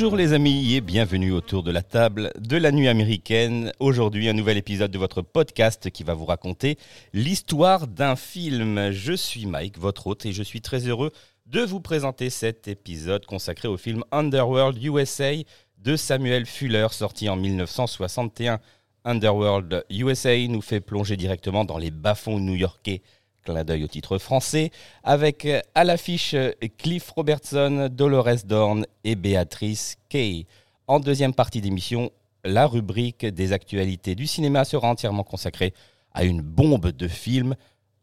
[0.00, 3.72] Bonjour les amis et bienvenue autour de la table de la nuit américaine.
[3.80, 6.78] Aujourd'hui un nouvel épisode de votre podcast qui va vous raconter
[7.12, 8.92] l'histoire d'un film.
[8.92, 11.10] Je suis Mike, votre hôte, et je suis très heureux
[11.46, 15.32] de vous présenter cet épisode consacré au film Underworld USA
[15.78, 18.60] de Samuel Fuller sorti en 1961.
[19.04, 23.02] Underworld USA nous fait plonger directement dans les bas-fonds new-yorkais
[23.48, 24.70] clin d'œil au titre français,
[25.02, 26.36] avec à l'affiche
[26.76, 30.46] Cliff Robertson, Dolores Dorn et Béatrice Kay.
[30.86, 32.10] En deuxième partie d'émission,
[32.44, 35.72] la rubrique des actualités du cinéma sera entièrement consacrée
[36.12, 37.54] à une bombe de film,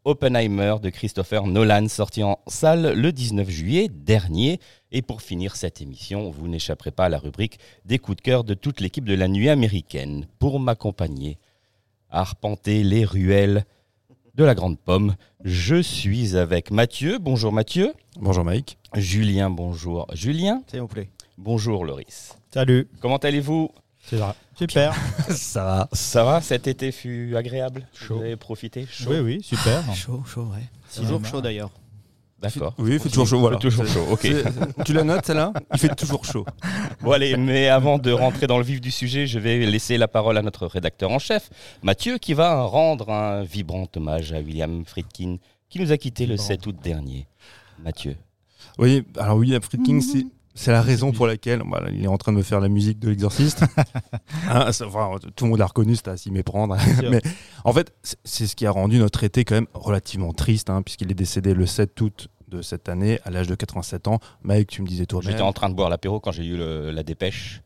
[0.04, 4.60] Oppenheimer de Christopher Nolan, sorti en salle le 19 juillet dernier.
[4.92, 8.44] Et pour finir cette émission, vous n'échapperez pas à la rubrique des coups de cœur
[8.44, 10.26] de toute l'équipe de la nuit américaine.
[10.38, 11.38] Pour m'accompagner,
[12.10, 13.64] arpenter les ruelles
[14.36, 15.14] de la Grande Pomme.
[15.44, 17.18] Je suis avec Mathieu.
[17.18, 17.94] Bonjour Mathieu.
[18.20, 18.76] Bonjour Mike.
[18.94, 20.06] Julien, bonjour.
[20.12, 20.62] Julien.
[20.70, 21.08] S'il vous plaît.
[21.38, 22.36] Bonjour Loris.
[22.52, 22.86] Salut.
[23.00, 23.70] Comment allez-vous?
[24.02, 24.34] C'est vrai.
[24.58, 24.94] Super.
[25.30, 25.88] Ça va.
[25.92, 26.40] Ça va?
[26.42, 27.88] Cet été fut agréable?
[27.94, 28.16] Chaud.
[28.16, 28.86] Vous avez profité?
[28.90, 29.82] Chaud Oui, oui, super.
[29.94, 30.64] Chaud, chaud, ouais.
[30.94, 31.70] Toujours chaud d'ailleurs.
[32.40, 32.74] D'accord.
[32.78, 33.56] Oui, il fait toujours chaud, voilà.
[33.56, 34.20] Toujours chaud, ok.
[34.22, 35.52] C'est- Tu la notes celle-là?
[35.72, 36.44] Il fait toujours chaud.
[37.00, 40.06] Bon allez, mais avant de rentrer dans le vif du sujet, je vais laisser la
[40.06, 41.48] parole à notre rédacteur en chef,
[41.82, 45.36] Mathieu, qui va rendre un vibrant hommage à William Friedkin,
[45.70, 46.46] qui nous a quitté le Vibrant.
[46.46, 47.26] 7 août dernier.
[47.82, 48.16] Mathieu.
[48.78, 50.26] Oui, alors oui, King, c'est
[50.58, 51.62] c'est la raison pour laquelle
[51.92, 53.62] il est en train de me faire la musique de l'exorciste.
[54.48, 56.76] Hein, enfin, tout le monde l'a reconnu, c'était à s'y méprendre.
[57.10, 57.20] Mais
[57.64, 60.82] en fait, c'est- c'est ce qui a rendu notre été quand même relativement triste, hein,
[60.82, 64.20] puisqu'il est décédé le 7 août de cette année, à l'âge de 87 ans.
[64.42, 65.30] Mike, tu me disais toi-même.
[65.30, 67.62] J'étais en train de boire l'apéro quand j'ai eu le- la dépêche.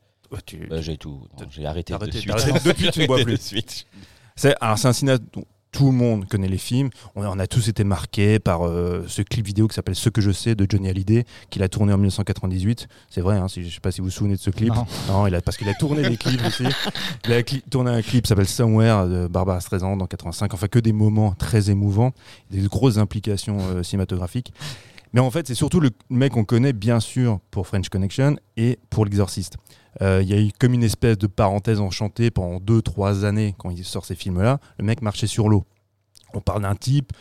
[0.71, 1.27] Euh, j'ai tout.
[1.51, 2.31] J'ai arrêté, Arrêté, de suite.
[2.31, 3.33] arrêté depuis, tu ne bois plus.
[3.33, 3.87] de suite.
[4.37, 5.23] C'est un cinéaste
[5.73, 6.91] tout le monde connaît les films.
[7.15, 10.21] On, on a tous été marqués par euh, ce clip vidéo qui s'appelle Ce que
[10.21, 12.89] je sais de Johnny Hallyday, qu'il a tourné en 1998.
[13.09, 14.73] C'est vrai, hein, si, je sais pas si vous vous souvenez de ce clip.
[15.09, 15.27] Non.
[15.27, 16.65] il a, parce qu'il a tourné des clips aussi.
[17.27, 20.53] Il a cli- tourné un clip qui s'appelle Somewhere de Barbara Streisand en 85.
[20.55, 22.13] Enfin, que des moments très émouvants,
[22.51, 24.53] des grosses implications euh, cinématographiques.
[25.13, 28.79] Mais en fait, c'est surtout le mec qu'on connaît bien sûr pour French Connection et
[28.91, 29.57] pour L'Exorciste.
[30.03, 33.71] Euh, Il y a eu comme une espèce de parenthèse enchantée pendant 2-3 années quand
[33.71, 34.59] il sort ces films-là.
[34.79, 35.65] Le mec marchait sur l'eau.
[36.33, 37.13] On parle d'un type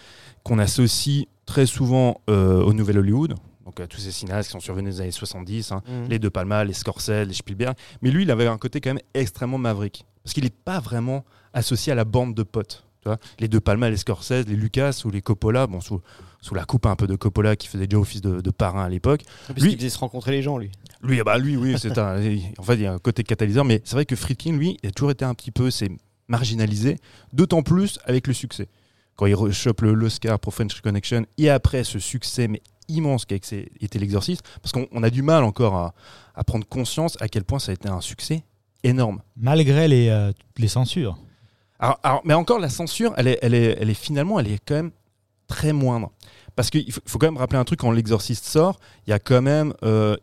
[0.43, 3.35] qu'on associe très souvent euh, au Nouvel Hollywood.
[3.65, 6.09] Donc à tous ces cinéastes qui sont survenus dans les années 70, hein, Mhm.
[6.09, 7.75] les De Palma, les Scorsese, les Spielberg.
[8.03, 10.05] Mais lui, il avait un côté quand même extrêmement maverick.
[10.23, 12.85] Parce qu'il n'est pas vraiment associé à la bande de potes.
[13.01, 16.01] Tu vois les De Palma, les Scorsese, les Lucas ou les Coppola, bon, sous,
[16.41, 18.89] sous la coupe un peu de Coppola qui faisait déjà office de, de parrain à
[18.89, 19.21] l'époque.
[19.47, 20.71] Parce Lui- qu'il faisait se rencontrer les gens, lui.
[21.01, 22.19] Lui, ah bah lui, oui, c'est un.
[22.57, 24.89] En fait, il y a un côté catalyseur, mais c'est vrai que Friedkin, lui, il
[24.89, 25.89] a toujours été un petit peu, c'est
[26.27, 26.97] marginalisé,
[27.33, 28.67] d'autant plus avec le succès.
[29.15, 33.35] Quand il rechoppe le- l'Oscar pour French Connection, et après ce succès, mais immense qu'a
[33.35, 35.93] été été l'exorciste, parce qu'on on a du mal encore à,
[36.35, 38.43] à prendre conscience à quel point ça a été un succès
[38.83, 39.21] énorme.
[39.35, 41.17] Malgré les, euh, les censures.
[41.79, 44.59] Alors, alors, mais encore, la censure, elle est, elle, est, elle est finalement, elle est
[44.65, 44.91] quand même
[45.47, 46.11] très moindre.
[46.59, 49.19] Parce qu'il faut, faut quand même rappeler un truc, quand l'exorciste sort, il y a
[49.19, 50.17] quand même euh,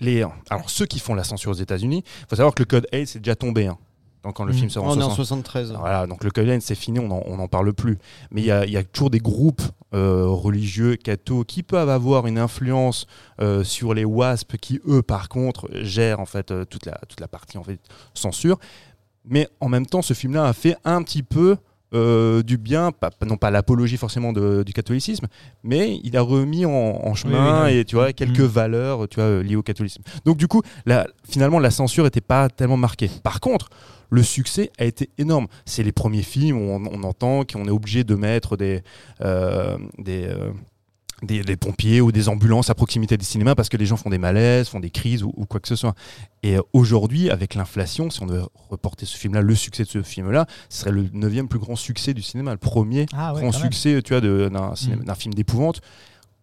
[0.00, 0.24] les...
[0.48, 3.06] Alors, ceux qui font la censure aux États-Unis, il faut savoir que le code 8,
[3.06, 3.66] c'est déjà tombé.
[3.66, 3.76] hein.
[4.24, 4.58] Donc, quand le Mhm.
[4.58, 5.44] film sort en on est en 60.
[5.44, 5.72] 73.
[5.78, 7.98] Voilà, donc le code 8, c'est fini, on n'en parle plus.
[8.30, 9.60] Mais il y a, il y a toujours des groupes
[9.92, 13.06] euh, religieux, cathos, qui peuvent avoir une influence
[13.42, 17.20] euh, sur les WASP, qui eux, par contre, gèrent en fait euh, toute, la, toute
[17.20, 17.78] la partie en fait,
[18.14, 18.58] censure.
[19.26, 21.58] Mais en même temps, ce film-là a fait un petit peu
[21.96, 25.26] euh, du bien, pas, non pas l'apologie forcément de- du catholicisme,
[25.64, 27.78] mais il a remis en, en chemin oui, oui.
[27.78, 28.44] et tu vois quelques Mm.
[28.44, 30.02] valeurs, tu vois, liées au catholicisme.
[30.24, 33.10] Donc du coup, la- finalement, la censure n'était pas tellement marquée.
[33.22, 33.68] Par contre,
[34.10, 35.46] le succès a été énorme.
[35.64, 38.82] C'est les premiers films où on, on entend qu'on est obligé de mettre des,
[39.22, 40.50] euh, des, euh,
[41.22, 44.10] des, des pompiers ou des ambulances à proximité des cinémas parce que les gens font
[44.10, 45.94] des malaises, font des crises ou, ou quoi que ce soit.
[46.42, 50.02] Et euh, aujourd'hui, avec l'inflation, si on devait reporter ce film-là, le succès de ce
[50.02, 53.50] film-là, ce serait le neuvième plus grand succès du cinéma, le premier Ah ouais, grand
[53.52, 53.60] même.
[53.72, 55.04] succès tu vois, d'un Mm.
[55.04, 55.80] d'un film d'épouvante.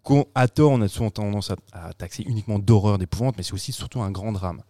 [0.01, 3.53] Qu'on- À tort, on a souvent tendance à, à taxer uniquement d'horreur, d'épouvante, mais c'est
[3.53, 4.61] aussi surtout un grand drame.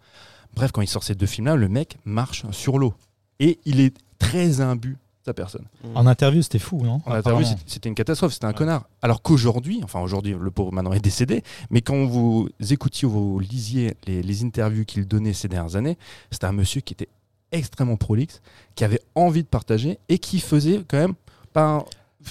[0.54, 2.94] Bref, quand il sort ces deux films-là, le mec marche sur l'eau.
[3.40, 5.64] Et il est très imbu sa personne.
[5.94, 8.84] En interview, c'était fou, non En interview, c'était- une catastrophe, c'était un connard.
[9.02, 13.38] Alors qu'aujourd'hui, enfin aujourd'hui, le pauvre maintenant est décédé, mais quand vous écoutiez ou vous
[13.38, 15.96] lisiez les, les interviews qu'il donnait ces dernières années,
[16.30, 17.08] c'était un monsieur qui était
[17.52, 18.42] extrêmement prolixe,
[18.74, 21.14] qui avait envie de partager et qui faisait quand même
[21.52, 21.84] pas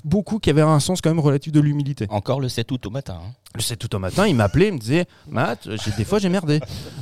[0.04, 2.08] beaucoup, qui avait un sens quand même relatif de l'humilité.
[2.10, 3.20] Encore le 7 août au matin.
[3.24, 3.32] hein.
[3.56, 5.68] Le 7 août au matin, il m'appelait, il me disait Matt,
[5.98, 6.60] des fois j'ai merdé.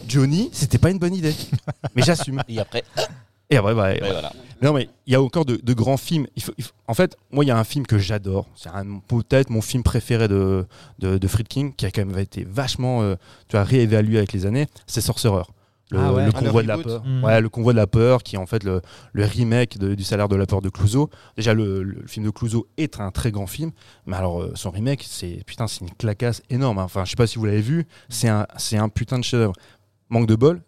[0.07, 1.33] Johnny, c'était pas une bonne idée.
[1.95, 2.41] Mais j'assume.
[2.49, 2.83] Et après,
[3.51, 4.31] Et après, bah, ouais, voilà.
[4.61, 6.25] non, mais il y a encore de, de grands films.
[6.35, 8.47] Il faut, il faut- en fait, moi, il y a un film que j'adore.
[8.55, 8.69] C'est
[9.07, 10.65] peut-être mon film préféré de,
[10.99, 13.15] de, de Friedkin, qui a quand même été vachement euh,
[13.49, 14.67] tu vois, réévalué avec les années.
[14.87, 15.43] C'est Sorcerer.
[15.93, 16.23] Le, Ah ouais.
[16.25, 17.03] le Ah, le convoi de la peur.
[17.05, 17.23] Mm.
[17.25, 18.81] Ouais, le convoi de la peur, qui est en fait le,
[19.11, 21.09] le remake de- du salaire de la peur de Clouseau.
[21.35, 23.71] Déjà, le, le film de Clouseau est un très grand film,
[24.05, 26.77] mais alors euh, son remake, c'est putain, c'est une clacasse énorme.
[26.79, 26.83] hein.
[26.85, 29.51] Enfin, je sais pas si vous l'avez vu, c'est un, c'est un putain de chef-d'œuvre.
[30.07, 30.61] Manque de bol,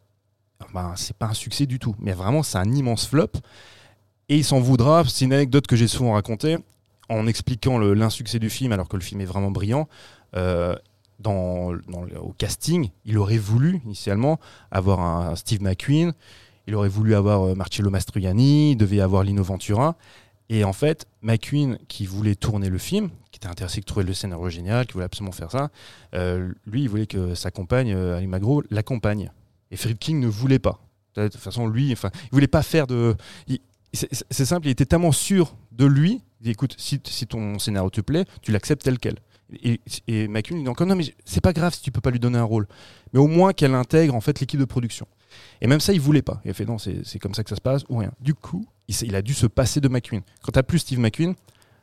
[0.74, 3.32] ben, c'est pas un succès du tout, mais vraiment, c'est un immense flop.
[4.30, 5.04] Et il s'en voudra.
[5.06, 6.58] C'est une anecdote que j'ai souvent racontée
[7.10, 9.88] en expliquant l'insuccès du film, alors que le film est vraiment brillant.
[10.36, 10.76] Euh,
[11.26, 14.40] au casting, il aurait voulu initialement
[14.72, 16.14] avoir un Steve McQueen,
[16.68, 19.96] il aurait voulu avoir euh, Marcello Mastroianni, il devait avoir Lino Ventura.
[20.50, 24.14] Et en fait, McQueen, qui voulait tourner le film, qui était intéressé de trouver le
[24.14, 25.70] scénario génial, qui voulait absolument faire ça,
[26.14, 29.32] euh, lui, il voulait que sa compagne, Ali Magro, l'accompagne.
[29.74, 30.80] Et Friedkin ne voulait pas.
[31.16, 33.16] De toute façon, lui, enfin, il voulait pas faire de.
[33.92, 36.22] c'est simple, il était tellement sûr de lui.
[36.40, 39.16] Il dit écoute, si, ton scénario te plaît, tu l'acceptes tel quel.
[39.64, 42.12] Et, et McQueen il dit encore non, mais c'est pas grave si tu peux pas
[42.12, 42.68] lui donner un rôle.
[43.14, 45.08] Mais au moins qu'elle intègre en fait l'équipe de production.
[45.62, 46.40] Et même ça, il voulait pas.
[46.46, 48.12] Il a fait non, c'est comme ça que ça se passe ou rien.
[48.20, 50.22] Du coup, il, a dû se passer de McQueen.
[50.44, 51.34] Quand t'as plus Steve McQueen,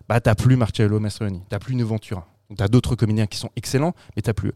[0.09, 2.29] bah t'as plus Marcello Mastroianni, t'as plus Une Ventura.
[2.49, 4.53] Donc t'as d'autres comédiens qui sont excellents, mais t'as plus.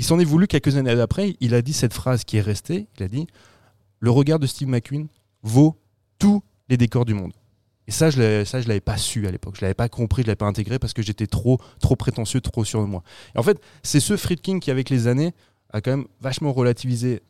[0.00, 1.36] Il s'en est voulu quelques années après.
[1.40, 2.86] Il a dit cette phrase qui est restée.
[2.96, 3.26] Il a dit
[3.98, 5.08] le regard de Steve McQueen
[5.42, 5.76] vaut
[6.18, 7.34] tous les décors du monde.
[7.86, 9.56] Et ça, je je l'avais pas su à l'époque.
[9.58, 12.64] Je l'avais pas compris, je l'avais pas intégré parce que j'étais trop, trop prétentieux, trop
[12.64, 13.02] sûr de moi.
[13.34, 15.34] Et en fait, c'est ce Friedkin qui, avec les années,
[15.70, 17.20] a quand même vachement relativisé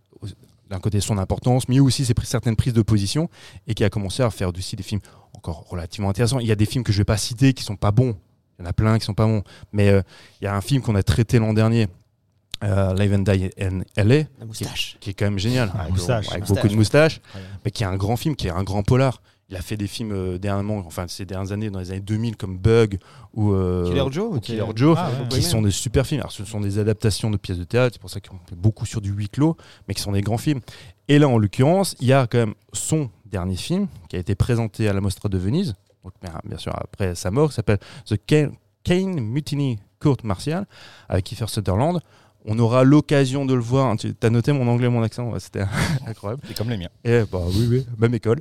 [0.69, 3.29] d'un côté son importance, mais aussi ses certaines prises de position
[3.67, 5.01] et qui a commencé à faire aussi des films
[5.35, 6.39] encore relativement intéressants.
[6.39, 8.17] Il y a des films que je vais pas citer qui sont pas bons.
[8.61, 9.43] Il y en a plein qui sont pas bons.
[9.73, 10.03] Mais euh,
[10.41, 11.89] il y a un film qu'on a traité l'an dernier,
[12.63, 14.97] euh, Live and Die in LA, La moustache.
[15.01, 16.29] qui est quand même génial, Ah, avec, moustache.
[16.29, 17.41] avec Moustache, beaucoup de moustaches, Ouais.
[17.65, 19.23] mais qui est un grand film, qui est un grand polar.
[19.49, 22.37] Il a fait des films euh, dernièrement, enfin ces dernières années, dans les années 2000,
[22.37, 22.99] comme Bug
[23.35, 25.29] ou euh, Killer Joe ou Killer Joe, Ah, ouais.
[25.29, 26.21] qui sont des super films.
[26.21, 28.87] Alors, ce sont des adaptations de pièces de théâtre, c'est pour ça qu'on fait beaucoup
[28.87, 29.57] sur du huis clos,
[29.89, 30.61] mais qui sont des grands films.
[31.09, 34.37] Et là, en l'occurrence, il y a quand même son dernier film qui a été
[34.37, 35.75] présenté à la Mostra de Venise,
[36.05, 36.13] donc
[36.45, 38.53] bien, sûr après sa mort, qui s'appelle The Kane,
[38.85, 40.67] Kane Mutiny Court Martial,
[41.09, 42.01] avec Kiefer Sutherland.
[42.47, 43.95] On aura l'occasion de le voir.
[43.99, 45.65] Tu as noté mon anglais, mon accent, Ouais, c'était
[46.07, 46.43] incroyable.
[46.47, 46.89] C'est comme les miens.
[47.05, 48.41] Et bah oui, oui, même école.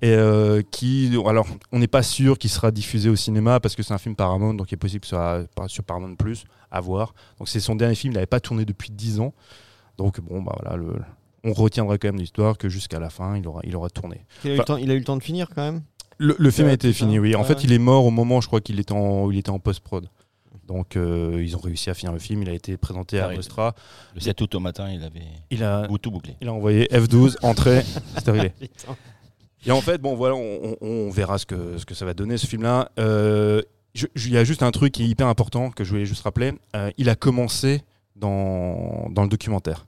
[0.00, 3.82] Et euh, qui, alors, on n'est pas sûr qu'il sera diffusé au cinéma parce que
[3.82, 6.44] c'est un film Paramount, donc il est possible que ce soit pas sur Paramount Plus
[6.70, 7.14] à voir.
[7.38, 9.34] Donc c'est son dernier film, il n'avait pas tourné depuis 10 ans.
[9.98, 11.00] Donc bon, bah voilà, le-
[11.44, 14.24] on retiendra quand même l'histoire que jusqu'à la fin, il aura, il aura tourné.
[14.44, 15.82] Il a, eu le temps, il a eu le temps de finir quand même?
[16.18, 17.34] Le, le film a été fini, oui.
[17.34, 19.50] En Ouais, fait, il est mort au moment, je crois qu'il était en, il était
[19.50, 20.08] en post-prod.
[20.72, 22.42] Donc euh, ils ont réussi à finir le film.
[22.42, 23.28] Il a été présenté à.
[23.30, 23.74] Mostra.
[24.14, 26.36] Le 7 août au matin, il avait Il a, tout bouclé.
[26.40, 27.82] il a envoyé F12, entrée,
[28.24, 28.52] c'est réglé.
[29.66, 32.14] Et en fait, bon, voilà, on, on- on verra ce que, ce que ça va
[32.14, 32.90] donner, ce film-là.
[32.98, 33.62] Euh,
[33.94, 36.52] Il y a juste un truc qui est hyper important que je voulais juste rappeler.
[36.74, 37.82] Euh, il a commencé
[38.16, 39.86] dans, dans le documentaire,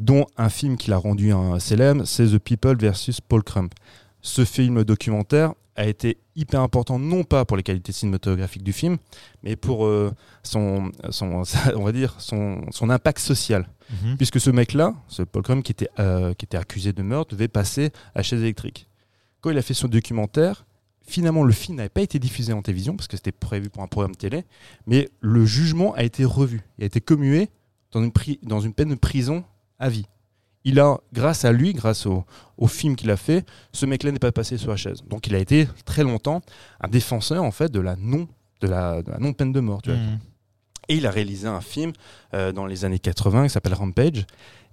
[0.00, 3.74] dont un film qu'il a rendu un célèbre, c'est The People versus Paul Crump.
[4.22, 8.98] Ce film documentaire a été hyper important, non pas pour les qualités cinématographiques du film,
[9.42, 10.12] mais pour euh,
[10.42, 11.42] son, son,
[11.76, 14.16] on va dire, son, son impact social Mhm.
[14.16, 17.48] puisque ce mec-là, ce Paul Crump qui était, euh, qui était accusé de meurtre, devait
[17.48, 18.88] passer à chaise électrique.
[19.40, 20.64] Quand il a fait son documentaire,
[21.04, 23.88] finalement le film n'avait pas été diffusé en télévision parce que c'était prévu pour un
[23.88, 24.44] programme télé,
[24.86, 27.50] mais le jugement a été revu, il a été commué
[27.90, 28.12] dans une,
[28.42, 29.44] dans une peine de prison
[29.78, 30.06] à vie.
[30.64, 32.24] Il a, grâce à lui, grâce au,
[32.56, 35.02] au film qu'il a fait, ce mec-là n'est pas passé sur la chaise.
[35.08, 36.40] Donc il a été très longtemps
[36.80, 38.28] un défenseur en fait de la non
[38.60, 39.82] de la, de la non peine de mort.
[39.82, 39.98] Tu vois.
[39.98, 40.18] Mhm.
[40.88, 41.92] Et il a réalisé un film
[42.34, 44.24] euh, dans les années 80 qui s'appelle Rampage.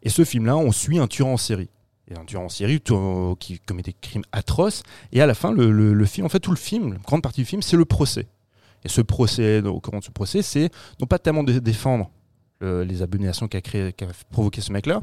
[0.04, 1.70] Et ce film-là, on suit un tueur en série.
[2.08, 4.84] Et un tueur en série tout- qui commet des crimes atroces.
[5.12, 7.22] Et à la fin, le, le- le film, en fait, tout le film, une grande
[7.22, 8.28] partie du film, c'est le procès.
[8.86, 10.70] Et ce procès, au courant de ce procès, c'est
[11.00, 12.10] non pas tellement de défendre
[12.62, 15.02] euh, les abominations qu'a créé, qu'a provoqué ce mec-là,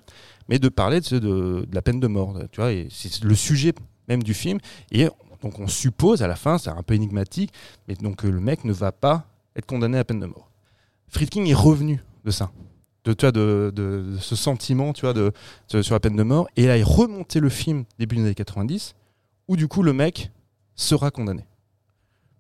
[0.49, 2.39] mais de parler de, la peine de mort.
[2.53, 3.73] Tu vois, et c'est le sujet
[4.09, 4.59] même du film.
[4.91, 5.09] Et
[5.43, 7.53] donc on suppose à la fin, c'est un peu énigmatique,
[7.89, 10.51] mais donc que le mec ne va pas être condamné à peine de mort.
[11.09, 12.51] Friedkin est revenu de ça,
[13.05, 15.33] de, de, ce sentiment tu vois, de,
[15.69, 18.95] sur la peine de mort, et il a remonté le film début des années 90,
[19.49, 20.31] où du coup le mec
[20.75, 21.45] sera condamné.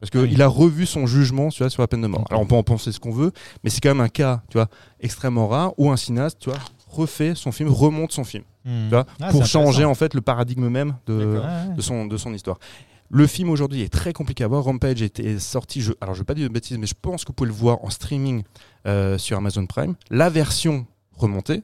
[0.00, 2.24] Parce qu'il a revu son jugement tu vois, sur la peine de mort.
[2.28, 3.32] Alors on peut en penser ce qu'on veut,
[3.64, 4.68] mais c'est quand même un cas tu vois,
[5.00, 8.44] extrêmement rare où un cinéaste tu vois, refait son film, remonte son film.
[8.64, 8.84] Hmm.
[8.84, 11.40] Tu vois, Ah, pour changer en fait le paradigme même de,
[11.78, 12.58] son, de son histoire.
[13.08, 14.64] Le film aujourd'hui est très compliqué à voir.
[14.64, 17.24] Rampage était sorti, je, alors je ne vais pas dire de bêtises, mais je pense
[17.24, 18.42] que vous pouvez le voir en streaming
[18.86, 19.94] euh, sur Amazon Prime.
[20.10, 20.86] La version
[21.16, 21.62] remontée,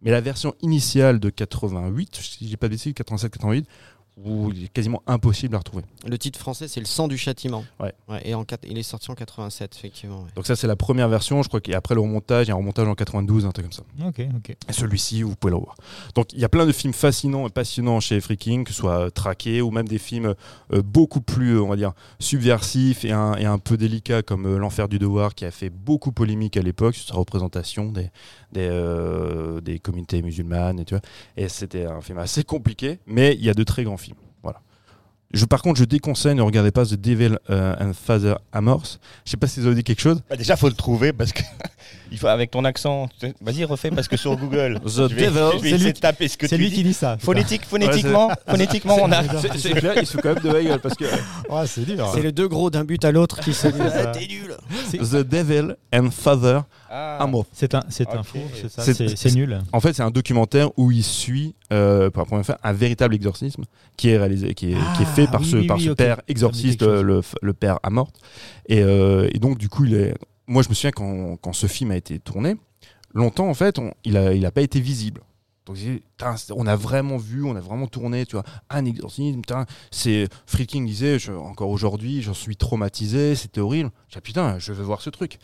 [0.00, 3.64] mais la version initiale de 88, si j'ai pas de bêtises, 87-88,
[4.22, 5.84] où il est quasiment impossible à retrouver.
[6.06, 7.64] Le titre français, c'est Le sang du châtiment.
[7.80, 7.92] Ouais.
[8.24, 10.22] et en, il est sorti en 87, effectivement.
[10.22, 10.30] ouais.
[10.36, 12.58] Donc ça c'est la première version, je crois qu'après le remontage, il y a un
[12.58, 13.82] remontage en 92, un truc comme ça.
[14.06, 14.56] Ok, ok.
[14.68, 15.76] Et celui-ci, vous pouvez le revoir.
[16.14, 18.98] Donc il y a plein de films fascinants et passionnants chez Freaking, que ce soit
[19.06, 20.34] euh, Traqué ou même des films
[20.72, 24.46] euh, beaucoup plus, euh, on va dire, subversifs et un, et un peu délicats comme
[24.46, 28.10] euh, L'Enfer du Devoir, qui a fait beaucoup polémique à l'époque sur sa représentation des,
[28.52, 30.80] des, euh, des communautés musulmanes.
[30.80, 31.02] Et, tu vois.
[31.36, 34.16] et c'était un film assez compliqué, mais il y a de très grands films.
[34.42, 34.60] Voilà.
[35.32, 39.00] Je, par contre, je déconseille, ne regardez pas The Devil euh, and Father Amorse.
[39.24, 40.22] Je sais pas si vous avez dit quelque chose.
[40.28, 41.40] Bah, déjà, faut le trouver parce que
[42.12, 43.08] il faut avec ton accent.
[43.40, 44.78] Vas-y, refais parce que sur Google.
[44.84, 45.58] The je vais, Devil.
[45.62, 46.76] C'est lui de taper ce que C'est tu lui dis.
[46.76, 47.16] qui dit ça.
[47.18, 49.22] Phonétique, phonétiquement, phonétiquement, on a.
[49.40, 51.04] C'est c'est clair, il se fout quand même de la gueule parce que
[51.48, 52.10] Ouais, c'est dur.
[52.14, 54.06] C'est les deux gros d'un but à l'autre qui se disent ça.
[54.08, 54.54] T'es nul
[54.92, 56.60] The Devil and Father
[56.94, 57.26] Ah.
[57.52, 58.82] C'est un, c'est un faux, c'est ça.
[58.82, 59.58] C'est- C'est c'est nul.
[59.72, 63.14] En fait, c'est un documentaire où il suit, euh, pour la première fois, un véritable
[63.14, 63.64] exorcisme
[63.96, 65.84] qui est réalisé, qui est, qui est Ah, fait par oui, ce, oui, par oui,
[65.84, 68.12] ce père exorciste, le, le père Amort.
[68.68, 70.14] Et, euh, et donc, du coup, il est...
[70.46, 72.56] moi, je me souviens quand, quand ce film a été tourné,
[73.14, 75.22] longtemps, en fait, on- il n'a il a pas été visible.
[75.64, 75.76] Donc,
[76.56, 79.40] on a vraiment vu, on a vraiment tourné, tu vois, un exorcisme.
[79.40, 83.90] putain, C'est Freaking disait, je- encore aujourd'hui, j'en suis traumatisé, c'était horrible.
[84.08, 85.38] J'ai dit, putain, je veux voir ce truc.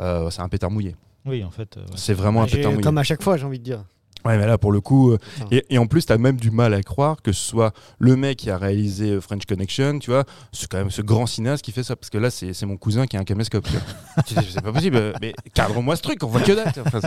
[0.00, 0.94] Euh, c'est un pétard mouillé.
[1.24, 1.76] Oui, en fait.
[1.76, 1.86] euh, ouais.
[1.96, 2.82] C'est vraiment un pétard mouillé.
[2.84, 3.84] Comme à chaque fois, j'ai envie de dire.
[4.24, 5.46] Ouais, mais là, pour le coup, euh, Putain.
[5.52, 8.38] et, et en plus, t'as même du mal à croire que ce soit le mec
[8.38, 11.84] qui a réalisé French Connection, tu vois, c'est quand même ce grand cinéaste qui fait
[11.84, 13.64] ça, parce que là, c'est mon cousin qui a un caméscope.
[13.68, 13.76] tu.
[14.26, 16.72] Tu c'est pas possible, mais cadre-moi ce truc, on voit que dalle.
[16.84, 17.00] Enfin,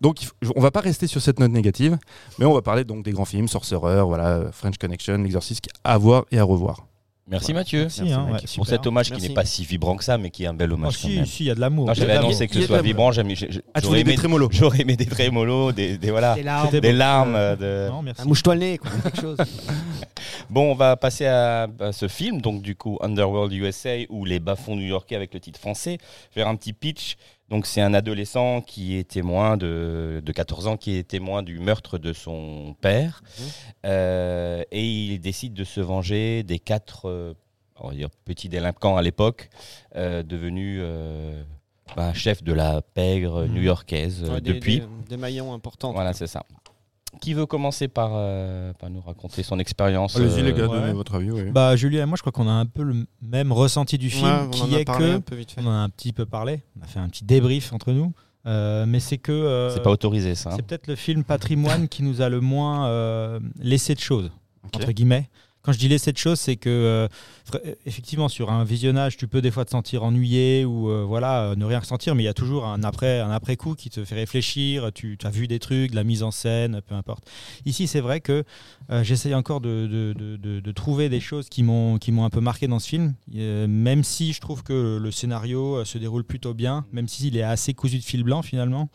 [0.00, 0.18] donc,
[0.54, 1.98] on va pas rester sur cette note négative,
[2.38, 6.26] mais on va parler donc des grands films, Sorcerer, voilà, French Connection, L'Exorciste, à voir
[6.30, 6.86] et à revoir.
[7.26, 7.80] Merci Mathieu.
[7.84, 8.34] Merci, hein, mec.
[8.34, 8.66] ouais, Pour super.
[8.66, 9.22] cet hommage Merci.
[9.24, 11.08] qui n'est pas si vibrant que ça, mais qui est un bel Oh, hommage quand
[11.08, 11.24] si, même.
[11.24, 11.92] si, il y a de l'amour.
[11.94, 13.10] J'avais annoncé que ce soit vibrant.
[13.10, 16.70] Ah, J'aurais voulais des aimé, trémolos j'aurais aimé des trémolos, des, des- voilà, Des larmes.
[16.80, 17.34] Des larmes.
[17.34, 17.90] euh, de...
[17.90, 18.20] Non, merci.
[18.20, 18.90] Un mouche-toi le nez, quoi.
[19.02, 19.38] quelque chose.
[20.50, 24.38] Bon, on va passer à, à ce film, donc du coup Underworld USA ou Les
[24.40, 25.98] bas-fonds new-yorkais avec le titre français,
[26.30, 27.16] faire un petit pitch.
[27.50, 31.58] Donc c'est un adolescent qui est témoin de, de 14 ans, qui est témoin du
[31.58, 33.44] meurtre de son père, Mhm.
[33.86, 37.34] Euh, et il décide de se venger des quatre euh,
[37.80, 39.50] on va dire, petits délinquants à l'époque,
[39.96, 40.80] euh, devenus
[41.96, 43.52] bah, chefs de la pègre Mhm.
[43.54, 44.80] new-yorkaise Ouais, depuis.
[44.80, 45.92] Des, des maillons importants.
[45.92, 46.44] Voilà, c'est ça.
[47.20, 50.80] Qui veut commencer par, euh, par nous raconter son expérience Allez-y, euh, les gars, ouais.
[50.80, 51.30] donnez votre avis.
[51.30, 51.50] oui.
[51.50, 54.26] Bah, Julien et moi, je crois qu'on a un peu le même ressenti du film,
[54.26, 55.60] Ouais, qui a est parlé que un peu vite fait.
[55.62, 56.62] on en a un petit peu parlé.
[56.78, 58.12] On a fait un petit débrief entre nous,
[58.46, 60.50] Euh, mais c'est que euh, C'est pas autorisé ça.
[60.50, 60.52] hein.
[60.56, 64.30] c'est peut-être le film patrimoine qui nous a le moins euh, laissé de choses
[64.64, 65.30] entre guillemets.
[65.64, 67.08] Quand je dis laisser de choses, c'est que euh,
[67.50, 71.44] fr- effectivement sur un visionnage, tu peux des fois te sentir ennuyé ou euh, voilà
[71.44, 73.88] euh, ne rien ressentir, mais il y a toujours un après un après coup qui
[73.88, 74.90] te fait réfléchir.
[74.94, 77.24] Tu as vu des trucs, de la mise en scène, peu importe.
[77.64, 78.44] Ici, c'est vrai que
[78.90, 82.40] euh, j'essaye encore de, de- de- trouver des choses qui m'ont qui m'ont un peu
[82.40, 86.24] marqué dans ce film, Euh, même si je trouve que le scénario euh, se déroule
[86.24, 88.90] plutôt bien, même s'il est assez cousu de fil blanc finalement.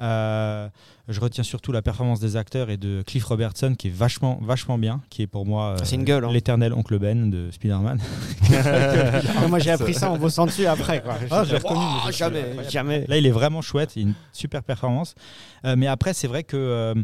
[0.00, 0.68] Euh,
[1.08, 4.78] je retiens surtout la performance des acteurs et de Cliff Robertson qui est vachement, vachement
[4.78, 6.32] bien, qui est pour moi euh, hein.
[6.32, 7.98] l'éternel oncle Ben de Spider-Man.
[8.52, 11.02] Ah, Moi, j'ai appris ça en bossant dessus après.
[11.02, 11.14] Quoi.
[11.30, 13.04] Ah, je l'ai reconnu, Oh, jamais, jamais.
[13.06, 15.14] Là, il est vraiment chouette, il a une super performance.
[15.64, 16.94] Euh, mais après, c'est vrai que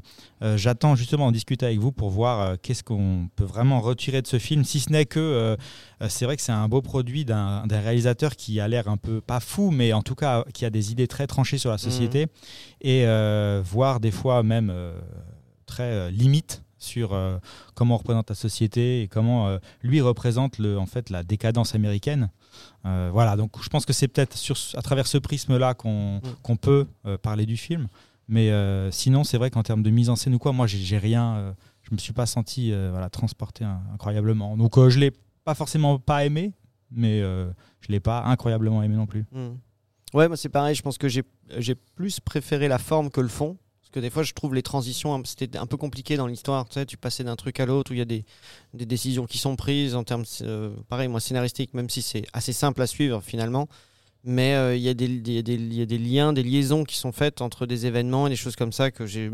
[0.42, 4.22] euh, j'attends justement en discuter avec vous pour voir euh, qu'est-ce qu'on peut vraiment retirer
[4.22, 5.56] de ce film, si ce n'est que euh,
[6.08, 9.40] c'est vrai que c'est un beau produit d'un réalisateur qui a l'air un peu pas
[9.40, 12.26] fou, mais en tout cas qui a des idées très tranchées sur la société
[12.80, 14.72] et euh, voire des fois même
[15.66, 17.38] très euh, limite sur euh,
[17.74, 21.74] comment on représente la société et comment euh, lui représente le, en fait la décadence
[21.74, 22.30] américaine.
[22.84, 24.36] Euh, voilà, donc je pense que c'est peut-être
[24.74, 26.86] à travers ce prisme-là qu'on qu'on peut
[27.22, 27.88] parler du film.
[28.28, 30.98] Mais euh, sinon, c'est vrai qu'en termes de mise en scène ou quoi, moi, j'ai
[30.98, 31.36] rien.
[31.36, 31.52] euh,
[31.82, 34.56] je me suis pas senti euh, voilà, transporté incroyablement.
[34.56, 35.12] Donc, euh, je l'ai
[35.44, 36.52] pas forcément pas aimé,
[36.90, 39.24] mais je l'ai pas incroyablement aimé non plus.
[39.30, 39.54] Hmm.
[40.14, 40.74] Ouais, moi c'est pareil.
[40.74, 43.56] Je pense que j'ai plus préféré la forme que le fond.
[43.80, 46.68] Parce que des fois, je trouve les transitions, c'était un peu compliqué dans l'histoire.
[46.68, 48.24] Tu sais, passais d'un truc à l'autre où il y a des,
[48.74, 50.24] des décisions qui sont prises en termes,
[50.88, 53.68] pareil, moi, scénaristiques, même si c'est assez simple à suivre finalement.
[54.26, 57.40] Mais euh, il y, a des- y y a liens, des liaisons qui sont faites
[57.40, 59.30] entre des événements et des choses comme ça que j'ai.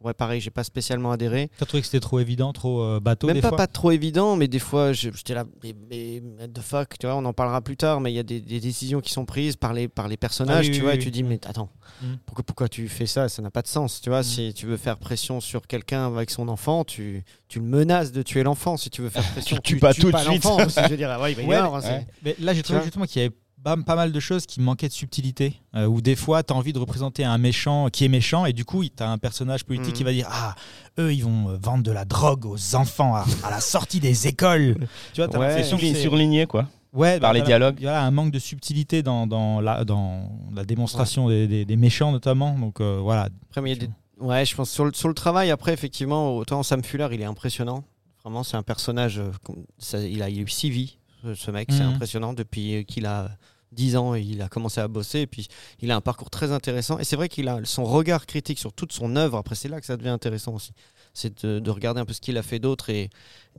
[0.00, 1.50] Ouais, pareil, j'ai pas spécialement adhéré.
[1.58, 3.90] T'as trouvé que c'était trop évident, trop euh, bateau Même des pas, fois pas trop
[3.90, 7.24] évident, mais des fois, je- j'étais là, mais, mais what the fuck, tu vois, on
[7.24, 9.72] en parlera plus tard, mais il y a des, des décisions qui sont prises par
[9.72, 11.68] les, par les personnages, Ah oui, tu oui, vois, oui, et tu dis, mais attends,
[12.00, 12.06] Mm.
[12.26, 13.28] pourquoi, pourquoi tu fais ça?
[13.28, 14.20] Ça n'a pas de sens, tu vois.
[14.20, 14.22] Mm.
[14.22, 18.22] Si tu veux faire pression sur quelqu'un avec son enfant, tu, tu le menaces de
[18.22, 18.76] tuer l'enfant.
[18.76, 20.44] Si tu veux faire pression, Tu tues pas tout de suite.
[20.44, 22.06] l'enfant aussi, je veux dire, ouais, il va y Ouais, hein, ouais.
[22.22, 24.88] Mais là, j'ai trouvé justement qu'il y avait pas, pas mal de choses qui manquaient
[24.88, 25.60] de subtilité.
[25.74, 28.52] euh, où des fois, tu as envie de représenter un méchant qui est méchant, et
[28.52, 30.54] du coup, tu as un personnage politique qui va dire Ah,
[30.98, 34.26] eux, ils vont euh, vendre de la drogue aux enfants à, à la sortie des
[34.28, 34.76] écoles.
[35.12, 35.62] Tu vois, Ouais.
[35.62, 36.66] C'est surligné, quoi.
[36.94, 37.76] Ouais, par les dialogues.
[37.80, 41.64] Il y a un manque de subtilité dans, dans, la, dans la démonstration des, des-
[41.66, 42.58] des méchants, notamment.
[42.58, 43.28] Donc euh, voilà.
[43.50, 43.92] Après, mais il y a des-
[44.24, 47.24] Ouais, je pense sur le, sur le travail, après, effectivement, autant Sam Fuller, il est
[47.26, 47.84] impressionnant.
[48.24, 49.18] Vraiment, c'est un personnage.
[49.18, 50.97] euh, comme- ça- il, a, il a eu six vies,
[51.34, 51.68] ce, mec.
[51.70, 51.94] C'est Mhm.
[51.94, 52.32] impressionnant.
[52.32, 53.30] Depuis qu'il a
[53.72, 55.20] 10 ans, il a commencé à bosser.
[55.20, 55.46] Et puis,
[55.80, 56.98] il a un parcours très intéressant.
[56.98, 59.36] Et c'est vrai qu'il a son regard critique sur toute son œuvre.
[59.36, 60.72] Après, c'est là que ça devient intéressant aussi.
[61.14, 63.10] C'est de, de regarder un peu ce qu'il a fait d'autre et,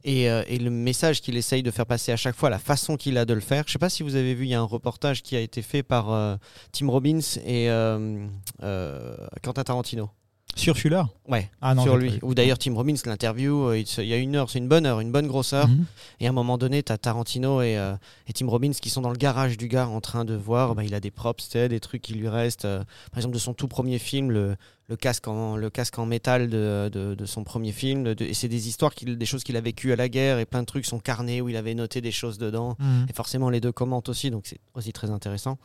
[0.05, 2.95] et, euh, et le message qu'il essaye de faire passer à chaque fois, la façon
[2.95, 3.63] qu'il a de le faire.
[3.67, 5.61] Je sais pas si vous avez vu, il y a un reportage qui a été
[5.61, 6.37] fait par euh,
[6.71, 8.27] Tim Robbins et euh,
[9.43, 10.09] Quentin Tarantino.
[10.55, 12.19] Sur Fuller Ouais, Ah non, sur lui.
[12.21, 14.99] Ou d'ailleurs Tim Robbins l'interview, euh, il y a une heure, c'est une bonne heure,
[14.99, 15.69] une bonne grosse heure.
[15.69, 15.85] Mhm.
[16.19, 17.93] Et à un moment donné, tu as Tarantino et, euh,
[18.27, 20.75] et Tim Robbins qui sont dans le garage du gars en train de voir.
[20.75, 22.65] Bah, il a des props, des trucs qui lui restent.
[22.65, 22.79] euh,
[23.11, 24.57] par exemple, de son tout premier film, le,
[24.89, 28.13] le, casque, en, le casque en métal de, de, de son premier film.
[28.13, 30.59] de- et c'est des histoires, des choses qu'il a vécues à la guerre et plein
[30.61, 32.75] de trucs, son carnet où il avait noté des choses dedans.
[32.79, 33.05] Mhm.
[33.09, 35.57] Et forcément, les deux commentent aussi, donc c'est aussi très intéressant.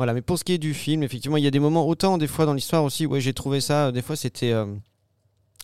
[0.00, 2.16] Voilà, mais pour ce qui est du film, effectivement, il y a des moments, autant
[2.16, 4.64] des fois dans l'histoire aussi, ouais, j'ai trouvé ça, euh, des fois c'était euh,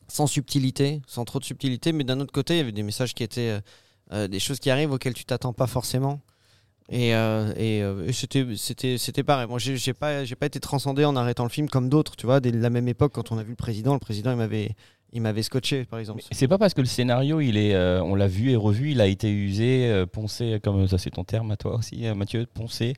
[0.08, 3.14] sans subtilité, sans trop de subtilité, mais d'un autre côté, il y avait des messages
[3.14, 3.58] qui étaient
[4.12, 6.20] euh, des choses qui arrivent auxquelles tu t'attends pas forcément.
[6.90, 7.14] Et,
[8.12, 9.46] c'était, c'était pareil.
[9.48, 12.26] Moi, j'ai, j'ai pas, j'ai pas été transcendé en arrêtant le film comme d'autres, tu
[12.26, 14.76] vois, dès la même époque, quand on a vu le président, le président, il m'avait,
[15.12, 16.22] il m'avait scotché, par exemple.
[16.30, 19.00] C'est pas parce que le scénario, il est, euh, on l'a vu et revu, il
[19.00, 22.46] a été usé, euh, poncé, comme ça c'est ton terme à toi aussi, euh, Mathieu,
[22.46, 22.94] poncé,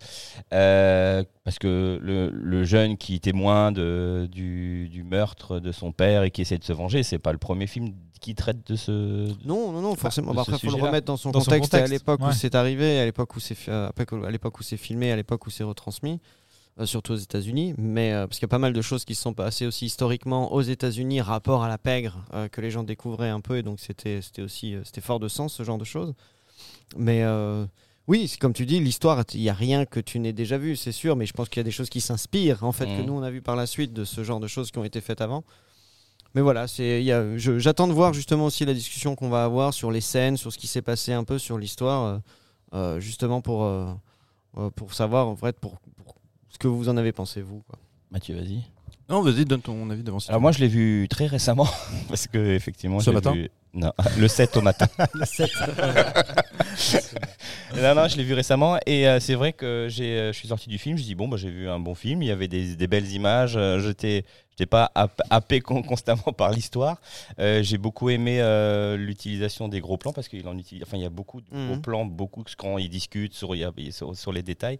[0.52, 6.22] euh, parce que le, le jeune qui témoin de, du, du meurtre de son père
[6.22, 9.28] et qui essaie de se venger, c'est pas le premier film qui traite de ce.
[9.46, 10.34] Non, non, non, forcément.
[10.34, 11.74] Bah, après, il faut le remettre dans son Dans son contexte.
[11.74, 13.92] à contexte, l'époque où c'est arrivé, à l'époque où c'est à
[14.30, 16.20] l'époque où c'est filmé, à l'époque où c'est retransmis,
[16.86, 17.74] surtout aux États-Unis.
[17.78, 19.86] Mais euh, parce qu'il y a pas mal de choses qui se sont passées aussi
[19.86, 23.62] historiquement aux États-Unis, rapport à la pègre euh, que les gens découvraient un peu, et
[23.62, 26.14] donc c'était c'était aussi euh, c'était fort de sens ce genre de choses.
[26.96, 27.66] Mais euh,
[28.06, 30.92] oui, comme tu dis, l'histoire, il n'y a rien que tu n'aies déjà vu, c'est
[30.92, 33.06] sûr, mais je pense qu'il y a des choses qui s'inspirent, en fait, que Mhm.
[33.06, 35.00] nous, on a vu par la suite de ce genre de choses qui ont été
[35.02, 35.44] faites avant.
[36.34, 40.36] Mais voilà, j'attends de voir justement aussi la discussion qu'on va avoir sur les scènes,
[40.36, 42.18] sur ce qui s'est passé un peu sur l'histoire, euh,
[42.74, 43.86] euh, justement pour, euh,
[44.58, 46.14] euh, pour savoir, en fait, pour, pour
[46.50, 47.62] ce que vous en avez pensé, vous.
[47.68, 47.78] Quoi.
[48.10, 48.64] Mathieu, vas-y.
[49.08, 50.20] Non, vas-y, donne ton avis devant.
[50.20, 51.66] si Alors moi, je l'ai vu très récemment,
[52.08, 54.86] parce que effectivement, Ce matin vu- Non, le 7 au matin.
[57.76, 60.48] non, non, je l'ai vu récemment et euh, c'est vrai que j'ai, euh, je suis
[60.48, 62.48] sorti du film, je dis bon, bah, j'ai vu un bon film, il y avait
[62.48, 66.98] des, des belles images, euh, j'étais, j'étais pas happ- happé con- constamment par l'histoire.
[67.38, 71.02] Euh, j'ai beaucoup aimé euh, l'utilisation des gros plans parce qu'il en utilise, enfin il
[71.02, 71.80] y a beaucoup de gros Mhm.
[71.82, 74.78] plans, beaucoup quand ils discutent sur, il y a- sur, sur les détails.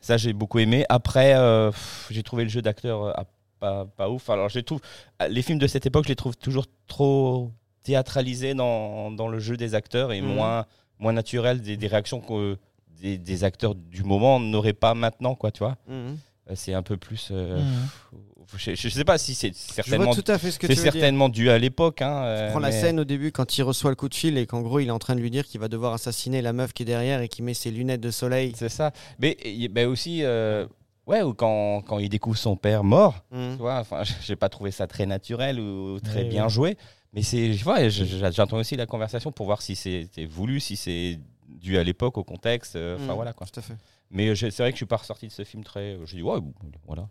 [0.00, 0.84] Ça j'ai beaucoup aimé.
[0.88, 3.12] Après, euh, pff, j'ai trouvé le jeu d'acteur euh,
[3.60, 4.28] pas, pas ouf.
[4.30, 4.80] Alors je les trouve,
[5.28, 7.52] les films de cette époque, je les trouve toujours trop
[7.84, 10.28] théâtralisés dans, dans le jeu des acteurs et Mhm.
[10.34, 10.66] moins
[10.98, 12.58] moins naturels des, des réactions que
[13.00, 16.18] des, des acteurs du moment n'auraient pas maintenant quoi tu vois Mhm.
[16.50, 17.88] Euh, c'est un peu plus euh, Mhm.
[18.58, 20.78] je, je sais pas si c'est certainement vois tout à fait ce que c'est tu
[20.78, 20.92] veux dire.
[20.92, 23.88] certainement dû à l'époque hein, euh, Prends la mais- scène au début quand il reçoit
[23.90, 25.60] le coup de fil et qu'en gros il est en train de lui dire qu'il
[25.60, 28.52] va devoir assassiner la meuf qui est derrière et qui met ses lunettes de soleil.
[28.56, 29.38] c'est ça mais
[29.70, 30.66] ben aussi euh,
[31.06, 33.52] ouais ou quand, quand il découvre son père mort Mhm.
[33.56, 36.50] tu vois enfin j'ai pas trouvé ça très naturel ou très Ouais, bien ouais.
[36.50, 36.76] joué
[37.12, 41.82] mais c'est j'entends aussi la conversation pour voir si c'était voulu si c'est dû à
[41.84, 43.14] l'époque au contexte euh, enfin Mhm.
[43.14, 43.76] voilà quoi Tout à fait.
[44.12, 45.96] Mais euh, c'est vrai que je suis pas ressorti de ce film très.
[46.04, 46.52] Je dis, ouais, bon,
[46.86, 47.08] voilà,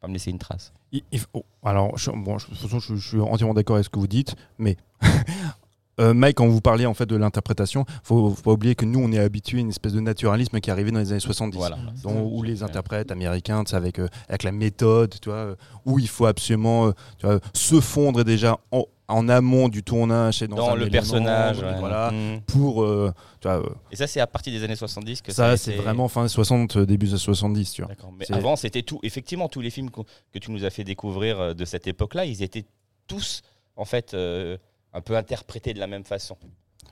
[0.00, 0.72] pas me laisser une trace.
[0.90, 3.54] Il- il faut- oh, alors, je, bon, je- de toute façon, je, je suis entièrement
[3.54, 4.76] d'accord avec ce que vous dites, mais
[6.00, 8.98] euh, Mike, quand vous parliez en fait de l'interprétation, faut, faut pas oublier que nous,
[9.00, 11.56] on est habitué à une espèce de naturalisme qui est arrivé dans les années 70.
[11.56, 11.78] Voilà.
[12.02, 16.08] dont- où les interprètes américains, avec, euh, avec la méthode, tu vois, euh, où il
[16.08, 20.56] faut absolument euh, tu vois, se fondre déjà en, en amont du tournage et dans,
[20.56, 21.58] Dans, un le élément, personnage.
[21.58, 21.78] ouais.
[21.78, 22.40] voilà, Mm.
[22.46, 25.50] pour euh, tu vois, euh, Et ça, c'est à partir des années 70 que ça.
[25.50, 27.90] ça, c'est été- vraiment fin 60, euh, début des 70, tu vois.
[28.18, 28.98] Mais avant, c'était tout.
[29.02, 32.64] Effectivement, tous les films que tu nous as fait découvrir de cette époque-là, ils étaient
[33.06, 33.42] tous,
[33.76, 34.56] en fait, euh,
[34.92, 36.36] un peu interprétés de la même façon.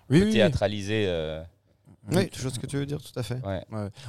[0.08, 0.32] Oui, oui.
[0.32, 1.04] Théâtralisés.
[1.06, 1.42] euh,
[2.12, 3.38] Oui, je vois ce que tu veux dire, tout à fait.
[3.46, 3.62] Ouais.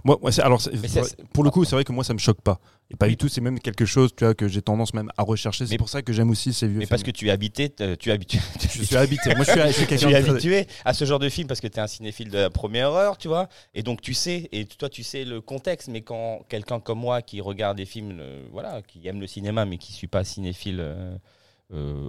[0.03, 0.87] Moi, alors, Mais
[1.33, 2.59] pour le coup, c'est vrai que moi, ça me choque pas.
[2.89, 5.23] Et pas du tout, c'est même quelque chose tu vois, que j'ai tendance même à
[5.23, 5.65] rechercher.
[5.65, 7.15] C'est Mais- pour ça que j'aime aussi ces vieux Mais parce que films.
[7.17, 8.39] tu es habité, tu es habitué.
[8.61, 9.35] je suis habité.
[9.35, 11.29] Moi, je suis, je suis tu quelqu'un es de très- habitué à ce genre de
[11.29, 13.49] film parce que tu es un cinéphile de la première heure, tu vois.
[13.75, 17.21] Et donc tu sais, et toi tu sais le contexte, mais quand quelqu'un comme moi
[17.21, 20.23] qui regarde des films, euh, voilà, qui aime le cinéma mais qui ne suis pas
[20.23, 21.15] cinéphile euh,
[21.73, 22.07] euh,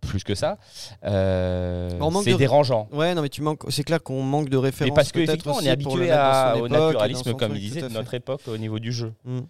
[0.00, 0.58] plus que ça,
[1.04, 1.90] euh,
[2.24, 2.88] c'est de- dérangeant.
[2.92, 3.62] Ouais, non, mais tu manques.
[3.68, 4.90] C'est clair qu'on manque de références.
[4.90, 8.42] Mais parce qu'effectivement, on est habitué à- au naturalisme, comme il disait, de notre époque
[8.48, 9.12] au niveau du jeu.
[9.24, 9.40] Mm.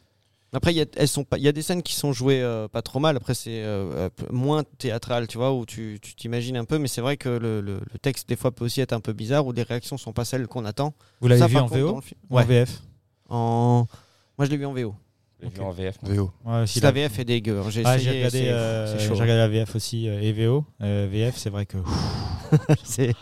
[0.54, 1.36] Après, il y a, elles sont pas.
[1.36, 3.16] Il y a des scènes qui sont jouées euh, pas trop mal.
[3.18, 6.78] Après, c'est euh, moins théâtral, tu vois, où tu t'imagines un peu.
[6.78, 9.12] Mais c'est vrai que le, le- le texte des fois peut aussi être un peu
[9.12, 10.94] bizarre, où les réactions sont pas celles qu'on attend.
[11.20, 12.42] Vous l'avez vu en contre, VO le Ouais.
[12.42, 12.82] en VF
[13.28, 13.86] En...
[14.38, 14.94] Moi, je l'ai vu en VO.
[15.42, 15.96] J'ai vu en VF.
[16.02, 16.30] VO.
[16.44, 17.60] Ouais, Si si la VF est dégueu.
[17.60, 17.70] hein.
[17.70, 20.64] J'ai Ah, essayé, j'ai regardé, euh, regardé la VF aussi euh, et VO.
[20.82, 21.76] Euh, VF, c'est vrai que.
[22.84, 23.14] C'est-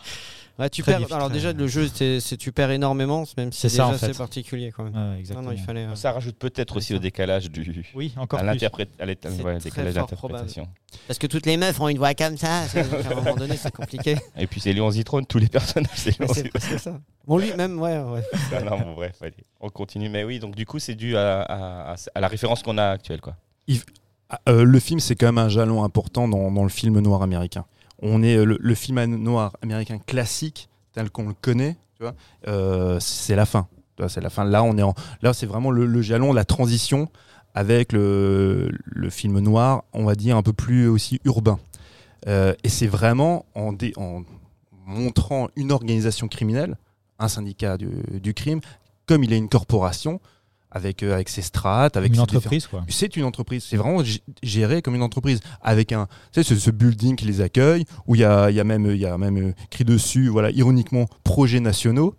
[0.58, 1.12] Ouais, tu perds.
[1.12, 4.06] Alors déjà, le jeu, c'est tu perds énormément, même si C'est en fait.
[4.06, 4.94] assez particulier quand même.
[4.94, 5.48] Ouais, Non, exactement.
[5.50, 5.84] non, il fallait.
[5.84, 7.84] euh, Ça rajoute peut-être aussi au décalage du.
[7.94, 8.52] Oui, encore à plus.
[8.52, 10.68] l'interprét- à l'état- C'est ouais, très décalage fort d'interprétation.
[11.06, 12.62] Parce que toutes les meufs ont une voix comme ça.
[12.62, 14.16] À un moment donné, c'est compliqué.
[14.38, 16.98] Et puis c'est Léon Zitrone, tous les personnages, c'est Léon c'est ça.
[17.26, 18.22] Bon, lui, même, ouais, ouais.
[18.54, 20.08] Ah non, bon, bref, allez, on continue.
[20.08, 22.84] Mais oui, donc du coup, c'est dû à, à- à- à la référence qu'on a
[22.90, 23.20] actuelle.
[23.20, 23.36] Quoi.
[24.30, 27.22] Ah, euh, le film, c'est quand même un jalon important dans, dans le film noir
[27.22, 27.64] américain.
[28.00, 31.76] On est euh, le, film noir américain classique tel qu'on le connaît.
[31.96, 32.14] Tu vois,
[32.48, 33.68] euh, c'est la fin.
[34.08, 34.44] C'est la fin.
[34.44, 37.08] Là, on est en, là, c'est vraiment le, jalon, la transition
[37.54, 38.70] avec le,
[39.08, 41.58] film noir, on va dire un peu plus aussi urbain.
[42.28, 44.22] Euh, et c'est vraiment en, dé- en
[44.84, 46.76] montrant une organisation criminelle,
[47.18, 48.60] un syndicat du crime,
[49.06, 50.20] comme il est une corporation
[50.70, 52.84] avec euh, avec ses strates, avec une ses entreprise, quoi.
[52.88, 54.02] c'est une entreprise, c'est vraiment
[54.42, 58.14] géré comme une entreprise, avec un, tu sais, ce, ce building qui les accueille, où
[58.14, 61.60] il y a, y a même, y a même euh, écrit dessus, voilà, ironiquement, projets
[61.60, 62.14] nationaux.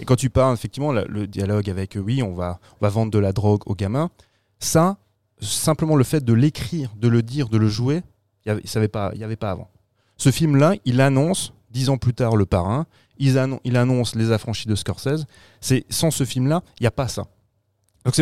[0.00, 2.88] Et quand tu parles, effectivement, la- le dialogue avec, euh, oui, on va, on va
[2.90, 4.10] vendre de la drogue aux gamins,
[4.58, 4.96] ça,
[5.40, 8.02] simplement le fait de l'écrire, de le dire, de le jouer,
[8.46, 9.68] il n'y avait, pas- y avait pas avant.
[10.16, 12.86] Ce film-là, il annonce, dix ans plus tard, Le Parrain,
[13.18, 15.26] il, annon- il annonce Les Affranchis de Scorsese.
[15.60, 17.26] C'est sans ce film-là, il n'y a pas ça.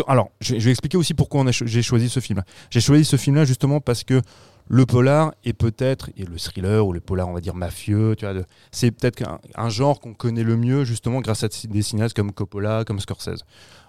[0.08, 2.42] Alors, je vais, expliquer aussi pourquoi j'ai choisi ce film.
[2.70, 4.20] J'ai choisi ce film-là justement parce que
[4.70, 8.16] le polar est peut-être, et le thriller ou le polar, on va dire mafieux,
[8.70, 9.22] c'est peut-être
[9.54, 13.44] un, genre qu'on connaît le mieux justement grâce à des cinéastes comme Coppola, comme Scorsese.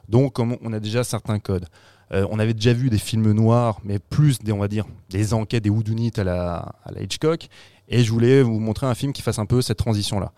[0.07, 1.65] Donc, on a déjà certains codes.
[2.11, 5.33] Euh, on avait déjà vu des films noirs, mais plus des, on va dire, des
[5.33, 7.47] enquêtes, des whodunits à la, à la Hitchcock.
[7.87, 10.31] Et je voulais vous montrer un film qui fasse un peu cette transition-là.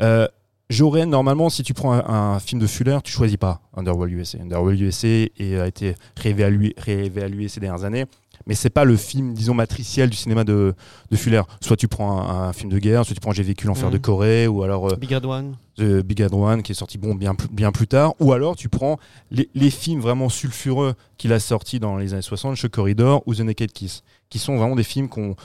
[0.00, 0.28] Euh,
[0.70, 2.04] J'aurais normalement, si tu prends un,
[2.34, 4.38] un film de Fuller, tu choisis pas Underworld USA.
[4.42, 8.04] Underworld USA et a été réévalué, réévalué ces dernières années,
[8.46, 10.74] mais c'est pas le film, disons, matriciel du cinéma de,
[11.10, 11.40] de Fuller.
[11.62, 13.96] Soit tu prends un, un film de guerre, soit tu prends J'ai vécu l'enfer de
[13.96, 15.56] Corée, ou alors euh, Big Red One.
[15.78, 18.56] The Big Bad One qui est sorti bon bien plus, bien plus tard ou alors
[18.56, 18.98] tu prends
[19.30, 23.34] les, les films vraiment sulfureux qu'il a sortis dans les années 60 Shock Corridor ou
[23.36, 25.36] The Naked Kiss qui sont vraiment des films qu'on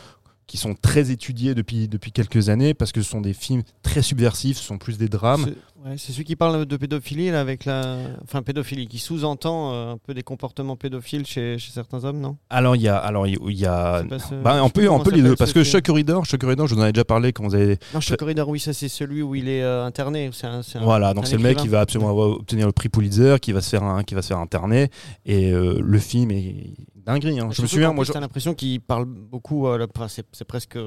[0.47, 4.01] qui sont très étudiés depuis, depuis quelques années parce que ce sont des films très
[4.01, 5.45] subversifs, ce sont plus des drames.
[5.47, 7.97] C'est ouais, celui qui parle de pédophilie, là, avec la.
[8.23, 12.37] Enfin, pédophilie, qui sous-entend euh, un peu des comportements pédophiles chez, chez certains hommes, non?
[12.49, 15.21] Alors il y a, alors il y a, ce- bah, on peut, on peut les
[15.21, 15.63] deux parce ce que.
[15.63, 16.35] Shock Corridor, je
[16.75, 19.21] vous en avais déjà parlé quand vous avez Non, Shock Corridor, oui, ça c'est celui
[19.21, 20.29] où il est euh, interné.
[20.43, 23.51] Un, un- Voilà, donc c'est le mec qui va absolument obtenir le prix Pulitzer, qui
[23.53, 24.89] va se faire un, qui va se faire interner,
[25.25, 26.73] et euh, le film est
[27.05, 27.39] dinguerie.
[27.39, 27.49] hein.
[27.51, 29.67] Je me souviens, moi, je- t'as l'impression qu'il parle beaucoup.
[29.67, 30.77] euh, enfin, c'est presque.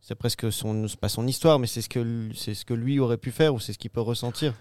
[0.00, 3.00] C'est presque son, c'est pas son histoire, mais c'est ce que c'est ce que lui
[3.00, 4.54] aurait pu faire ou c'est ce qu'il peut ressentir.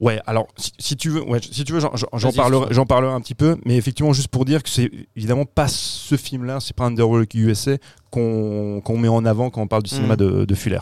[0.00, 3.20] Ouais, alors si, si tu veux, ouais, si tu veux, j'en- parlerai, j'en parlerai un
[3.20, 6.84] petit peu, mais effectivement juste pour dire que c'est évidemment pas ce film-là, c'est pas
[6.84, 7.76] Underworld USA
[8.10, 10.18] qu'on qu'on met en avant quand on parle du cinéma Mm.
[10.18, 10.80] de, de Fuller.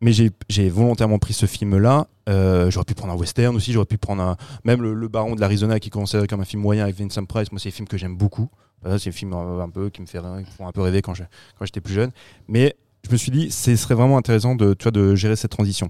[0.00, 2.08] Mais j'ai j'ai volontairement pris ce film-là.
[2.28, 5.34] Euh, j'aurais pu prendre un western aussi, j'aurais pu prendre un, même le, le Baron
[5.36, 7.50] de l'Arizona qui est considéré comme un film moyen avec Vincent Price.
[7.52, 8.48] Moi, c'est des films que j'aime beaucoup.
[8.86, 10.72] Euh, C'est des films euh, un peu qui me, fait, rire, qui me font un
[10.72, 11.22] peu rêver quand je-
[11.58, 12.10] quand j'étais plus jeune.
[12.48, 12.74] Mais
[13.06, 15.88] je me suis dit, ce serait vraiment intéressant de, tu vois, de gérer cette transition.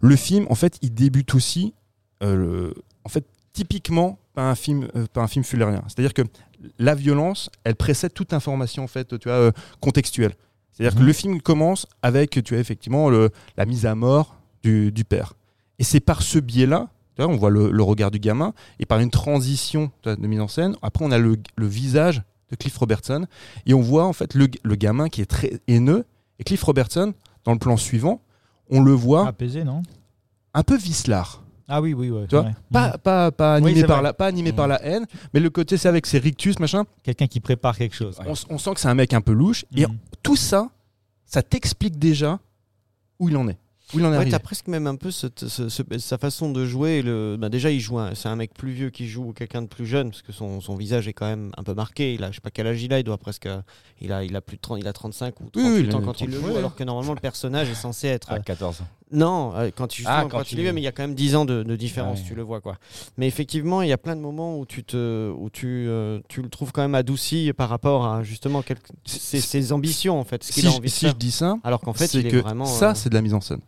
[0.00, 1.74] Le film, en fait, il débute aussi,
[2.22, 5.82] euh, le- en fait, typiquement par un film, euh, par un film fullerien.
[5.86, 6.22] C'est-à-dire que
[6.78, 10.34] la violence, elle précède toute information en fait, tu vois, euh, contextuelle.
[10.72, 11.06] C'est-à-dire que Mhm.
[11.06, 15.34] le film commence avec, tu as effectivement le- la mise à mort du, du père.
[15.78, 18.86] Et c'est par ce biais-là, tu vois, on voit le, le regard du gamin, et
[18.86, 22.56] par une transition vois, de mise en scène, après on a le, le visage de
[22.56, 23.26] Cliff Robertson,
[23.66, 26.04] et on voit en fait le, le gamin qui est très haineux,
[26.38, 28.20] et Cliff Robertson, dans le plan suivant,
[28.70, 29.82] on le voit Apaisé, non?
[30.54, 31.42] un peu vicelard.
[31.66, 32.26] Ah oui, oui, ouais.
[32.28, 32.54] Tu vois, ouais.
[32.72, 35.78] Pas, pas, pas Oui, animé, par, la, pas animé par la haine, mais le côté
[35.78, 36.84] c'est avec ses rictus, machin.
[37.02, 38.18] Quelqu'un qui prépare quelque chose.
[38.26, 39.64] On sent que c'est un mec un peu louche.
[39.74, 39.96] Et Mhm.
[40.22, 40.68] tout ça,
[41.24, 42.38] ça t'explique déjà
[43.18, 43.58] où il en est.
[43.94, 46.50] Où il en est Ouais, t'as presque même un peu cette- ce- ce- sa façon
[46.50, 47.02] de jouer.
[47.02, 47.36] Le...
[47.38, 49.86] bah, déjà, il joue un- c'est un mec plus vieux qui joue quelqu'un de plus
[49.86, 52.14] jeune parce que son, son visage est quand même un peu marqué.
[52.14, 53.48] Il a, je sais pas quel âge il a, il doit presque,
[54.00, 56.00] il a, il a plus de 30, il a 35 ou Oui, 38 oui, ans
[56.02, 56.58] quand il le 30, joue, ouais.
[56.58, 58.30] alors que normalement le personnage est censé être.
[58.32, 58.86] À 14 ans.
[59.12, 60.92] Non, euh, quand, il, Ah, quand quand il il- est vieux, mais il y a
[60.92, 62.78] quand même 10 ans de, de différence, Ah tu le vois quoi.
[63.16, 66.42] Mais effectivement, il y a plein de moments où tu te, où tu, euh, tu
[66.42, 70.42] le trouves quand même adouci par rapport à justement quelques, ses, ses ambitions en fait,
[70.42, 71.10] ce Si, qu'il a je- envie de si faire.
[71.12, 72.64] je dis ça, Alors qu'en fait, c'est que vraiment.
[72.64, 73.60] ça, euh, c'est de la mise en scène.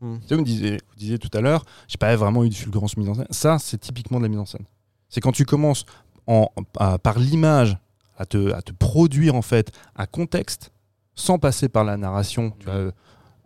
[0.00, 0.18] Hmm.
[0.20, 2.54] Tu sais, vous, me disiez, vous disiez tout à l'heure, j'ai pas vraiment eu de
[2.54, 3.26] fulgurance mise en scène.
[3.30, 4.64] Ça, c'est typiquement de la mise en scène.
[5.08, 5.84] C'est quand tu commences
[6.26, 7.76] en, à- par l'image
[8.16, 10.70] à te, à te produire en fait un contexte
[11.14, 12.52] sans passer par la narration.
[12.58, 12.92] Tu vois,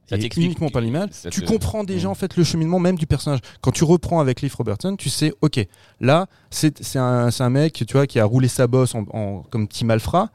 [0.08, 2.10] Ça et t'explique- uniquement par l'image, tu te- comprends déjà Mm.
[2.10, 3.40] en fait le cheminement même du personnage.
[3.62, 5.66] Quand tu reprends avec Leif Robertson, tu sais, ok,
[6.00, 9.84] là c'est un, mec tu vois qui a roulé sa bosse en, en- comme petit
[9.84, 10.28] malfrat.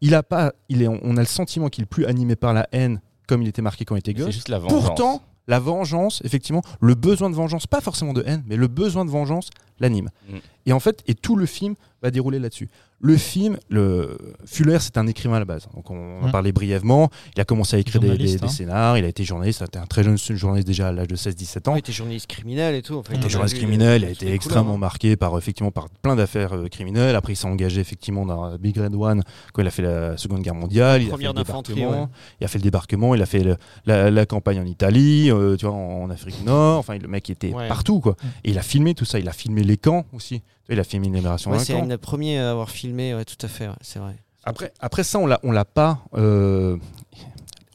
[0.00, 2.66] Il a pas, il est, on a le sentiment qu'il est plus animé par la
[2.72, 4.34] haine comme il était marqué quand il était C'est gosse.
[4.34, 4.84] juste la vengeance.
[4.84, 9.04] Pourtant, la vengeance, effectivement, le besoin de vengeance, pas forcément de haine, mais le besoin
[9.04, 10.10] de vengeance l'anime.
[10.28, 10.36] Mm.
[10.66, 12.68] Et en fait, et tout le film va dérouler là-dessus.
[13.00, 15.68] Le film, le Fuller, c'est un écrivain à la base.
[15.74, 16.32] Donc on en Mm.
[16.32, 17.10] parlait brièvement.
[17.36, 18.48] Il a commencé à écrire des, des, hein.
[18.48, 18.96] scénars.
[18.96, 19.58] Il a été journaliste.
[19.62, 21.74] C'était un très jeune journaliste déjà à l'âge de 16-17 ans.
[21.76, 22.94] Il était journaliste criminel et tout.
[22.94, 24.78] Enfin, Il on était a journaliste vu criminel, il a été extrêmement hein.
[24.78, 27.14] marqué par effectivement par plein d'affaires euh, criminelles.
[27.16, 29.22] Après, il s'est engagé effectivement dans Big Red One
[29.52, 31.02] quand il a fait la Seconde Guerre mondiale.
[31.02, 32.10] Il a fait Première le d'infanterie, débarquement.
[32.40, 33.14] Il a fait le débarquement.
[33.14, 36.38] Il a fait le- la, la campagne en Italie, euh, tu vois, en, en Afrique
[36.38, 36.78] du Nord.
[36.78, 37.68] Enfin, le mec était Ouais.
[37.68, 38.16] partout, quoi.
[38.44, 39.18] Et il a filmé tout ça.
[39.18, 40.40] Il a filmé les camps aussi.
[40.68, 43.48] Il a filmé une libération Ouais, c'est des premiers à avoir filmé, ouais, tout à
[43.48, 44.16] fait, ouais, c'est vrai.
[44.44, 46.76] Après, après ça, on l'a, on l'a pas, euh,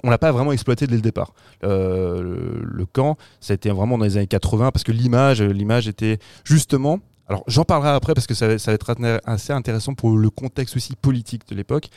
[0.03, 1.33] on l'a pas vraiment exploité dès le départ.
[1.63, 5.41] Euh, le, le camp, ça a été vraiment dans les années 80 parce que l'image,
[5.41, 6.99] l'image était justement.
[7.27, 10.29] Alors, j'en parlerai après parce que ça, va- ça va être assez intéressant pour le
[10.29, 11.89] contexte aussi politique de l'époque.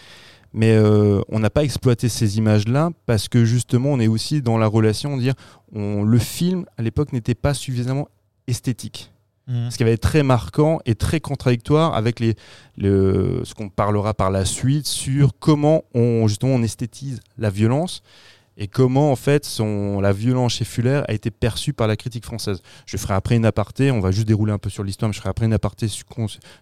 [0.55, 4.59] Mais euh, on n'a pas exploité ces images-là parce que justement, on est aussi dans
[4.59, 5.35] la relation, dire,
[5.75, 8.09] on, le film à l'époque n'était pas suffisamment
[8.47, 9.12] esthétique
[9.49, 9.71] Mhm.
[9.71, 12.37] ce qui va être très marquant et très contradictoire avec les,
[12.77, 18.03] le, ce qu'on parlera par la suite sur comment on justement on esthétise la violence
[18.57, 22.25] et comment en fait son, la violence chez Fuller a été perçue par la critique
[22.25, 22.61] française.
[22.87, 25.19] Je ferai après une aparté, on va juste dérouler un peu sur l'histoire, mais je
[25.19, 26.07] ferai après une aparté sur,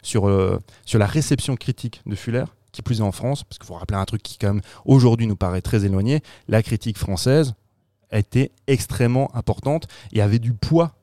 [0.02, 3.66] sur, euh, sur la réception critique de Fuller, qui plus est en France, parce qu'il
[3.66, 7.54] faut rappeler un truc qui quand même aujourd'hui nous paraît très éloigné, la critique française
[8.12, 10.94] a été extrêmement importante et avait du poids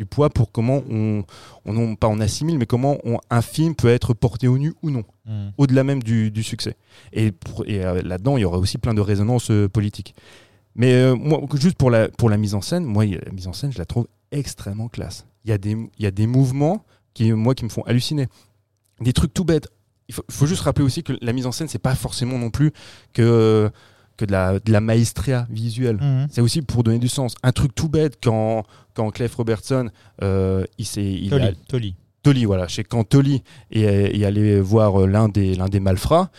[0.00, 1.24] du poids pour comment on,
[1.66, 4.88] on pas on assimile, mais comment on- un film peut être porté au nu ou
[4.90, 5.52] non, Mhm.
[5.58, 6.74] au-delà même du, du succès.
[7.12, 7.32] Et,
[7.66, 10.14] et, euh, là-dedans, il y aura aussi plein de résonances euh, politiques.
[10.74, 13.52] Mais euh, moi, juste pour la, pour la mise en scène, moi, la mise en
[13.52, 15.26] scène, je la trouve extrêmement classe.
[15.44, 16.82] Il y a des, il y a des mouvements
[17.12, 18.26] qui, moi, qui me font halluciner.
[19.02, 19.68] Des trucs tout bêtes.
[20.08, 22.48] Il faut, faut juste rappeler aussi que la mise en scène, c'est pas forcément non
[22.50, 22.72] plus
[23.12, 23.70] que,
[24.20, 25.96] que de, la, de la maestria visuelle.
[26.00, 26.28] Mhm.
[26.30, 27.34] C'est aussi pour donner du sens.
[27.42, 28.62] Un truc tout bête quand,
[28.94, 29.90] quand Clive Robertson,
[30.22, 31.02] euh, il s'est.
[31.04, 31.94] il a- Tolly, Tolly.
[32.22, 32.68] Tolly, voilà.
[32.68, 33.82] Chez quand Tolly est,
[34.18, 36.30] est allé voir euh, l'un des, l'un des malfrats,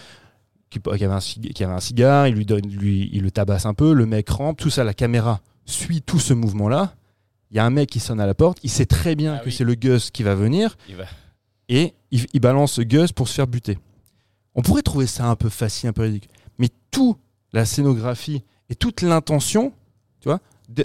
[0.69, 3.65] qui, qui avait un, qui avait un cigare, il lui donne, lui, il le tabasse
[3.65, 6.93] un peu, le mec rampe, tout ça, la caméra suit tout ce mouvement-là.
[7.49, 9.39] Il y a un mec qui sonne à la porte, il sait très bien Ah
[9.39, 9.51] que oui.
[9.51, 11.03] c'est le Gus qui va venir, Il va-
[11.67, 13.77] et il, il balance Gus pour se faire buter.
[14.55, 16.29] On pourrait trouver ça un peu facile, un peu ridicule.
[16.59, 17.17] Mais tout
[17.53, 19.73] la scénographie et toute l'intention,
[20.21, 20.39] tu vois,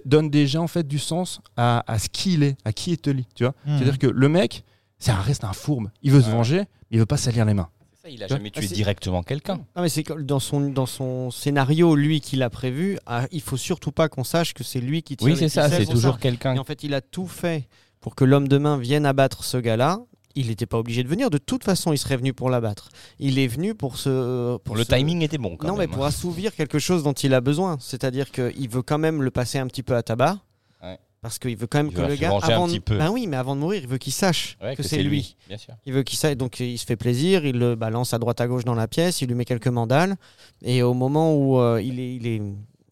[0.05, 3.27] donne déjà en fait du sens à, à ce qu'il est, à qui est Tully,
[3.35, 3.55] tu vois.
[3.65, 3.79] Mhm.
[3.79, 4.65] C'est-à-dire que le mec,
[4.99, 5.91] c'est un reste un fourbe.
[6.03, 7.69] Il veut se venger, mais il veut pas salir les mains.
[7.93, 9.57] C'est ça, il a jamais Ah, tué directement quelqu'un.
[9.77, 13.57] Non, mais c'est dans son, dans son scénario, lui qu'il a prévu, ah, il faut
[13.57, 16.55] surtout pas qu'on sache que c'est lui qui tire Oui, c'est ça, c'est toujours quelqu'un.
[16.55, 17.69] Et en fait, il a tout fait
[18.01, 20.01] pour que l'homme de main vienne abattre ce gars-là.
[20.39, 21.31] Il n'était pas obligé de venir.
[21.31, 22.91] De toute façon, il serait venu pour l'abattre.
[23.19, 24.57] Il est venu pour ce.
[24.59, 27.33] Pour Le ce- timing était bon quand non, mais pour assouvir quelque chose dont il
[27.35, 27.79] a besoin.
[27.81, 30.39] C'est-à-dire qu'il veut quand même le passer un petit peu à tabac.
[30.83, 30.99] Ouais.
[31.23, 32.39] Parce qu'il veut quand même Il que le gars.
[32.43, 32.99] Avant de- petit peu.
[32.99, 35.37] Ben oui, mais avant de mourir, il veut qu'il sache Ouais, que, c'est lui.
[35.49, 35.75] Bien sûr.
[35.87, 36.37] Il veut qu'il sache.
[36.37, 39.23] Donc il se fait plaisir, il le balance à droite à gauche dans la pièce,
[39.23, 40.17] il lui met quelques mandales.
[40.63, 42.15] Et au moment où euh, il est.
[42.17, 42.43] Il est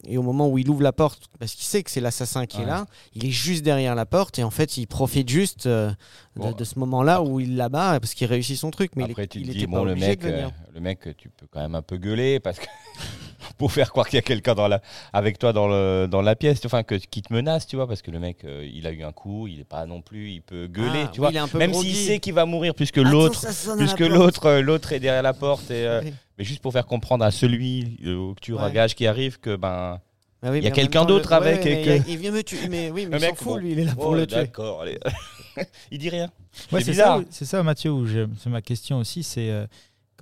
[0.07, 2.61] et au moment où il ouvre la porte, parce qu'il sait que c'est l'assassin qui
[2.63, 5.91] est là, il est juste derrière la porte et en fait il profite juste euh,
[6.37, 6.53] de, Bon.
[6.53, 8.93] de ce moment-là où il l'abat parce qu'il réussit son truc.
[8.97, 10.47] Mais il est- Après, tu il te était dis, pas bon, le mec, de venir.
[10.49, 12.67] euh, le mec, tu peux quand même un peu gueuler parce que
[13.59, 14.81] pour faire croire qu'il y a quelqu'un dans la,
[15.13, 18.03] avec toi dans, le, dans la pièce, enfin, que, qui te menace, tu vois, parce
[18.03, 20.43] que le mec, euh, il a eu un coup, il est pas non plus, il
[20.43, 21.31] peut gueuler, Ah, tu oui, vois.
[21.31, 23.41] il est un peu Même s'il sait qu'il va mourir puisque l'autre,
[23.79, 24.11] puisque porte.
[24.11, 26.13] l'autre, l'autre est derrière la porte et, euh, Oui.
[26.39, 28.59] Mais juste pour faire comprendre à celui euh, que tu Ouais.
[28.61, 30.01] ragages qui arrive que ben.
[30.47, 32.19] Oui, Il y a quelqu'un d'autre le- avec ouais, et que- il y a- Il
[32.19, 32.69] vient me tuer.
[32.69, 33.57] Mais oui, mais Le il s'en mec, fout, bon.
[33.57, 34.37] lui, il est là pour Oh, le tuer.
[34.37, 34.99] D'accord, allez.
[35.91, 36.31] il dit rien.
[36.71, 39.23] Ouais, C'est ça, c'est ça, Mathieu, où je- c'est ma question aussi.
[39.23, 39.67] C'est euh,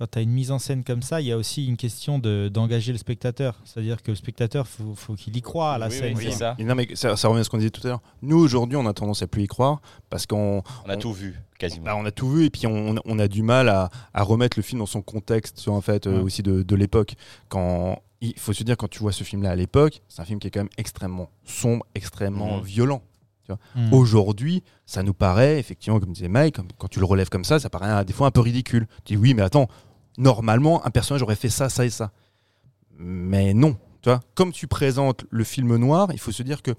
[0.03, 2.19] quand tu as une mise en scène comme ça, il y a aussi une question
[2.19, 3.61] de- d'engager le spectateur.
[3.63, 6.17] C'est-à-dire que le spectateur, faut, faut qu'il y croit à la Oui, scène.
[6.17, 6.57] oui, ça.
[6.59, 8.01] Non, mais ça, ça revient à ce qu'on disait tout à l'heure.
[8.21, 11.39] Nous, aujourd'hui, on a tendance à plus y croire parce qu'on On a tout vu,
[11.57, 11.85] quasiment.
[11.85, 14.57] bah, on a tout vu et puis on, on a du mal à, à remettre
[14.59, 16.23] le film dans son contexte en fait, euh, Ouais.
[16.23, 17.13] aussi de, de l'époque.
[17.47, 20.39] Quand il faut se dire quand tu vois ce film-là à l'époque, c'est un film
[20.39, 22.63] qui est quand même extrêmement sombre, extrêmement Mhm.
[22.63, 23.01] violent.
[23.75, 23.93] Mm.
[23.93, 27.69] Aujourd'hui, ça nous paraît effectivement, comme disait Mike, quand tu le relèves comme ça, ça
[27.69, 28.87] paraît des fois un peu ridicule.
[29.03, 29.67] Tu dis oui, mais attends,
[30.17, 32.11] normalement, un personnage aurait fait ça, ça et ça.
[32.97, 36.71] Mais non, tu vois, comme tu présentes le film noir, il faut se dire que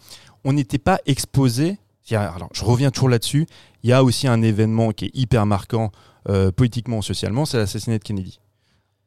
[0.44, 1.78] on n'était pas exposé.
[2.10, 3.46] Alors, je reviens toujours là-dessus.
[3.82, 5.90] Il y a aussi un événement qui est hyper marquant
[6.28, 8.40] euh, politiquement, socialement, c'est l'assassinat de Kennedy.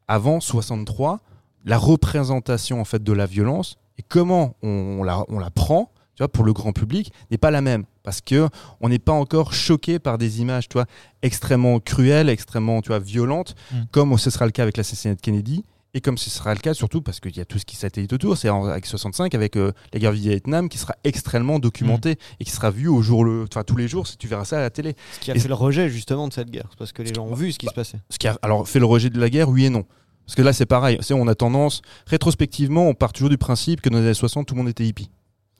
[0.08, 1.20] Avant 63,
[1.64, 6.24] la représentation en fait de la violence et comment on, la, on la prend, tu
[6.24, 8.48] vois, pour le grand public, n'est pas la même parce que
[8.80, 10.86] on n'est pas encore choqué par des images, tu vois,
[11.22, 13.76] extrêmement cruelles, extrêmement, tu vois, violentes, Mm.
[13.92, 15.64] comme ce sera le cas avec l'assassinat de Kennedy.
[15.94, 18.12] Et comme ce sera le cas, surtout parce qu'il y a tout ce qui satellite
[18.12, 22.16] autour, c'est en- avec 65, avec euh, la guerre du Vietnam, qui sera extrêmement documentée
[22.40, 24.58] et qui sera vue au jour le, enfin, tous les jours, si tu verras ça
[24.58, 24.96] à la télé.
[25.14, 27.14] Ce qui a Et- fait le rejet justement de cette guerre, c'est parce que les
[27.14, 27.98] gens ont vu ce qui se passait.
[28.10, 29.84] Ce qui a alors fait le rejet de la guerre, oui et non.
[30.26, 30.98] Parce que là, c'est pareil.
[31.00, 34.46] C'est- on a tendance, rétrospectivement, on part toujours du principe que dans les années 60,
[34.46, 35.10] tout le monde était hippie.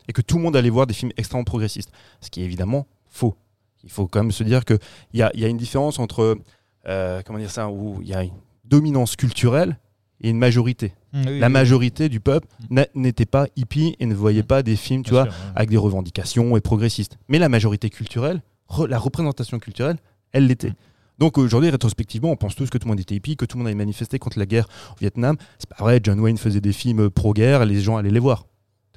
[0.09, 1.93] Et que tout le monde allait voir des films extrêmement progressistes.
[2.21, 3.35] Ce qui est évidemment faux.
[3.85, 4.79] Il faut quand même se dire qu'il
[5.15, 6.39] y a, y a une différence entre,
[6.87, 8.33] euh, comment dire ça, où il y a une
[8.65, 9.79] dominance culturelle
[10.21, 10.95] et une majorité.
[11.13, 14.63] Mm, oui, La oui, majorité du peuple n'a- n'était pas hippie et ne voyait pas
[14.63, 15.53] des films, tu bien vois, sûr, ouais.
[15.55, 17.19] avec des revendications et progressistes.
[17.29, 19.99] Mais la majorité culturelle, re- la représentation culturelle,
[20.33, 20.73] elle l'était.
[21.19, 23.61] Donc aujourd'hui, rétrospectivement, on pense tous que tout le monde était hippie, que tout le
[23.63, 25.37] monde avait manifesté contre la guerre au Vietnam.
[25.59, 28.47] C'est pas vrai, John Wayne faisait des films pro-guerre les gens allaient les voir.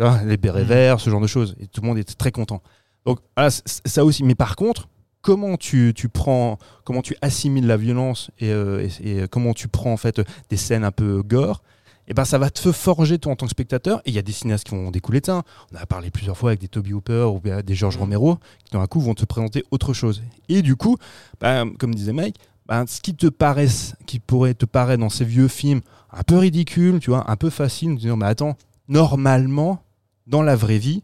[0.03, 0.67] Vois, les bérets Mm.
[0.67, 1.55] verts, ce genre de choses.
[1.59, 2.61] Et tout le monde était très content.
[3.05, 4.23] Donc voilà, c- ça aussi.
[4.23, 4.87] Mais par contre,
[5.21, 9.67] comment tu, tu prends, comment tu assimiles la violence et, euh, et- et comment tu
[9.67, 11.61] prends en fait des scènes un peu gore
[12.07, 13.99] et ben ça va te forger toi en tant que spectateur.
[14.05, 15.35] Et il y a des cinéastes qui vont découler de ça.
[15.37, 15.43] hein.
[15.71, 18.01] On a parlé plusieurs fois avec des Toby Hooper ou bien des George Mm.
[18.01, 20.21] Romero qui d'un coup vont te présenter autre chose.
[20.49, 20.97] Et du coup,
[21.39, 22.37] ben, comme disait Mike,
[22.67, 23.67] ben, ce qui te paraît,
[24.07, 27.49] qui pourrait te paraître dans ces vieux films un peu ridicule, tu vois, un peu
[27.51, 28.57] facile, de dire mais attends,
[28.89, 29.83] normalement
[30.31, 31.03] dans la vraie vie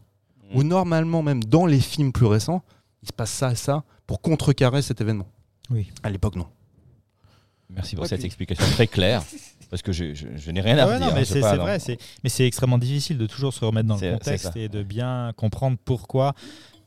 [0.54, 2.62] ou normalement même dans les films plus récents,
[3.02, 5.28] il se passe ça et ça pour contrecarrer cet événement.
[5.70, 5.90] Oui.
[6.02, 6.46] À l'époque non.
[7.70, 9.22] Merci pour Ouais, cette puis- explication très claire.
[9.70, 11.06] Parce que je, je- je n'ai rien à Ah ouais, redire.
[11.08, 13.98] non, hein, mais c'est vrai, c'est- mais c'est extrêmement difficile de toujours se remettre dans
[13.98, 16.32] le contexte et de bien comprendre pourquoi,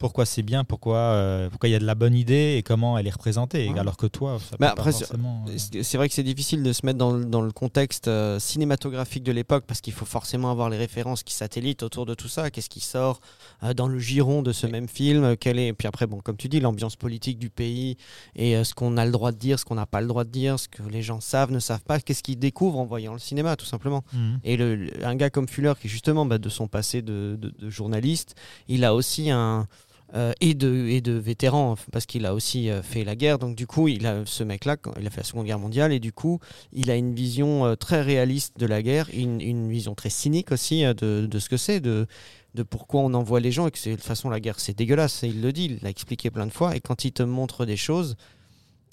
[0.01, 2.97] pourquoi c'est bien, pourquoi euh, pourquoi il y a de la bonne idée et comment
[2.97, 3.69] elle est représentée.
[3.69, 3.79] Ouais.
[3.79, 5.45] Alors que toi, ça peut après, pas forcément.
[5.47, 8.37] euh, C'est vrai que c'est difficile de se mettre dans, le- dans le contexte euh,
[8.39, 12.27] cinématographique de l'époque parce qu'il faut forcément avoir les références qui satellitent autour de tout
[12.27, 12.51] ça.
[12.51, 13.21] Qu'est-ce qui sort
[13.75, 15.73] dans le giron de ce même film quel est...
[15.73, 17.95] Puis après, bon, comme tu dis, l'ambiance politique du pays
[18.35, 20.29] et ce qu'on a le droit de dire, ce qu'on n'a pas le droit de
[20.31, 23.19] dire, ce que les gens savent, ne savent pas, qu'est-ce qu'ils découvrent en voyant le
[23.19, 24.03] cinéma, tout simplement.
[24.13, 24.39] mhm.
[24.43, 27.69] Et le- un gars comme Fuller, qui justement bah, de son passé de, de- de
[27.69, 28.35] journaliste,
[28.67, 29.67] il a aussi un
[30.13, 33.39] euh, et de et de vétéran parce qu'il a aussi euh, fait la guerre.
[33.39, 35.99] Donc du coup, il a ce mec-là, il a fait la Seconde Guerre mondiale et
[35.99, 36.39] du coup,
[36.73, 40.51] il a une vision euh, très réaliste de la guerre, une, une vision très cynique
[40.51, 42.07] aussi de, de ce que c'est, de
[42.53, 45.23] de pourquoi on envoie les gens et que de toute façon la guerre c'est dégueulasse.
[45.23, 46.75] Et il le dit, il l'a expliqué plein de fois.
[46.75, 48.17] Et quand il te montre des choses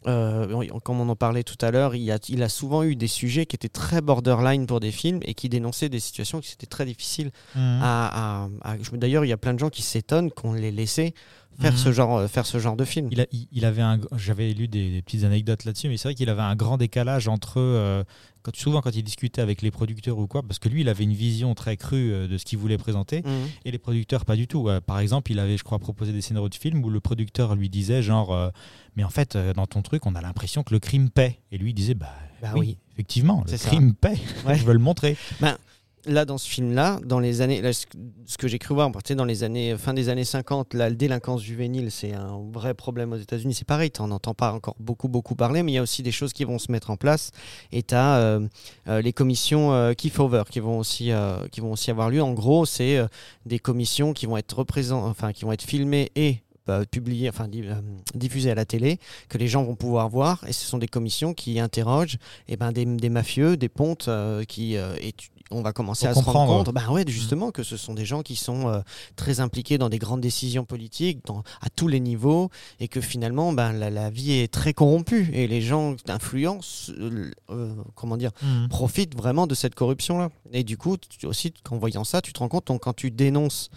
[0.08, 3.06] euh, comme on en parlait tout à l'heure, il a, il a souvent eu des
[3.08, 6.66] sujets qui étaient très borderline pour des films et qui dénonçaient des situations qui étaient
[6.66, 7.80] très difficiles Mhm.
[7.82, 8.44] à.
[8.44, 11.14] à- à- je- D'ailleurs, il y a plein de gens qui s'étonnent qu'on les laissait
[11.60, 11.78] faire, Mhm.
[11.78, 13.08] ce genre, euh, faire ce genre de film.
[13.10, 16.08] Il, a- il- il avait un, j'avais lu des, des petites anecdotes là-dessus, mais c'est
[16.08, 18.04] vrai qu'il avait un grand décalage entre euh,
[18.42, 21.04] quand souvent quand il discutait avec les producteurs ou quoi, parce que lui, il avait
[21.04, 23.22] une vision très crue euh, de ce qu'il voulait présenter.
[23.24, 23.48] Mhm.
[23.64, 24.68] Et les producteurs, pas du tout.
[24.68, 27.54] Euh, par exemple, il avait, je crois, proposé des scénarios de films où le producteur
[27.56, 28.50] lui disait, genre, euh,
[28.96, 31.40] mais en fait, dans ton truc, on a l'impression que le crime paie.
[31.52, 32.76] Et lui, il disait, bah, Bah oui, oui.
[32.92, 33.68] effectivement, le C'est ça.
[33.68, 34.16] crime paie.
[34.46, 34.54] Ouais.
[34.58, 35.16] je veux le montrer.
[36.08, 39.44] Là, dans ce film-là, dans les années, ce que- j'ai cru voir, sais, dans les
[39.44, 43.52] années, fin des années 50, la délinquance juvénile, c'est un vrai problème aux États-Unis.
[43.52, 46.02] C'est pareil, tu n'en entends pas encore beaucoup, beaucoup parler, mais il y a aussi
[46.02, 47.30] des choses qui vont se mettre en place.
[47.72, 48.38] Et tu as
[49.02, 52.22] les commissions euh, Kefauver qui vont aussi, euh, qui vont aussi avoir lieu.
[52.22, 53.06] En gros, c'est euh,
[53.44, 54.48] des commissions qui vont être
[55.04, 56.38] enfin, qui vont être filmées et
[56.68, 57.74] euh, publiées, enfin di- euh,
[58.14, 58.98] diffusées à la télé,
[59.28, 60.44] que les gens vont pouvoir voir.
[60.46, 64.76] Et ce sont des commissions qui interrogent eh ben, des, mafieux, des pontes, euh, qui
[64.76, 65.12] euh, et
[65.50, 68.22] on va commencer Pour à se rendre compte, ouais, justement, que ce sont des gens
[68.22, 68.80] qui sont euh,
[69.16, 73.52] très impliqués dans des grandes décisions politiques, dans, à tous les niveaux, et que finalement,
[73.52, 78.30] ben, la, la vie est très corrompue, et les gens influents, euh, euh, comment dire,
[78.70, 80.28] profitent vraiment de cette corruption-là.
[80.52, 83.10] Et du coup, tu- aussi, en voyant ça, tu te rends compte, donc, quand tu
[83.10, 83.70] dénonces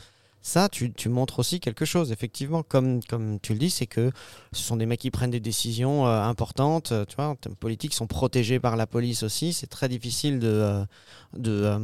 [0.44, 2.64] Ça, tu, montres aussi quelque chose, effectivement.
[2.64, 3.00] Comme,
[3.42, 4.12] tu le dis, c'est que
[4.54, 6.92] ce sont des mecs qui prennent des décisions euh, importantes.
[6.92, 9.54] euh, Tu vois, en termes politiques, sont protégés par la police aussi.
[9.54, 10.84] C'est très difficile de,
[11.48, 11.80] euh,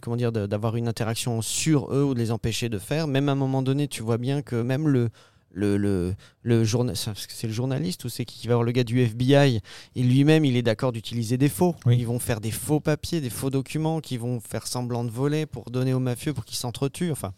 [0.00, 3.06] comment dire, d'avoir une interaction sur eux ou de les empêcher de faire.
[3.06, 5.10] Même à un moment donné, tu vois bien que même le
[5.50, 9.00] le, le, le journa- c'est le journaliste ou c'est qui va voir le gars du
[9.00, 9.60] FBI
[9.96, 11.96] et lui-même il est d'accord d'utiliser des faux Oui.
[11.98, 15.46] ils vont faire des faux papiers des faux documents qui vont faire semblant de voler
[15.46, 17.32] pour donner aux mafieux pour qu'ils s'entretuent enfin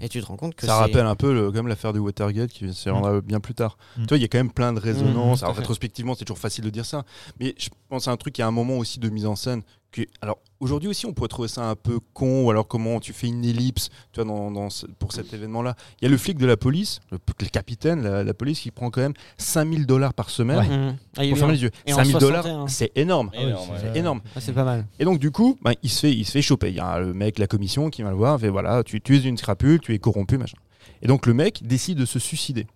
[0.00, 2.50] et tu te rends compte que Ça rappelle un peu le, comme l'affaire du Watergate
[2.50, 3.76] qui se rendra bien plus tard.
[3.96, 4.02] Mm.
[4.02, 5.42] Tu vois, il y a quand même plein de résonances.
[5.42, 7.04] Mm, Alors, rétrospectivement, c'est toujours facile de dire ça.
[7.40, 9.36] Mais je pense à un truc, il y a un moment aussi de mise en
[9.36, 9.62] scène.
[9.94, 13.12] Que, alors, aujourd'hui aussi, on pourrait trouver ça un peu con, ou alors comment tu
[13.12, 15.76] fais une ellipse tu vois, dans, dans ce- pour cet événement-là.
[16.00, 18.72] Il y a le flic de la police, le, le capitaine, la, la police, qui
[18.72, 20.58] prend quand même 5000 dollars par semaine.
[20.58, 20.68] Ouais.
[20.76, 20.96] Mhm.
[21.16, 21.70] Ah, Pour fermer les yeux.
[21.86, 22.66] Et en 5000 dollars, 61.
[22.66, 23.30] c'est énorme.
[23.34, 23.78] Énorme, oui, ouais.
[23.92, 24.20] C'est énorme.
[24.34, 26.42] Ah, c'est pas mal Et donc, du coup, bah, il, se fait, il se fait
[26.42, 26.70] choper.
[26.70, 29.16] Il y a le mec, la commission, qui va le voir, fait voilà, tu, tu
[29.16, 30.58] es une scrapule, tu es corrompu, machin.
[31.02, 32.66] Et donc, le mec décide de se suicider.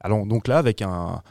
[0.00, 1.22] Alors, donc là, avec un,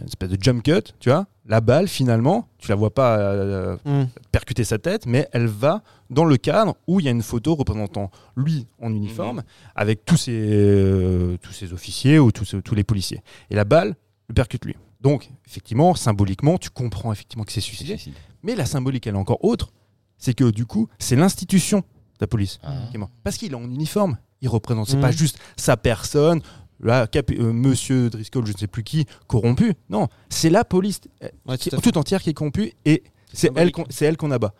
[0.00, 3.76] une espèce de jump cut, tu vois, la balle, finalement, tu la vois pas euh,
[3.84, 4.08] Mhm.
[4.32, 7.54] percuter sa tête, mais elle va dans le cadre où il y a une photo
[7.54, 9.42] représentant lui en uniforme,
[9.74, 13.20] avec tous ses, euh, tous ses officiers ou tous, tous les policiers.
[13.50, 13.94] Et la balle
[14.28, 14.74] le percute lui.
[15.00, 17.98] Donc, effectivement, symboliquement, tu comprends effectivement que c'est suicidé.
[18.42, 19.70] Mais la symbolique, elle est encore autre.
[20.16, 21.84] C'est que du coup, c'est l'institution de
[22.22, 22.72] la police Ah.
[22.90, 23.10] qui est mort.
[23.22, 24.16] Parce qu'il est en uniforme.
[24.40, 25.02] Il représente, c'est Mhm.
[25.02, 26.40] pas juste sa personne,
[26.80, 29.74] là, cap- euh, monsieur Driscoll, je ne sais plus qui, corrompu.
[29.90, 33.02] Non, c'est la police euh, Ouais, qui- tout entière qui est corrompue et
[33.32, 34.54] c'est elle qu'on c'est elle qu'on abat.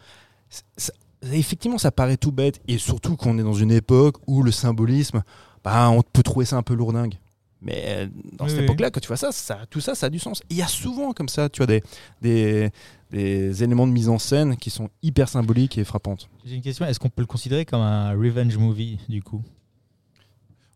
[0.77, 0.93] Ça-
[1.33, 5.23] effectivement, ça paraît tout bête et surtout qu'on est dans une époque où le symbolisme,
[5.62, 7.15] bah, on peut trouver ça un peu lourdingue.
[7.62, 8.65] Mais euh, dans Oui, cette oui.
[8.65, 10.43] époque-là, quand tu vois ça, ça, tout ça, ça a du sens.
[10.51, 11.83] Il y a souvent comme ça, tu vois, des,
[12.21, 12.69] des,
[13.11, 16.29] des éléments de mise en scène qui sont hyper symboliques et frappantes.
[16.45, 16.85] J'ai une question.
[16.85, 19.43] Est-ce qu'on peut le considérer comme un revenge movie du coup?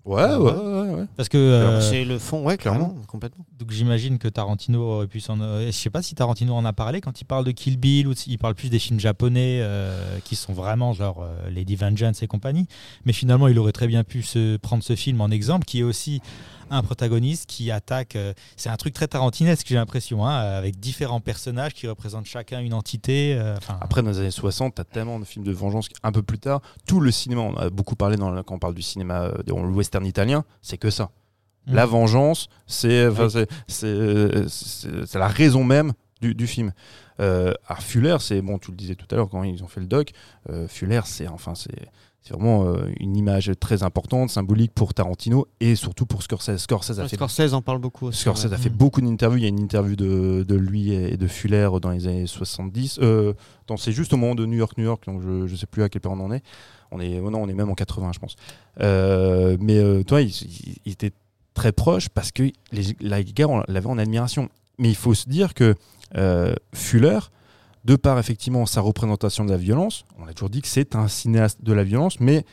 [0.09, 0.95] Ouais, ouais, ouais.
[0.95, 1.05] ouais.
[1.17, 5.21] Parce que euh, c'est le fond ouais clairement complètement donc j'imagine que Tarantino aurait pu
[5.21, 5.39] s'en.
[5.41, 8.09] euh, Je sais pas si Tarantino en a parlé quand il parle de Kill Bill
[8.09, 12.23] ou s'il parle plus des films japonais euh, qui sont vraiment genre euh, Lady Vengeance
[12.23, 12.67] et compagnie.
[13.05, 15.83] Mais finalement, il aurait très bien pu se prendre ce film en exemple, qui est
[15.83, 16.23] aussi
[16.71, 18.17] un protagoniste qui attaque.
[18.17, 22.61] euh, c'est un truc très tarantinesque, j'ai l'impression, hein, avec différents personnages qui représentent chacun
[22.61, 23.35] une entité.
[23.39, 25.89] euh, Après, dans les années 60, t'as tellement de films de vengeance.
[26.03, 28.75] Un peu plus tard, tout le cinéma, on a beaucoup parlé dans, quand on parle
[28.75, 31.11] du cinéma, euh, dans le western italien, c'est que ça.
[31.67, 31.75] hmm.
[31.75, 33.09] La vengeance, c'est
[35.15, 36.73] la raison même du, du film.
[37.21, 39.81] Euh, alors Fuller, c'est bon, tu le disais tout à l'heure quand ils ont fait
[39.81, 40.13] le doc.
[40.51, 41.89] euh, Fuller, c'est enfin c'est
[42.29, 46.59] c'est vraiment euh, une image très importante, symbolique pour Tarantino et surtout pour Scorsese.
[46.59, 48.55] Scorsese a fait Scorsese en parle beaucoup aussi, Scorsese ouais.
[48.55, 48.75] a fait Mm.
[48.77, 49.39] beaucoup d'interviews.
[49.39, 52.99] Il y a une interview de, de lui et de Fuller dans les années 70.
[53.03, 53.33] Euh,
[53.79, 55.05] c'est juste au moment de New York, New York.
[55.07, 56.43] Donc je ne sais plus à quelle période on en est.
[56.91, 58.37] On est, oh non, on est même en 80, je pense.
[58.81, 60.29] Euh, mais euh, toi, il,
[60.85, 61.13] il- était
[61.55, 64.49] très proche parce que les, la guerre, on l'avait en admiration.
[64.79, 65.75] Mais il faut se dire que
[66.75, 67.19] Fuller,
[67.85, 71.09] de par effectivement sa représentation de la violence, on a toujours dit que c'est un
[71.09, 72.45] cinéaste de la violence, mais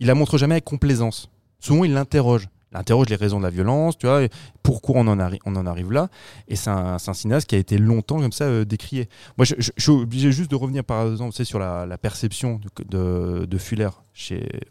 [0.00, 1.30] il la montre jamais avec complaisance.
[1.60, 2.48] Souvent, il l'interroge.
[2.72, 4.28] Il interroge les raisons de la violence, tu vois,
[4.62, 6.08] pourquoi on en, arrive là.
[6.48, 9.08] Et c'est un, cinéaste qui a été longtemps comme ça euh, décrié.
[9.38, 13.88] Moi, je, suis obligé juste de revenir, par exemple, sur la, perception de, Fuller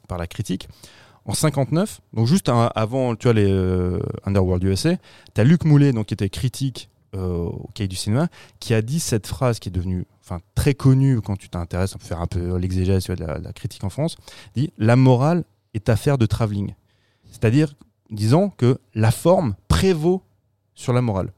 [0.07, 0.67] par la critique.
[1.25, 4.95] En 59, donc juste avant, tu vois, les euh, Underworld USA,
[5.33, 8.27] tu as Luc Moulet, donc, qui était critique au Cahier du cinéma,
[8.59, 11.97] qui a dit cette phrase qui est devenue enfin, très connue quand tu t'intéresses, on
[11.99, 14.17] peut faire un peu l'exégèse de la, critique en France,
[14.55, 15.43] dit «La morale
[15.73, 16.73] est affaire de travelling».
[17.31, 17.73] C'est-à-dire
[18.09, 20.21] disant que la forme prévaut
[20.73, 21.31] sur la morale,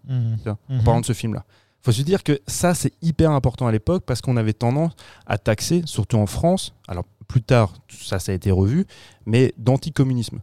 [0.44, 0.84] tiens, en Mhm.
[0.84, 1.46] parlant de ce film-là.
[1.82, 4.92] Il faut se dire que ça, c'est hyper important à l'époque parce qu'on avait tendance
[5.26, 8.86] à taxer, surtout en France, alors plus tard, ça, ça a été revu,
[9.26, 10.42] mais d'anticommunisme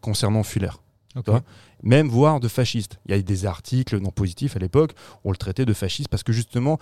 [0.00, 0.70] concernant Fuller.
[1.86, 2.98] Même voire de fasciste.
[3.06, 4.92] Il y a eu des articles non positifs à l'époque,
[5.24, 6.78] on le traitait de fasciste parce que justement,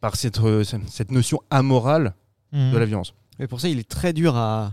[0.00, 2.14] par cette, euh, cette notion amorale
[2.52, 2.72] Mhm.
[2.72, 3.14] de la violence.
[3.38, 4.72] Mais pour ça, il est très dur à,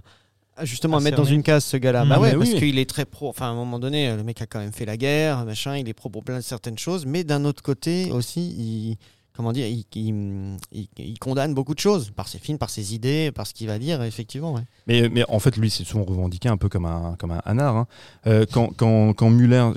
[0.64, 2.06] justement À mettre dans une case ce gars-là.
[2.06, 2.10] Mm.
[2.10, 2.60] bah ouais, Mais parce oui.
[2.60, 3.30] qu'il est très pro.
[3.30, 5.78] Enfin, à un moment donné, le mec a quand même fait la guerre, machin.
[5.78, 8.98] Il est pro pour plein de certaines choses, mais d'un autre côté aussi, il
[9.36, 13.54] comment dire, il, condamne beaucoup de choses par ses films, par ses idées, par ce
[13.54, 14.02] qu'il va dire.
[14.04, 14.56] Effectivement.
[14.88, 17.88] Mais, en fait, lui, c'est souvent revendiqué un peu comme un, comme hein.
[18.28, 19.72] Euh, quand, quand, Muller,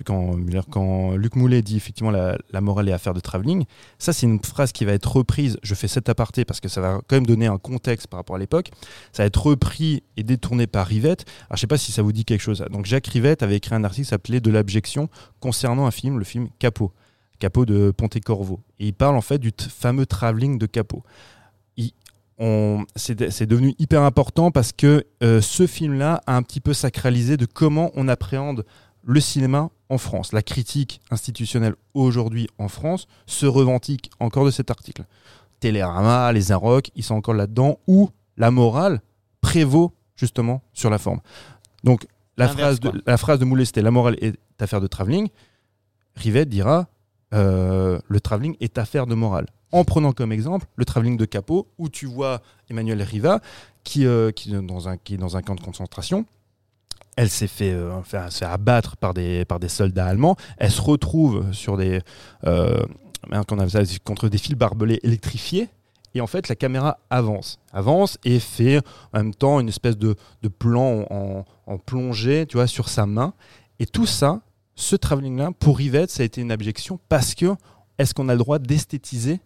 [1.16, 3.64] Luc Moulet dit effectivement la, morale est affaire de travelling,
[3.98, 5.58] ça, c'est une phrase qui va être reprise.
[5.62, 8.36] Je fais cet aparté parce que ça va quand même donner un contexte par rapport
[8.36, 8.70] à l'époque.
[9.12, 11.24] Ça va être repris et détourné par Rivette.
[11.48, 12.64] Alors, je sais pas si ça vous dit quelque chose.
[12.70, 15.08] Donc, Jacques Rivette avait écrit un article s'appelait De l'abjection
[15.40, 16.92] concernant un film, le film Capot.
[17.38, 18.60] Capot de Pontecorvo.
[18.78, 21.02] Et il parle en fait du fameux travelling de Capot.
[22.96, 27.46] C'est devenu hyper important parce que euh, ce film-là a un petit peu sacralisé de
[27.46, 28.64] comment on appréhende
[29.04, 30.32] le cinéma en France.
[30.32, 35.04] La critique institutionnelle aujourd'hui en France se revendique encore de cet article.
[35.58, 39.00] Télérama, les Inrocks, ils sont encore là-dedans, où la morale
[39.40, 41.20] prévaut justement sur la forme.
[41.82, 43.00] Donc la phrase, de, quoi.
[43.06, 45.28] la phrase de Moulet, c'était la morale est affaire de travelling.
[46.14, 46.88] Rivette dira
[47.34, 49.46] euh, le travelling est affaire de morale.
[49.70, 53.40] En prenant comme exemple le travelling de Capot, où tu vois Emmanuel Riva
[53.84, 56.24] qui, euh, qui, est dans un, qui est dans un camp de concentration.
[57.16, 60.36] Elle s'est fait, euh, faire- se abattre par des, par des soldats allemands.
[60.56, 62.00] Elle se retrouve sur des,
[64.04, 65.68] contre des fils barbelés électrifiés.
[66.14, 68.78] Et en fait, la caméra avance, avance et fait
[69.12, 73.04] en même temps une espèce de, de plan en, en plongée, tu vois, sur sa
[73.04, 73.34] main.
[73.78, 74.40] Et tout ça,
[74.78, 77.56] ce travelling-là, pour Rivette, ça a été une abjection parce que
[77.98, 79.40] est-ce qu'on a le droit d'esthétiser,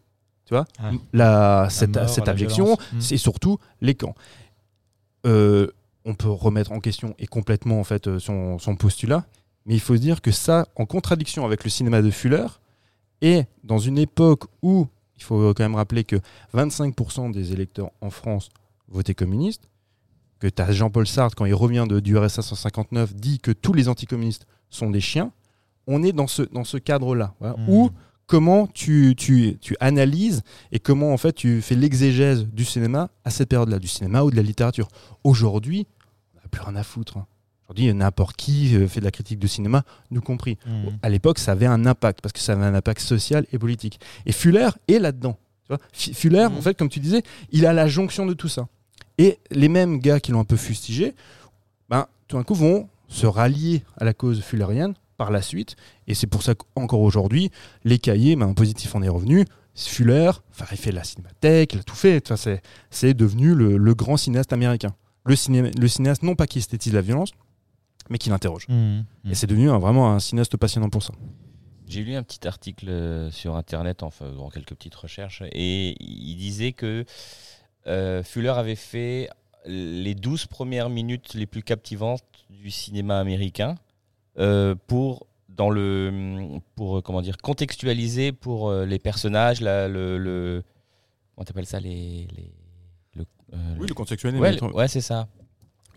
[0.45, 0.91] tu vois, Ah.
[1.15, 2.93] la, cette, mort, cette abjection violence.
[2.93, 3.01] Mm.
[3.01, 4.15] C'est surtout les camps.
[5.25, 5.69] Euh,
[6.05, 9.25] on peut remettre en question et complètement en fait euh, son, son postulat,
[9.65, 12.47] mais il faut se dire que ça, en contradiction avec le cinéma de Fuller,
[13.23, 16.17] et dans une époque où il faut quand même rappeler que
[16.55, 18.51] 25% des électeurs en France
[18.89, 19.71] votaient communistes,
[20.41, 23.73] que tu as Jean-Paul Sartre, quand il revient de, du RSA 159, dit que tous
[23.73, 24.47] les anticommunistes
[24.77, 25.31] sont des chiens,
[25.87, 27.69] on est dans ce, dans ce cadre-là, voilà, Mhm.
[27.69, 27.91] où
[28.27, 33.31] comment tu, tu, tu analyses et comment en fait tu fais l'exégèse du cinéma à
[33.31, 34.89] cette période-là, du cinéma ou de la littérature.
[35.25, 35.87] Aujourd'hui,
[36.35, 37.19] on n'a plus rien à foutre.
[37.19, 37.27] hein.
[37.65, 40.59] Aujourd'hui, n'importe qui euh, fait de la critique de cinéma, nous compris.
[40.67, 40.99] Mhm.
[41.03, 43.99] À l'époque, ça avait un impact parce que ça avait un impact social et politique.
[44.27, 45.37] Et Fuller est là-dedans.
[45.93, 46.57] Fuller, Mhm.
[46.59, 48.67] en fait, comme tu disais, il a la jonction de tout ça.
[49.19, 51.15] Et les mêmes gars qui l'ont un peu fustigé,
[51.89, 55.77] ben, tout d'un coup, vont se rallier à la cause fullerienne par la suite.
[56.09, 57.51] Et c'est pour ça qu'encore aujourd'hui,
[57.85, 59.45] les cahiers, ben, positif en est revenu.
[59.75, 62.21] Fuller, enfin, il fait la cinémathèque, il a tout fait.
[62.27, 62.61] Enfin, c'est,
[62.91, 64.95] c'est devenu le, le grand cinéaste américain.
[65.25, 67.31] Le, ciné- le cinéaste, non pas qui esthétise la violence,
[68.11, 68.67] mais qui l'interroge.
[68.69, 69.05] Mhm.
[69.31, 71.15] Et c'est devenu un- vraiment un cinéaste passionnant pour ça.
[71.87, 76.37] J'ai lu un petit article euh, sur internet en faisant quelques petites recherches et il
[76.37, 77.05] disait que
[77.87, 79.29] euh, Fuller avait fait
[79.67, 83.77] les 12 premières minutes les plus captivantes du cinéma américain
[84.39, 90.19] euh, pour dans le pour euh, comment dire contextualiser pour euh, les personnages la, le,
[90.19, 90.63] le
[91.35, 92.53] comment t'appelles ça les, les
[93.15, 94.37] le, euh, Oui, le contextuel.
[94.37, 95.29] ouais, le- ouais, c'est ça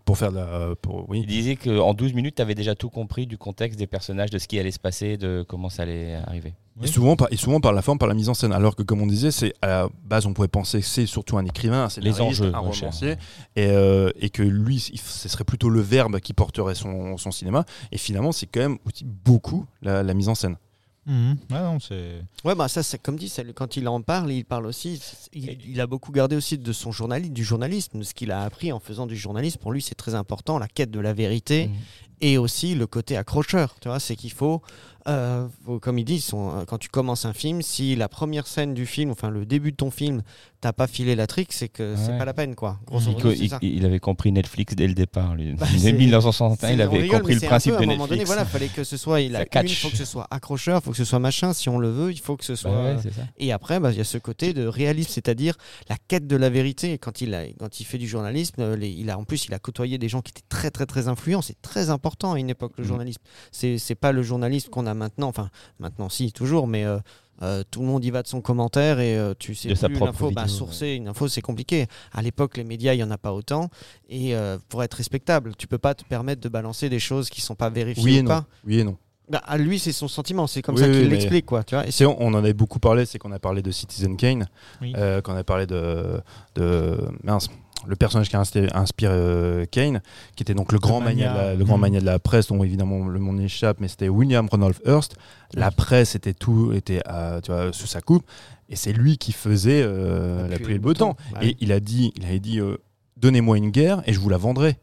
[0.06, 0.76] Pour faire de la.
[0.82, 1.22] Pour, oui.
[1.22, 4.38] il disait qu'en 12 minutes tu avais déjà tout compris du contexte des personnages de
[4.38, 6.54] ce qui allait se passer de comment ça allait arriver
[6.84, 8.54] Et, souvent par, et souvent par la forme, par la mise en scène.
[8.54, 11.38] Alors que, comme on disait, c'est à la base, on pourrait penser que c'est surtout
[11.40, 12.90] un écrivain, un scénariste, enjeux, un ouais, cher.
[12.92, 13.12] romancier,
[13.56, 17.32] et, euh, et que lui, il- ce serait plutôt le verbe qui porterait son, son
[17.32, 17.66] cinéma.
[17.92, 20.58] Et finalement, c'est quand même aussi beaucoup la, la mise en scène.
[21.06, 21.38] Mhm.
[21.52, 22.24] Ouais, non, c'est.
[22.44, 25.00] Ouais, bah ça, c'est comme dit, quand il en parle, il parle aussi.
[25.34, 28.42] Il, il a beaucoup gardé aussi de son journalisme, du journalisme, de ce qu'il a
[28.42, 29.60] appris en faisant du journalisme.
[29.60, 31.74] Pour lui, c'est très important, la quête de la vérité Mhm.
[32.22, 33.76] et aussi le côté accrocheur.
[33.82, 34.62] Tu vois, c'est qu'il faut,
[35.08, 35.48] euh,
[35.82, 38.86] comme il dit, son- euh, quand tu commences un film, si la première scène du
[38.86, 40.22] film, enfin le début de ton film,
[40.62, 42.18] t'as pas filé la trick, c'est que c'est Ouais.
[42.18, 42.80] pas la peine, quoi.
[42.88, 43.60] Grosso Il, modo, co- c'est il- ça.
[43.62, 45.36] il avait compris Netflix dès le départ.
[45.36, 45.54] Lui.
[45.54, 47.78] Bah, Dès c'est- 1961, il C'est- on avait rigole, compris le c'est un principe peu,
[47.78, 49.72] de à un moment donné, voilà, fallait que ce soit, il Ça a, catch.
[49.72, 51.54] il faut que ce soit accrocheur, faut que ce soit machin.
[51.54, 52.72] Si on le veut, il faut que ce Bah soit.
[52.84, 53.22] ouais, c'est ça.
[53.38, 55.56] Et après, bah, il y a ce côté de réalisme, c'est-à-dire
[55.90, 56.94] la quête de la vérité.
[56.94, 59.46] Et Quand il, a, quand il fait du journalisme, euh, les- il a, en plus,
[59.46, 61.42] il a côtoyé des gens qui étaient très, très, très influents.
[61.44, 62.88] C'est très important à une époque, le Mhm.
[62.88, 63.22] journalisme.
[63.52, 65.28] C'est c'est pas le journalisme qu'on a maintenant.
[65.28, 66.98] Enfin, maintenant, si, toujours, mais euh,
[67.42, 69.88] euh, tout le monde y va de son commentaire et euh, tu sais De sa
[69.88, 70.32] plus propre l'info.
[70.32, 71.88] Bah, vidéo, sourcer une info, c'est compliqué.
[72.14, 73.70] À l'époque, les médias, il y en a pas autant.
[74.10, 77.42] Et euh, pour être respectable, tu peux pas te permettre de balancer des choses qui
[77.42, 78.30] sont pas vérifiées Oui et ou non.
[78.30, 78.46] pas.
[78.66, 78.98] Oui et non.
[79.28, 80.46] Bah, à lui, c'est son sentiment.
[80.46, 81.64] C'est comme Oui, ça qu'il l'explique, quoi.
[81.64, 81.84] Tu vois.
[81.88, 84.48] Et on en avait beaucoup parlé, c'est qu'on a parlé de Citizen Kane,
[84.82, 84.94] Oui.
[84.96, 86.22] euh, qu'on a parlé de,
[86.54, 87.50] de mince,
[87.88, 90.02] le personnage qui a inspiré, euh, Kane,
[90.36, 91.28] qui était donc le grand mania.
[91.30, 91.82] mania, de la, le grand Mhm.
[91.82, 95.16] mania de la presse, dont évidemment le monde échappe, mais c'était William Randolph Hearst.
[95.54, 98.24] La presse était tout, était à- tu vois, sous sa coupe,
[98.70, 101.16] et c'est lui qui faisait euh, la, pluie et le beau temps.
[101.42, 102.78] Et il a dit, il avait dit, euh,
[103.18, 104.78] donnez-moi une guerre et je vous la vendrai.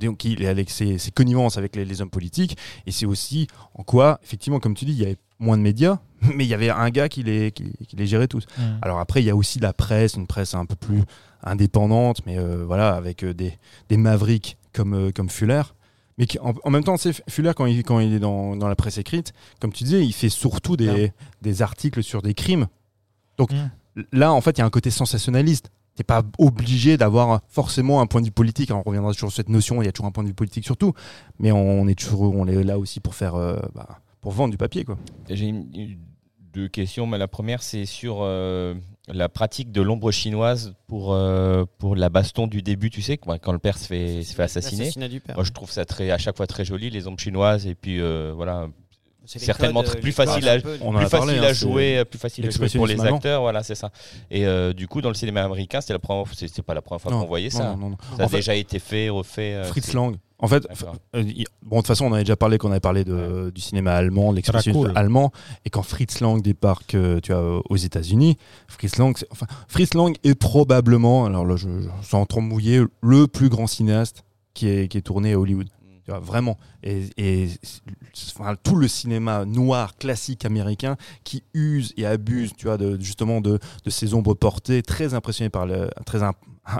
[0.00, 2.56] Donc il est avec ses, ses connivences avec les, les hommes politiques
[2.86, 5.98] et c'est aussi en quoi effectivement comme tu dis il y avait moins de médias
[6.34, 8.46] mais il y avait un gars qui les, qui, qui les gérait tous
[8.80, 11.02] alors après il y a aussi la presse une presse un peu plus
[11.42, 15.62] indépendante mais euh, voilà avec euh, des, des mavericks comme, euh, comme Fuller
[16.18, 18.68] mais qui, en, en même temps c'est Fuller quand il, quand il est dans, dans
[18.68, 21.12] la presse écrite comme tu disais il fait surtout des,
[21.42, 22.66] des articles sur des crimes
[23.38, 24.04] donc Mhm.
[24.12, 28.06] là en fait il y a un côté sensationnaliste T'es pas obligé d'avoir forcément un
[28.06, 28.70] point de vue politique.
[28.70, 29.82] Alors, on reviendra toujours sur cette notion.
[29.82, 30.94] Il y a toujours un point de vue politique surtout,
[31.40, 34.56] mais on est toujours, on est là aussi pour faire, euh, bah, pour vendre du
[34.56, 34.96] papier, quoi.
[35.28, 35.52] J'ai
[36.54, 37.06] deux questions.
[37.06, 38.74] Mais la première, c'est sur euh,
[39.12, 43.52] la pratique de l'ombre chinoise pour, euh, pour la baston du début, tu sais, quand
[43.52, 44.80] le père se fait, se fait assassiner.
[44.84, 45.36] L'assassinat du père.
[45.36, 48.00] Moi, je trouve ça très, à chaque fois très joli, les ombres chinoises, et puis
[48.00, 48.68] euh, voilà,
[49.26, 52.68] certainement codes, plus facile à- plus parlé, facile hein, à jouer, plus facile à jouer
[52.68, 53.90] pour les acteurs, voilà, c'est ça.
[54.30, 56.24] Et euh, du coup, dans le cinéma américain, c'était la première,
[56.66, 57.64] pas la première fois qu'on voyait non, ça.
[57.70, 57.96] non, non, non.
[58.16, 59.54] Ça a En fait, déjà été fait, refait.
[59.54, 60.16] euh, Fritz Lang.
[60.42, 60.66] En fait,
[61.14, 61.22] euh,
[61.62, 63.60] bon, de toute façon, on en avait déjà parlé quand on avait parlé de, du
[63.60, 64.98] cinéma allemand, de l'expressionnisme cool.
[64.98, 65.32] allemand,
[65.64, 68.38] et quand Fritz Lang débarque, euh, tu vois, aux États-Unis,
[68.68, 72.46] Fritz Lang, enfin, Fritz Lang est probablement, alors là, je, je suis en train de
[72.46, 74.24] mouiller, le plus grand cinéaste
[74.54, 75.68] qui est, qui est tourné à Hollywood.
[76.18, 76.58] Vraiment.
[76.82, 77.82] Et, et c'est-
[78.38, 83.40] enfin, tout le cinéma noir classique américain qui use et abuse, tu vois, de, justement
[83.40, 86.32] de, de ces ombres portées, très impressionné par le, très im-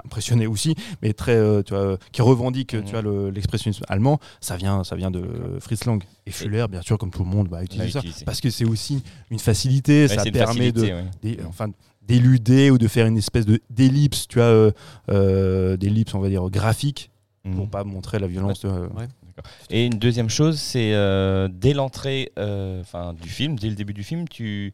[0.05, 4.19] impressionné aussi, mais très, euh, tu vois, qui revendique, tu vois, le- l'expressionnisme allemand.
[4.39, 5.23] Ça vient, ça vient de
[5.59, 7.99] Fritz Lang et Fuller, bien sûr, comme tout le monde, va On l'a utiliser ça,
[7.99, 8.25] utilisé.
[8.25, 10.03] parce que c'est aussi une facilité.
[10.03, 11.37] Ouais, ça permet de, ouais.
[11.47, 11.67] enfin,
[12.07, 14.71] d'éluder ou de faire une espèce de d'ellipse, tu vois, euh,
[15.09, 17.11] euh, d'ellipse, on va dire graphique,
[17.43, 17.69] pour Mhm.
[17.69, 18.63] pas montrer la violence.
[18.65, 18.87] euh,
[19.69, 23.93] Et une deuxième chose, c'est euh, dès l'entrée euh, enfin, du film, dès le début
[23.93, 24.73] du film, tu,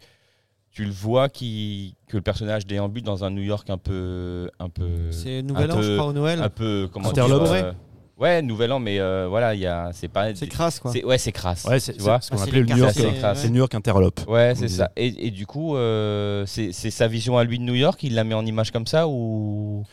[0.71, 4.49] tu le vois qui, que le personnage déambule dans un New York un peu.
[4.59, 6.41] Un peu C'est Nouvel un An, peu- je crois, au Noël.
[6.41, 6.89] un peu.
[6.91, 7.43] Comment Interlope.
[7.43, 7.71] dire, euh,
[8.19, 9.91] Ouais, Nouvel An, mais euh, voilà, il y a.
[9.93, 10.33] C'est pas.
[10.33, 10.91] C'est crasse, quoi.
[10.91, 11.65] c'est- Ouais, c'est crasse.
[11.65, 12.95] Ouais, c'est tu vois c'est ce qu'on Ah, appelait le New York.
[13.35, 14.21] C'est New York interlope.
[14.27, 14.89] Ouais, c'est ça.
[14.95, 18.15] Et, et du coup, euh, c'est c'est sa vision à lui de New York, il
[18.15, 19.83] la met en image comme ça ou.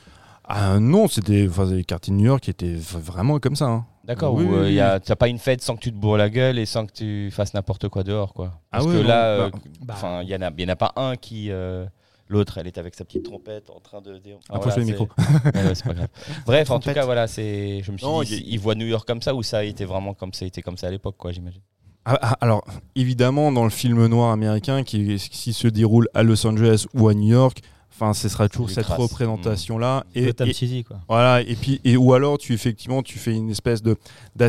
[0.47, 3.67] Ah non, c'était enfin, des quartiers de New York qui étaient vraiment comme ça.
[3.67, 3.87] hein.
[4.05, 4.75] D'accord, Oui, ou oui, euh, oui.
[4.75, 6.85] y a- t'as pas une fête sans que tu te bourres la gueule et sans
[6.85, 8.53] que tu fasses n'importe quoi dehors, quoi.
[8.71, 11.17] Ah Parce que là, euh, bah, Bah, enfin, il y en en a pas un
[11.17, 11.51] qui.
[11.51, 11.87] euh,
[12.29, 14.19] L'autre, elle est avec sa petite trompette en train de.
[14.49, 15.09] Ah, faut jouer le micro.
[15.55, 16.09] Ouais, ouais, c'est pas grave.
[16.47, 17.83] Bref, en tout cas, voilà, c'est.
[17.83, 19.63] Je me suis Non, dit, il- il voit New York comme ça ou ça a
[19.63, 21.61] été vraiment comme ça, a été comme ça à l'époque, quoi, j'imagine.
[22.07, 22.65] Ah, ah, alors,
[22.97, 27.15] évidemment, dans le film noir américain qui, qui se déroule à Los Angeles ou à
[27.15, 27.61] New York,
[27.95, 30.05] enfin, ce sera toujours cette représentation-là.
[30.15, 30.97] Et, Et, quoi.
[31.09, 33.97] voilà, et puis et ou alors tu effectivement tu fais une espèce de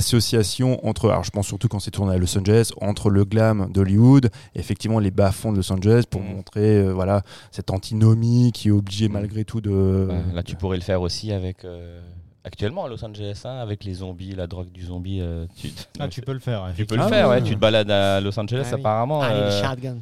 [0.06, 3.70] d'association entre alors je pense surtout quand c'est tourné à Los Angeles entre le glam
[3.72, 6.36] d'Hollywood et effectivement les bas-fonds de Los Angeles pour Mhm.
[6.36, 7.22] montrer euh, voilà
[7.52, 9.14] cette antinomie qui est obligée Mhm.
[9.14, 11.64] malgré tout de Ouais, là, tu pourrais le faire aussi avec.
[11.66, 12.02] euh,
[12.48, 16.08] Actuellement à Los Angeles, hein, avec les zombies, la drogue du zombie, euh, tu, Ah,
[16.08, 16.72] tu peux le faire.
[16.78, 17.36] tu peux le Ah faire, ouais.
[17.38, 17.43] ouais.
[17.43, 18.80] Tu te balades à Los Angeles, Ah oui.
[18.82, 19.22] apparemment.
[19.24, 19.98] Ah, euh, les shotguns.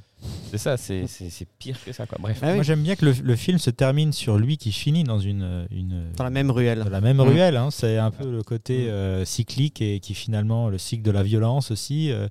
[0.51, 2.17] c'est ça, c'est c'est- c'est pire que ça, quoi.
[2.21, 2.39] Bref.
[2.41, 5.03] Ah oui, Moi, j'aime bien que le, le film se termine sur lui qui finit
[5.05, 6.83] dans une, une Dans la même ruelle.
[6.83, 7.21] dans la même Mm.
[7.21, 7.55] ruelle.
[7.57, 7.69] hein.
[7.71, 11.71] C'est un peu le côté euh, cyclique et qui finalement le cycle de la violence
[11.71, 12.11] aussi.
[12.11, 12.27] euh,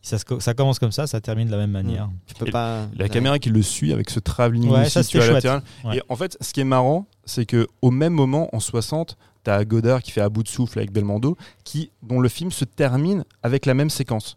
[0.00, 2.08] ça, se co- ça commence comme ça, ça termine de la même manière.
[2.26, 2.86] Tu peux Et pas.
[2.96, 5.34] la caméra qui le suit avec ce travelling Ouais, aussi, ça, tu c'était vois, chouette.
[5.44, 5.62] latéral.
[5.84, 5.96] Ouais.
[5.98, 9.16] Et en fait, ce qui est marrant, c'est que au même moment, en 60,
[9.48, 12.50] tu as Godard qui fait à bout de souffle avec Belmondo, qui, dont le film
[12.50, 14.36] se termine avec la même séquence.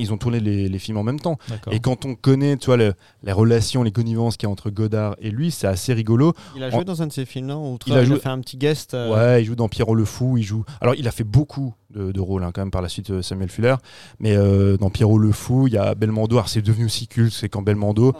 [0.00, 1.38] Ils ont tourné les, les films en même temps.
[1.70, 4.70] Et quand on connaît tu vois, le- les relations, les connivences qu'il y a entre
[4.70, 6.32] Godard et lui, c'est assez rigolo.
[6.56, 8.16] Il a joué En- dans un de ses films, non Ou Il a il joué-
[8.16, 8.94] a fait un petit guest.
[8.94, 10.36] euh, Ouais, il joue dans Pierrot le Fou.
[10.38, 10.64] Il joue.
[10.80, 13.22] Alors, il a fait beaucoup de, de rôles hein, quand même par la suite, euh,
[13.22, 13.74] Samuel Fuller.
[14.18, 16.36] Mais euh, dans Pierrot le Fou, il y a Belmondo.
[16.36, 17.32] Alors, c'est devenu aussi culte.
[17.32, 18.14] C'est quand Belmondo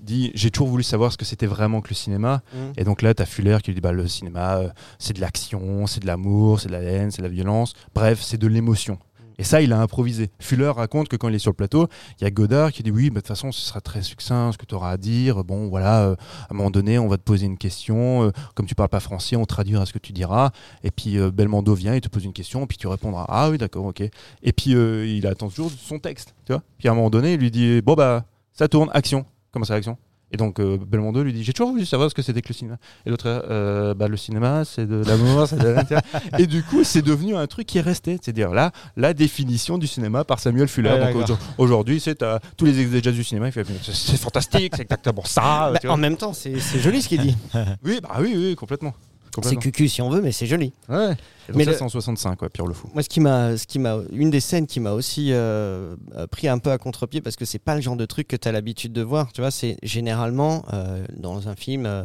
[0.00, 2.42] dit J'ai toujours voulu savoir ce que c'était vraiment que le cinéma.
[2.52, 2.56] Mm.
[2.76, 4.68] Et donc là, tu as Fuller qui lui dit bah, Le cinéma, euh,
[4.98, 7.72] c'est de l'action, c'est de l'amour, c'est de la haine, c'est de la violence.
[7.94, 8.98] Bref, c'est de l'émotion.
[9.38, 10.30] Et ça, il a improvisé.
[10.38, 11.88] Fuller raconte que quand il est sur le plateau,
[12.20, 14.58] il y a Godard qui dit Oui, de toute façon, ce sera très succinct ce
[14.58, 15.44] que tu auras à dire.
[15.44, 16.14] Bon, voilà, euh,
[16.48, 18.24] à un moment donné, on va te poser une question.
[18.24, 20.50] euh, comme tu parles pas français, on traduira ce que tu diras.
[20.82, 23.58] Et puis euh, Belmondo vient, il te pose une question, puis tu répondras Ah oui,
[23.58, 24.00] d'accord, ok.
[24.00, 26.62] Et puis il attend toujours son texte, tu vois.
[26.78, 29.24] Puis à un moment donné, il lui dit Bon, bah, ça tourne, action.
[29.50, 29.96] Comment ça, action?
[30.34, 32.54] Et donc euh, Belmondo lui dit J'ai toujours voulu savoir ce que c'était que le
[32.54, 32.76] cinéma.
[33.06, 35.76] Et l'autre, euh, bah, le cinéma, c'est de l'amour, c'est de.
[36.40, 38.18] Et du coup, c'est devenu un truc qui est resté.
[38.20, 40.90] C'est-à-dire là, la définition du cinéma par Samuel Fuller.
[40.90, 43.48] Ouais, donc aujourd'hui, c'est euh, tous les exégètes du cinéma.
[43.52, 45.72] C'est fantastique, c'est exactement ça.
[45.72, 47.36] Bah, en même temps, c'est c'est joli ce qu'il dit.
[47.84, 48.94] Oui, bah oui, oui, complètement.
[49.42, 50.72] C'est cucu si on veut, mais c'est joli.
[50.88, 51.08] Ouais.
[51.48, 52.88] Donc Mais ça, le- c'est en 65, quoi, Pierre le Fou.
[52.94, 56.26] Moi, ce qui m'a, ce qui m'a, une des scènes qui m'a aussi euh, euh,
[56.26, 58.46] pris un peu à contre-pied parce que c'est pas le genre de truc que tu
[58.48, 59.32] as l'habitude de voir.
[59.32, 62.04] Tu vois, c'est généralement euh, dans un film, euh,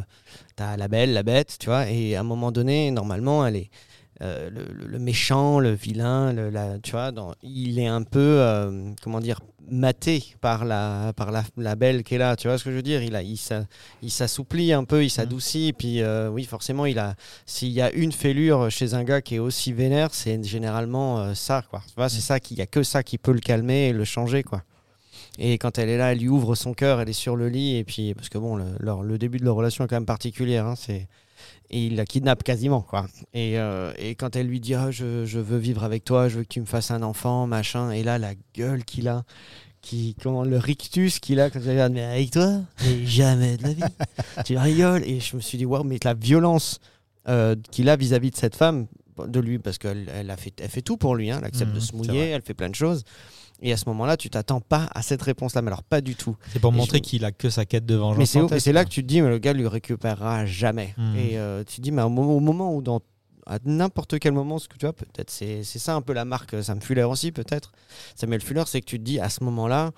[0.56, 3.70] t'as la belle, la bête, tu vois, et à un moment donné, normalement, elle est
[4.22, 8.90] euh, le, méchant, le vilain, le, la, tu vois, dans- il est un peu, euh,
[9.02, 9.40] comment dire,
[9.70, 12.34] maté par la, par la, la belle qui est là.
[12.36, 13.02] Tu vois ce que je veux dire?
[13.02, 13.64] Il a, il s'a-
[14.02, 17.14] il s'assouplit un peu, il s'adoucit, puis euh, oui, forcément, il a,
[17.46, 21.62] s'il y a une fêlure chez un gars qui est aussi vénère, c'est généralement ça,
[21.70, 21.82] quoi.
[21.86, 24.04] Tu vois, c'est ça qu'il y a que ça qui peut le calmer et le
[24.04, 24.62] changer, quoi.
[25.38, 27.76] Et quand elle est là, elle lui ouvre son cœur, elle est sur le lit,
[27.76, 30.04] et puis parce que bon, le, leur- le début de leur relation est quand même
[30.04, 31.08] particulière, hein, c'est
[31.70, 33.06] et il la kidnappe quasiment, quoi.
[33.32, 36.38] Et, euh, et quand elle lui dit, Ah, je, je veux vivre avec toi, je
[36.38, 39.24] veux que tu me fasses un enfant, machin, et là, la gueule qu'il a
[39.82, 43.62] qui, comment, le rictus qu'il a quand il regarde, mais avec toi, mais jamais de
[43.62, 43.82] la vie.
[44.44, 45.04] tu rigoles.
[45.04, 46.80] Et je me suis dit, waouh, mais la violence
[47.28, 48.86] euh, qu'il a vis-à-vis de cette femme,
[49.26, 51.70] de lui, parce qu'elle elle a fait, elle fait tout pour lui, hein, elle accepte
[51.70, 53.04] Mhm, de se mouiller, elle fait plein de choses.
[53.62, 56.36] Et à ce moment-là, tu t'attends pas à cette réponse-là, mais alors pas du tout.
[56.52, 58.18] C'est pour Et montrer je- qu'il a que sa quête de vengeance.
[58.18, 60.94] Mais c'est tête, c'est là que tu te dis, mais le gars lui récupérera jamais.
[60.96, 61.16] Mhm.
[61.16, 63.00] Et euh, tu te dis, mais au moment, au moment où dans
[63.46, 66.24] à n'importe quel moment, ce que tu vois, peut-être c'est c'est ça un peu la
[66.24, 67.72] marque euh, Sam Fuller aussi, peut-être.
[68.14, 69.90] Samuel Fuller, c'est que tu te dis, à ce moment-là,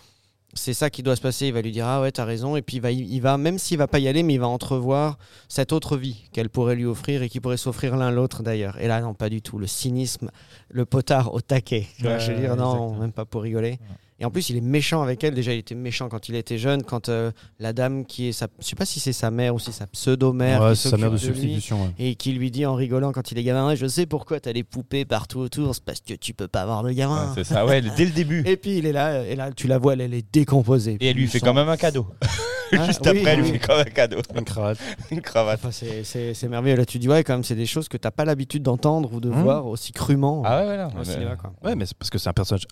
[0.55, 1.46] c'est ça qui doit se passer.
[1.46, 2.57] Il va lui dire, ah ouais, t'as raison.
[2.57, 4.48] Et puis il va, il va même s'il va pas y aller, mais il va
[4.48, 8.78] entrevoir cette autre vie qu'elle pourrait lui offrir et qui pourrait s'offrir l'un l'autre d'ailleurs.
[8.80, 9.59] Et là, non, pas du tout.
[9.59, 10.30] Le cynisme,
[10.68, 11.86] le potard au taquet.
[12.03, 13.00] Ouais, je veux dire, non, exactement.
[13.00, 13.78] même pas pour rigoler.
[14.23, 15.35] Et en plus, il est méchant avec elle.
[15.35, 18.47] Déjà, il était méchant quand il était jeune, quand euh, la dame qui est sa,
[18.61, 21.11] je sais pas si c'est sa mère ou si c'est sa pseudo-mère, Ouais, sa mère
[21.11, 21.83] de lui, substitution.
[21.83, 21.91] ouais.
[21.99, 24.53] et qui lui dit en rigolant quand il est gamin, Ouais, je sais pourquoi t'as
[24.53, 27.31] des poupées partout autour, c'est parce que tu peux pas avoir de gamin.
[27.31, 28.45] Ouais, c'est ça, ouais, dès le début.
[28.47, 30.99] et puis il est là, et là tu la vois, elle, elle est décomposée.
[31.01, 32.07] Et elle lui fait son- quand même un cadeau.
[32.75, 34.16] Ah, Juste oui, après, elle lui fait quand même un cadeau.
[34.35, 34.79] Une cravate.
[35.11, 35.59] Une cravate.
[35.61, 36.77] Enfin, c'est- c'est c'est merveilleux.
[36.77, 39.20] Là, tu dis, ouais, quand même, c'est des choses que t'as pas l'habitude d'entendre ou
[39.20, 39.43] de Mmh.
[39.43, 40.89] voir aussi crûment Ah ouais, voilà.
[40.99, 41.37] au cinéma.
[41.37, 41.53] Quoi.
[41.62, 42.66] Ouais, mais c'est parce que c'est un personnage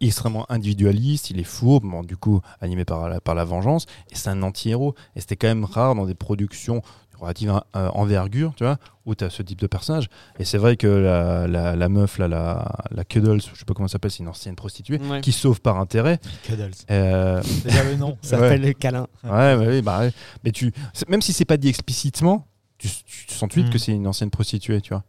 [0.00, 4.14] extrêmement individualiste, il est fourbe, bon, du coup animé par la, par la vengeance, et
[4.14, 4.94] c'est un anti-héros.
[5.14, 6.76] Et c'était quand même rare dans des productions
[7.12, 8.76] de relative euh, envergure, tu vois,
[9.06, 10.08] où tu as ce type de personnage.
[10.38, 13.72] Et c'est vrai que la, la, la meuf, là, la, la Cuddles, je sais pas
[13.72, 15.22] comment ça s'appelle, c'est une ancienne prostituée, Ouais.
[15.22, 16.18] qui sauve par intérêt.
[16.42, 16.72] Cuddles.
[16.90, 18.18] Euh, C'est déjà le nom.
[18.20, 18.42] Ça Ouais.
[18.42, 19.06] s'appelle le câlin.
[19.24, 20.12] ouais, ouais, oui, bah, ouais.
[20.44, 20.72] mais tu,
[21.08, 23.70] même si c'est pas dit explicitement, tu, tu sens tout de suite Mm.
[23.70, 25.02] que c'est une ancienne prostituée, tu vois.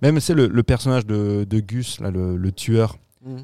[0.00, 2.96] Même c'est le, le personnage de, de Gus, là, le, le tueur.
[3.22, 3.36] Mmh.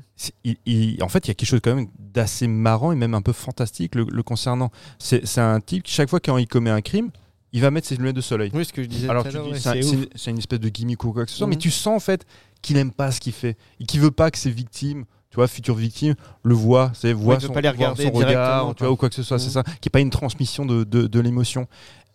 [0.45, 3.13] Il- il- en fait, il y a quelque chose quand même d'assez marrant et même
[3.15, 4.71] un peu fantastique le, le concernant.
[4.99, 7.11] C'est un type qui, chaque fois quand il commet un crime,
[7.53, 8.51] il va mettre ses lunettes de soleil.
[8.55, 10.61] Oui, ce que je disais Alors tout à tu l'heure, dis, ouais, c'est une, espèce
[10.61, 11.51] de gimmick ou quoi que ce soit, Mhm.
[11.55, 12.25] mais tu sens en fait
[12.63, 15.47] qu'il aime pas ce qu'il fait et qu'il veut pas que ses victimes, tu vois,
[15.47, 18.93] futures victimes, le voient, c'est il veut son, pas les regarder son regard, tu vois,
[18.93, 19.53] ou quoi que ce soit, c'est Mhm.
[19.53, 21.67] ça, qui est pas une transmission de, de, de l'émotion.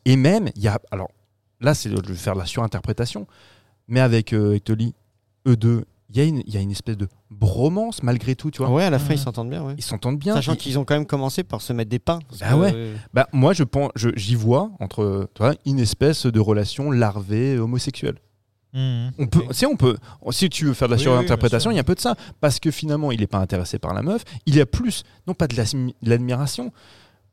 [0.06, 1.10] Et même, il y a, alors
[1.60, 3.28] là, c'est de faire de la surinterprétation,
[3.88, 4.96] mais avec euh, Ectoli,
[5.48, 8.52] eux deux, il y, a une- il y a une espèce de bromance malgré tout,
[8.52, 8.70] tu vois.
[8.70, 9.64] Ouais, à la fin, ils s'entendent bien.
[9.64, 9.76] Ouais.
[9.78, 10.34] Ils s'entendent bien.
[10.36, 12.20] Sachant Ils- qu'ils ont quand même commencé par se mettre des pains.
[12.40, 12.72] Bah que, ouais.
[12.76, 16.92] euh, Bah, moi, je pense, je- j'y vois entre tu vois, une espèce de relation
[16.92, 18.16] larvée homosexuelle.
[18.74, 19.12] Mhm.
[19.20, 19.98] On peut, si on peut,
[20.32, 22.16] si tu veux faire de la Oui, surinterprétation, il y a un peu de ça,
[22.40, 24.24] parce que finalement, il n'est pas intéressé par la meuf.
[24.46, 25.56] Il y a plus, non pas de
[26.04, 26.72] l'admiration,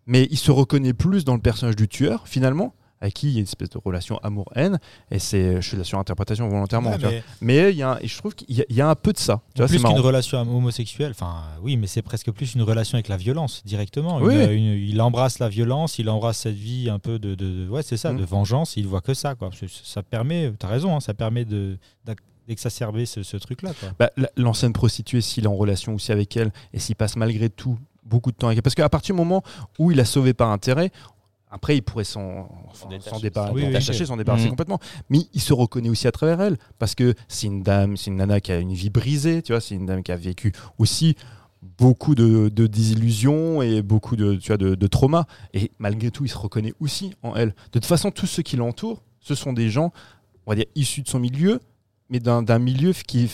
[0.07, 3.37] mais il se reconnaît plus dans le personnage du tueur finalement, avec qui il y
[3.37, 4.79] a une espèce de relation amour-haine.
[5.11, 6.91] Et c'est, je fais de la surinterprétation volontairement.
[6.91, 8.89] Ouais, mais Mais il y a, et je trouve qu'il y a, il y a
[8.89, 9.41] un peu de ça.
[9.55, 13.09] Tu vois, plus qu'une relation homosexuelle, enfin oui, mais c'est presque plus une relation avec
[13.09, 14.19] la violence directement.
[14.19, 14.35] Oui.
[14.35, 17.69] Une- une- il embrasse la violence, il embrasse cette vie un peu de, de- de-
[17.69, 18.19] ouais, c'est ça, Mm.
[18.19, 18.77] de vengeance.
[18.77, 19.51] Il voit que ça, quoi.
[19.85, 21.79] Ça permet, t'as raison, hein, ça permet de
[22.47, 23.73] d'exacerber ce, ce truc-là.
[23.99, 27.51] Bah, la- L'ancienne prostituée, s'il est en relation aussi avec elle, et s'il passe malgré
[27.51, 29.43] tout beaucoup de temps avec elle, parce qu'à partir du moment
[29.79, 30.91] où il a sauvé par intérêt,
[31.51, 32.49] après il pourrait s'en
[33.55, 34.07] Oui, oui.
[34.07, 34.51] s'en débarrasser Mhm.
[34.51, 34.79] complètement.
[35.11, 38.17] Mais il se reconnaît aussi à travers elle, parce que c'est une dame, c'est une
[38.17, 41.17] nana qui a une vie brisée, tu vois, c'est une dame qui a vécu aussi
[41.79, 45.25] beaucoup de, de désillusions et beaucoup de, tu vois, de, de traumas.
[45.55, 47.49] Et malgré tout, il se reconnaît aussi en elle.
[47.49, 49.93] De toute façon, tous ceux qui l'entourent, ce sont des gens,
[50.47, 51.61] on va dire, issus de son milieu,
[52.11, 53.31] mais d'un d'un milieu qui,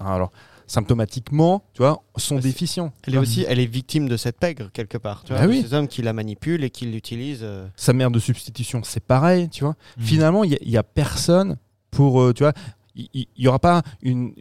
[0.00, 0.32] alors,
[0.68, 2.92] symptomatiquement, tu vois, sont Bah, déficients.
[3.06, 5.22] Elle est aussi, elle est victime de cette pègre quelque part.
[5.24, 5.62] Tu vois, Bah de oui.
[5.62, 7.40] Ces hommes qui la manipulent et qui l'utilisent.
[7.42, 9.74] euh, Sa mère de substitution, c'est pareil, tu vois.
[9.96, 10.02] Mm.
[10.02, 11.56] Finalement, il n'y a, personne
[11.90, 12.52] pour, euh, tu vois,
[12.94, 14.34] il n'y aura pas une,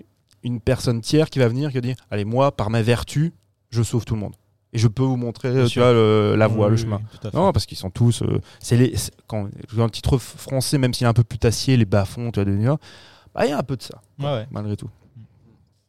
[0.44, 3.34] une personne tiers qui va venir qui va dire, allez, moi, par ma vertu,
[3.70, 4.34] je sauve tout le monde.
[4.74, 7.00] Et je peux vous montrer, euh, tu vois, le- la voie, Oui, le chemin.
[7.24, 7.30] oui.
[7.34, 8.22] Non, parce qu'ils sont tous.
[8.22, 8.94] euh, c'est les,
[9.28, 12.46] quand, dans le titre français, même s'il est un peu putassier, les bas-fonds, tu vois,
[12.46, 12.82] de New York,
[13.34, 14.48] bah, il y a un peu de ça, Ouais, ouais.
[14.52, 14.90] malgré tout.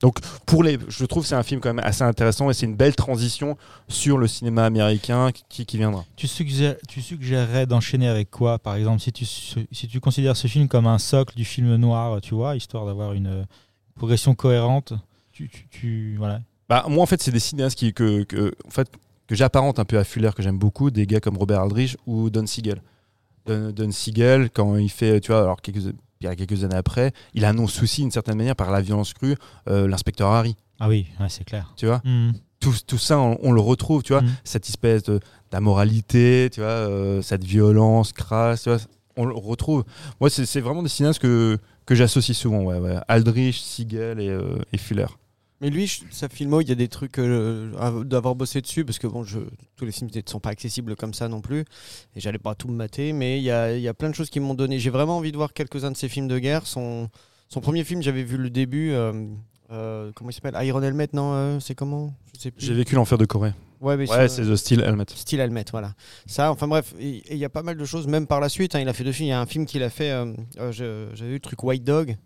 [0.00, 2.66] Donc, pour les, je trouve que c'est un film quand même assez intéressant et c'est
[2.66, 3.56] une belle transition
[3.88, 6.04] sur le cinéma américain qui, qui viendra.
[6.14, 10.46] Tu, suggères- tu suggérerais d'enchaîner avec quoi, par exemple, si tu, si tu considères ce
[10.46, 13.44] film comme un socle du film noir, tu vois, histoire d'avoir une euh,
[13.96, 14.92] progression cohérente?
[15.32, 16.42] Tu, tu, tu- voilà.
[16.68, 18.88] Bah, moi, en fait, c'est des cinéastes qui, que, que, en fait,
[19.26, 22.30] que j'apparente un peu à Fuller, que j'aime beaucoup, des gars comme Robert Aldrich ou
[22.30, 22.82] Don Siegel.
[23.46, 26.74] Don, Don Siegel, quand il fait, tu vois, alors quelques, il y a quelques années
[26.76, 29.36] après, il annonce aussi, d'une certaine manière, par la violence crue,
[29.68, 31.72] euh, l'inspecteur Harry, Ah oui, ouais, c'est clair.
[31.76, 32.00] tu vois.
[32.04, 32.32] Mhm.
[32.60, 34.30] Tout, tout ça, on, on le retrouve, tu vois, Mhm.
[34.44, 35.20] cette espèce de-
[35.72, 38.78] d'amoralité, tu vois, euh, cette violence crasse, tu vois,
[39.16, 39.84] on le retrouve.
[40.20, 42.96] Moi, c'est c'est vraiment des cinéastes que, que j'associe souvent, ouais, ouais.
[43.08, 45.06] Aldrich, Siegel et, euh, et Fuller.
[45.60, 48.98] Mais lui, je- sa filmo, il y a des trucs euh, d'avoir bossé dessus parce
[48.98, 49.40] que bon, je,
[49.76, 51.60] tous les films ne sont pas accessibles comme ça non plus
[52.14, 54.14] et j'allais pas tout me mater, mais il y a, il y a plein de
[54.14, 54.78] choses qui m'ont donné.
[54.78, 56.64] J'ai vraiment envie de voir quelques-uns de ses films de guerre.
[56.66, 57.08] Son,
[57.48, 58.92] son premier film, j'avais vu le début.
[58.92, 59.26] euh,
[59.70, 60.54] euh, comment il s'appelle?
[60.64, 62.14] Iron Helmet, non C'est comment?
[62.56, 63.52] J'ai vécu l'enfer de Corée.
[63.80, 65.04] Ouais, c'est The Steel Helmet.
[65.14, 65.94] Style Helmet, voilà.
[66.26, 68.74] Ça, enfin bref, il y a pas mal de choses, même par la suite.
[68.76, 69.26] hein, il a fait deux films.
[69.26, 70.10] Il y a un film qu'il a fait,
[70.70, 72.16] j'avais vu le truc White Dog,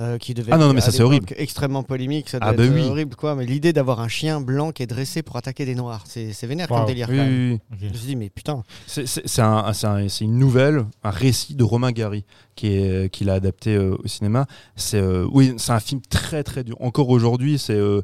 [0.00, 1.26] euh, qui devait Ah non, être, non, mais ça, à c'est l'époque, horrible.
[1.36, 2.82] Extrêmement polémique, ça Ah bah être oui.
[2.82, 3.34] horrible, quoi.
[3.36, 6.46] Mais l'idée d'avoir un chien blanc qui est dressé pour attaquer des noirs, c'est c'est
[6.46, 6.86] vénère comme Wow.
[6.86, 7.06] délire.
[7.10, 7.32] Oui, quand même.
[7.32, 7.60] oui, oui.
[7.72, 7.78] Ok.
[7.80, 9.72] Je me suis dit, mais putain, C'est- un-
[10.20, 12.24] une nouvelle, un récit de Romain Gary
[12.56, 14.46] qui est qu'il a adapté euh, au cinéma.
[14.76, 16.76] C'est euh, oui, c'est un film très très dur.
[16.80, 18.02] Encore aujourd'hui, c'est euh,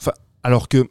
[0.00, 0.12] enfin
[0.44, 0.86] alors que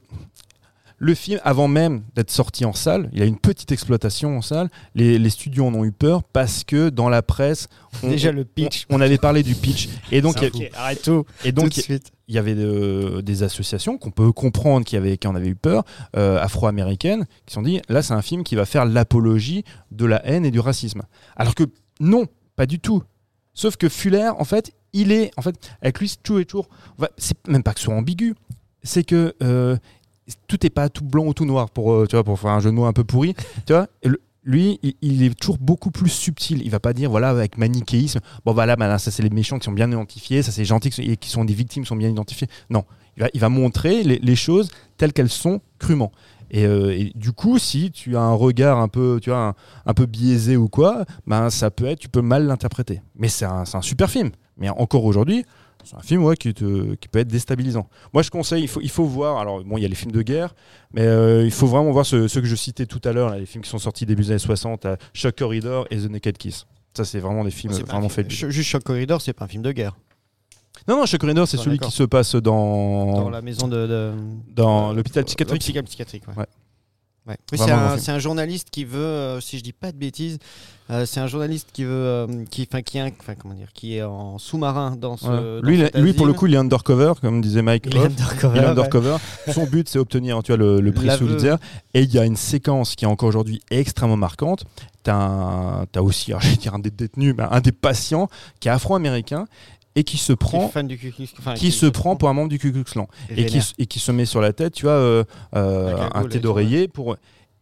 [0.97, 4.69] le film, avant même d'être sorti en salle, il a une petite exploitation en salle.
[4.95, 7.67] Les, les studios en ont eu peur parce que dans la presse,
[8.01, 8.85] on, déjà le pitch.
[8.89, 11.25] on, on avait parlé du pitch et donc y a- arrête tout.
[11.43, 12.11] et tout donc de suite.
[12.29, 15.55] il y avait euh, des associations qu'on peut comprendre qui, avaient, qui en avaient eu
[15.55, 15.83] peur,
[16.15, 20.05] euh, afro-américaines, qui se sont dit là, c'est un film qui va faire l'apologie de
[20.05, 21.01] la haine et du racisme.
[21.35, 21.65] Alors que
[21.99, 22.25] non,
[22.55, 23.03] pas du tout.
[23.53, 26.69] Sauf que Fuller, en fait, il est, en fait, avec lui, toujours et toujours.
[27.17, 28.33] C'est même pas que ce soit ambigu,
[28.83, 29.77] c'est que euh,
[30.47, 32.59] tout n'est pas tout blanc ou tout noir pour, euh, tu vois, pour faire un
[32.59, 33.35] jeu de mots un peu pourri.
[33.65, 33.87] tu vois,
[34.45, 36.61] lui, il, est toujours beaucoup plus subtil.
[36.63, 39.57] Il va pas dire, voilà, avec manichéisme, bon voilà, bah là, ça c'est les méchants
[39.57, 42.09] qui sont bien identifiés, ça c'est les gentils qui sont, des victimes qui sont bien
[42.09, 42.47] identifiés.
[42.69, 42.85] Non,
[43.33, 46.11] il va, montrer les, choses telles qu'elles sont crûment.
[46.51, 49.55] Et, euh, et du coup, si tu as un regard un peu, tu vois,
[49.85, 53.01] un, peu biaisé ou quoi, ben ça peut être, tu peux mal l'interpréter.
[53.15, 54.29] Mais c'est un, c'est un super film.
[54.57, 55.43] Mais encore aujourd'hui,
[55.93, 57.87] un film ouais, qui, te- qui peut être déstabilisant.
[58.13, 59.37] Moi, je conseille, il faut, il faut voir.
[59.39, 60.55] Alors, bon, il y a les films de guerre,
[60.93, 63.45] mais euh, il faut vraiment voir ceux, ceux que je citais tout à l'heure, les
[63.45, 66.65] films qui sont sortis début des années 60, euh, Shock Corridor et The Naked Kiss.
[66.93, 68.49] Ça, c'est vraiment des films C'est vraiment film- faits.
[68.51, 69.95] Juste Shock Corridor, c'est pas un film de guerre.
[70.87, 73.87] Non, non, Shock Corridor, c'est Ah, celui qui se passe dans, Dans la maison de.
[73.87, 74.13] de-
[74.53, 75.61] dans euh, l'hôpital euh, psychiatrique.
[75.63, 76.35] l'hôpital psychiatrique, ouais.
[76.37, 76.45] Ouais.
[77.27, 77.37] Ouais.
[77.51, 80.37] Oui, c'est un un, journaliste qui veut, euh, si je dis pas de bêtises,
[80.91, 83.69] euh, c'est un journaliste qui veut, euh, qui, enfin, qui, est un- enfin, comment dire,
[83.73, 85.25] qui est en sous-marin dans ce.
[85.25, 85.61] Ouais.
[85.61, 87.85] dans lui, cet lui, pour le coup, il est undercover, comme disait Mike.
[87.87, 88.05] il est Hoff.
[88.05, 88.55] undercover.
[88.55, 88.69] Il est ouais.
[88.69, 89.15] undercover.
[89.51, 91.07] Son but, c'est obtenir tu vois, le, le prix.
[91.17, 91.55] Pulitzer.
[91.95, 94.65] Et il y a une séquence qui est encore aujourd'hui extrêmement marquante.
[95.03, 98.67] Tu as, aussi, alors, je vais dire un des détenus, mais un des patients qui
[98.67, 99.47] est afro-américain
[99.95, 102.49] et qui se prend, fan du Ku Klux- enfin, qui se prend pour un membre
[102.49, 103.63] du Ku Klux Klan et qui, vénère.
[103.77, 105.23] et qui se met sur la tête, tu vois, euh,
[105.55, 107.15] euh, Un thé d'oreiller pour.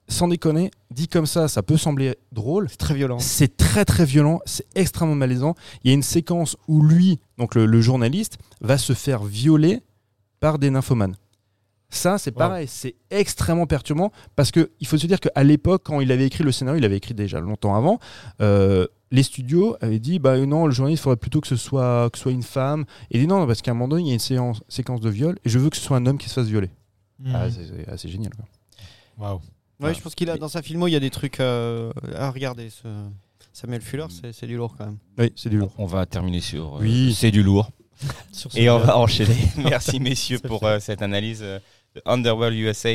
[0.09, 2.67] Sans déconner, dit comme ça, ça peut sembler drôle.
[2.69, 3.19] C'est très violent.
[3.19, 5.55] C'est très très violent, c'est extrêmement malaisant.
[5.83, 9.81] Il y a une séquence où lui, donc le, le journaliste, va se faire violer
[10.41, 11.15] par des nymphomanes.
[11.89, 12.37] Ça, c'est Wow.
[12.39, 16.25] pareil, c'est extrêmement perturbant parce que il faut se dire qu'à l'époque, quand il avait
[16.25, 17.99] écrit le scénario, il avait écrit déjà longtemps avant.
[18.41, 22.09] euh, les studios avaient dit bah non, le journaliste il faudrait plutôt que ce soit
[22.09, 22.83] que ce soit une femme.
[23.11, 24.99] Et il dit non parce qu'à un moment donné, il y a une séance- séquence
[25.01, 26.69] de viol et je veux que ce soit un homme qui se fasse violer.
[27.19, 27.31] Mhm.
[27.35, 28.33] Ah, c'est- c'est assez génial.
[28.35, 28.45] quoi.
[29.19, 29.39] Waouh.
[29.79, 32.29] Ouais, je pense qu'il a dans sa filmo, il y a des trucs euh, à
[32.31, 32.69] regarder.
[32.69, 32.87] Ce...
[33.53, 34.97] Samuel Fuller, c'est c'est du lourd quand même.
[35.19, 35.71] Oui, c'est du lourd.
[35.77, 37.13] On va terminer sur euh, Oui.
[37.15, 37.69] c'est du lourd.
[38.31, 39.35] Sur ce Et on va enchaîner.
[39.57, 41.59] Merci messieurs pour euh, cette analyse euh,
[41.95, 42.89] de Underworld USA.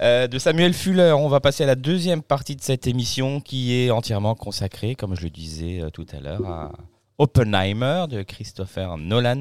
[0.00, 3.74] Euh, de Samuel Fuller, on va passer à la deuxième partie de cette émission qui
[3.74, 6.72] est entièrement consacrée, comme je le disais euh, tout à l'heure, à
[7.18, 9.40] Oppenheimer de Christopher Nolan,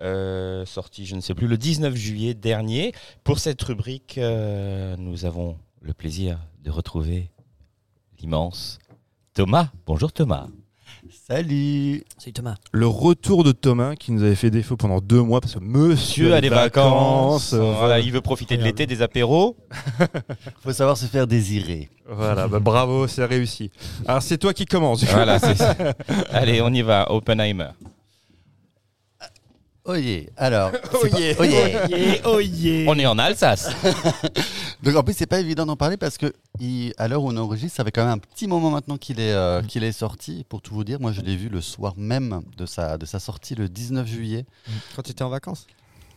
[0.00, 2.92] euh, sorti, je ne sais plus, le 19 juillet dernier.
[3.22, 7.30] Pour cette rubrique, nous avons le plaisir de retrouver
[8.18, 8.78] l'immense
[9.34, 9.68] Thomas.
[9.86, 10.46] Bonjour Thomas.
[11.32, 12.56] Salut Salut Thomas.
[12.72, 16.34] Le retour de Thomas qui nous avait fait défaut pendant deux mois parce que monsieur
[16.34, 17.54] a des vacances.
[17.54, 17.98] Voilà, voilà.
[18.00, 19.56] il veut profiter de l'été, des apéros.
[20.62, 21.88] Faut savoir se faire désirer.
[22.06, 23.70] Voilà, bah bravo, c'est réussi.
[24.06, 25.04] Alors c'est toi qui commence.
[25.04, 25.74] Voilà, c'est ça.
[26.32, 27.70] Allez, on y va, Oppenheimer.
[29.84, 30.22] Oh yeah.
[30.36, 30.70] Alors,
[31.90, 32.20] yeah.
[32.24, 33.68] oh yeah On est en Alsace.
[34.82, 37.36] Donc en plus c'est pas évident d'en parler parce que il- à l'heure où on
[37.36, 40.44] enregistre, ça fait quand même un petit moment maintenant qu'il est euh, qu'il est sorti.
[40.48, 43.18] Pour tout vous dire, moi je l'ai vu le soir même de sa de sa
[43.18, 44.44] sortie le 19 juillet.
[44.94, 45.66] Quand tu étais en vacances?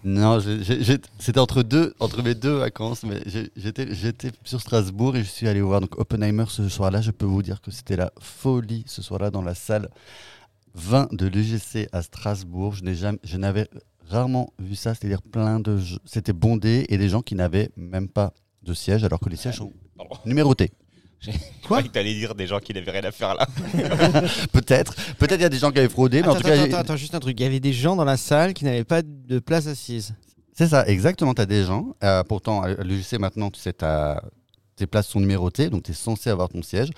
[0.03, 4.31] Non, j'ai- j'ai- j'ai- c'était entre deux entre mes deux vacances, mais j'ai- j'étais j'étais
[4.43, 7.01] sur Strasbourg et je suis allé voir donc Oppenheimer ce soir-là.
[7.01, 9.89] Je peux vous dire que c'était la folie ce soir-là dans la salle
[10.75, 12.73] 20 de l'UGC à Strasbourg.
[12.75, 13.67] Je n'ai jamais, je n'avais
[14.07, 18.33] rarement vu ça, c'est-à-dire plein de, c'était bondé et des gens qui n'avaient même pas
[18.63, 20.15] de siège, alors que les sièges sont Pardon.
[20.25, 20.71] numérotés.
[21.21, 21.31] Je
[21.63, 23.47] croyais que t'allais dire des gens qui n'avaient rien à faire là.
[24.51, 26.61] Peut-être, peut-être il y a des gens qui avaient fraudé, mais en attends, tout cas,
[26.61, 27.39] attends, attends, juste un truc.
[27.39, 30.13] Il y avait des gens dans la salle qui n'avaient pas de place assise.
[30.53, 31.33] c'est ça, exactement.
[31.33, 31.95] Tu as des gens.
[32.03, 34.21] euh, pourtant, à l'UGC maintenant, tu sais, t'as-
[34.75, 36.89] tes places sont numérotées, donc tu es censé avoir ton siège.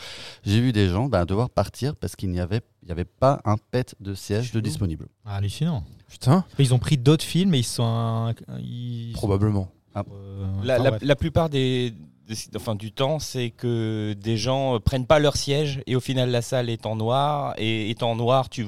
[0.44, 3.40] J'ai vu des gens ben, devoir partir parce qu'il n'y avait, il y avait pas
[3.46, 5.08] un pet de siège de disponible.
[5.26, 5.84] Ah, hallucinant.
[6.10, 7.84] Putain, Ils ont pris d'autres films et ils sont.
[7.84, 9.70] un- ils sont- probablement.
[9.96, 10.02] euh,
[10.64, 11.94] La, enfin, la- plupart des,
[12.28, 16.00] des- enfin, du temps, c'est que des gens euh, prennent pas leur siège et au
[16.00, 18.66] final la salle est en noir et étant noir, tu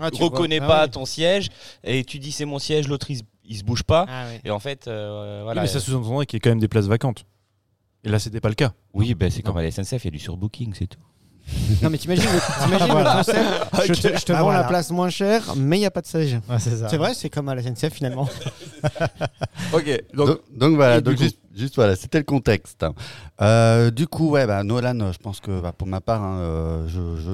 [0.00, 0.66] Ah, tu reconnais vois.
[0.66, 0.90] Ah pas oui.
[0.90, 1.48] ton siège
[1.84, 4.40] et tu dis c'est mon siège, l'autre il, se- il se bouge pas Ah ouais.
[4.44, 5.62] et en fait euh, Oui, voilà.
[5.62, 7.24] mais ça sous-entendrait qu'il y ait quand même des places vacantes.
[8.04, 8.72] Et là, c'était pas le cas.
[8.94, 10.98] Oui, ben, c'est comme à la SNCF, il y a du surbooking, c'est tout.
[11.82, 13.14] Non, mais t'imagines le, t'imagines le Voilà.
[13.16, 13.38] concept
[13.86, 14.60] Je te, je te Ah, vends voilà.
[14.60, 16.34] la place moins chère, mais il n'y a pas de siège.
[16.48, 16.88] Ouais, c'est ça.
[16.88, 18.28] C'est vrai, c'est comme à la SNCF finalement.
[19.72, 20.02] Ok.
[20.14, 22.82] Donc, donc voilà, et du donc coup- juste, juste voilà, c'était le contexte.
[22.82, 22.94] hein.
[23.40, 26.38] Euh, du coup, ouais, bah, Nolan, euh, je pense que bah, pour ma part, hein,
[26.38, 26.88] euh,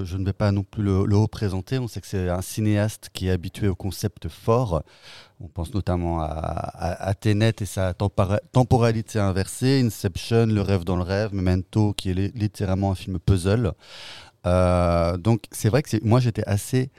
[0.04, 1.78] je, ne vais pas non plus le, le représenter.
[1.78, 4.82] On sait que c'est un cinéaste qui est habitué au concept fort.
[5.40, 11.02] On pense notamment à, à, et sa tempora- temporalité inversée, Inception, Le rêve dans le
[11.02, 13.72] rêve, Memento, qui est li- littéralement un film puzzle.
[14.44, 16.90] Donc c'est vrai que moi j'étais assez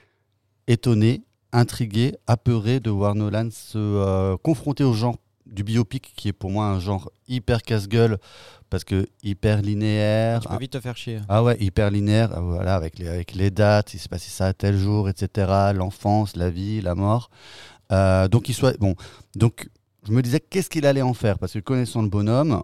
[0.67, 5.17] étonné, intrigué, apeuré de voir Nolan se confronter au genre
[5.51, 8.17] du biopic qui est pour moi un genre hyper casse-gueule
[8.69, 10.41] parce que hyper linéaire.
[10.41, 11.19] Tu peux vite te faire chier.
[11.27, 14.47] Ah ouais, hyper linéaire, euh, voilà, avec les, avec les dates, il s'est passé ça
[14.47, 15.71] à tel jour, etc.
[15.73, 17.29] L'enfance, la vie, la mort.
[17.91, 18.95] Euh, donc il soit bon.
[19.35, 19.69] Donc
[20.07, 21.39] je me disais qu'est-ce qu'il allait en faire?
[21.39, 22.61] Parce que connaissant le bonhomme,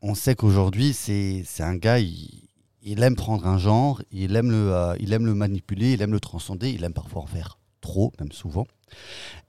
[0.00, 2.48] on sait qu'aujourd'hui c'est c'est un gars, il,
[2.82, 6.12] il aime prendre un genre, il aime le, euh, il aime le manipuler, il aime
[6.12, 8.66] le transcender, il aime parfois en faire trop, même souvent.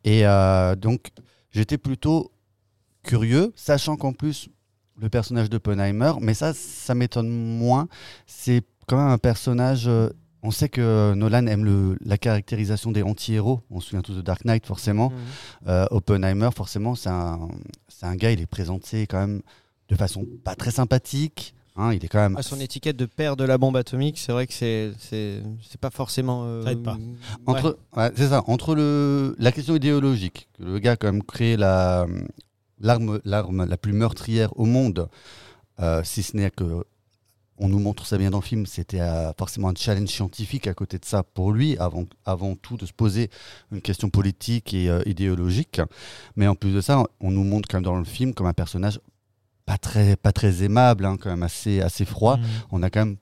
[0.03, 1.11] Et euh, donc
[1.51, 2.32] j'étais plutôt
[3.03, 4.49] curieux, sachant qu'en plus
[4.99, 7.87] le personnage d'Oppenheimer, mais ça, ça m'étonne moins.
[8.27, 9.87] C'est quand même un personnage.
[9.87, 10.09] euh,
[10.43, 13.61] on sait que Nolan aime le, la caractérisation des anti-héros.
[13.71, 15.09] On se souvient tous de Dark Knight, forcément.
[15.09, 15.15] Mhm.
[15.69, 17.47] Euh, Oppenheimer, forcément, c'est un,
[17.87, 19.41] c'est un gars, il est présenté quand même
[19.89, 21.55] de façon pas très sympathique.
[21.77, 22.35] hein, il est quand même.
[22.37, 25.79] Ah, son étiquette de père de la bombe atomique, c'est vrai que c'est c'est c'est
[25.79, 26.43] pas forcément.
[26.45, 26.97] euh, Ça aide pas.
[27.47, 31.23] Entre, ouais, c'est ça, entre le, la question idéologique, que le gars a quand même
[31.23, 32.05] créé la,
[32.84, 35.09] l'arme, l'arme la plus meurtrière au monde,
[35.79, 36.86] euh, si ce n'est que
[37.59, 40.73] on nous montre ça bien dans le film, c'était euh, forcément un challenge scientifique à
[40.73, 43.29] côté de ça pour lui, avant, avant tout de se poser
[43.71, 45.79] une question politique et euh, idéologique.
[46.36, 48.53] Mais en plus de ça, on nous montre quand même dans le film comme un
[48.53, 48.99] personnage
[49.65, 52.43] pas très, pas très aimable, hein, quand même assez, assez froid Mhm.
[52.71, 53.17] on a quand même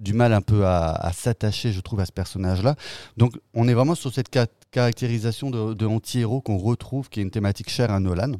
[0.00, 2.74] du mal un peu à, à s'attacher, je trouve, à ce personnage-là.
[3.16, 7.22] Donc, on est vraiment sur cette ca- caractérisation de, de anti-héros qu'on retrouve, qui est
[7.22, 8.32] une thématique chère à Nolan.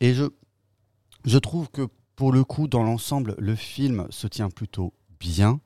[0.00, 0.24] Et je,
[1.24, 5.60] je trouve que, pour le coup, dans l'ensemble, le film se tient plutôt bien.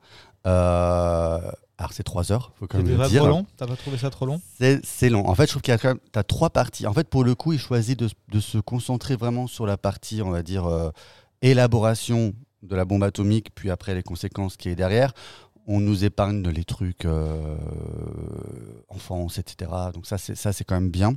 [0.47, 1.39] Euh,
[1.77, 3.21] alors, c'est trois heures, faut quand même le pas dire.
[3.23, 5.27] trop long T'as pas trouvé ça trop long C'est c'est long.
[5.27, 6.87] En fait, je trouve qu'il y a quand même as trois parties.
[6.87, 10.21] En fait, pour le coup, il choisit de, de se concentrer vraiment sur la partie,
[10.21, 10.91] on va dire, euh,
[11.41, 12.33] élaboration
[12.65, 15.13] de la bombe atomique, puis après les conséquences qui est derrière.
[15.67, 17.55] On nous épargne les trucs euh,
[18.89, 19.71] enfance, etc.
[19.93, 21.15] Donc ça, c'est ça, c'est quand même bien.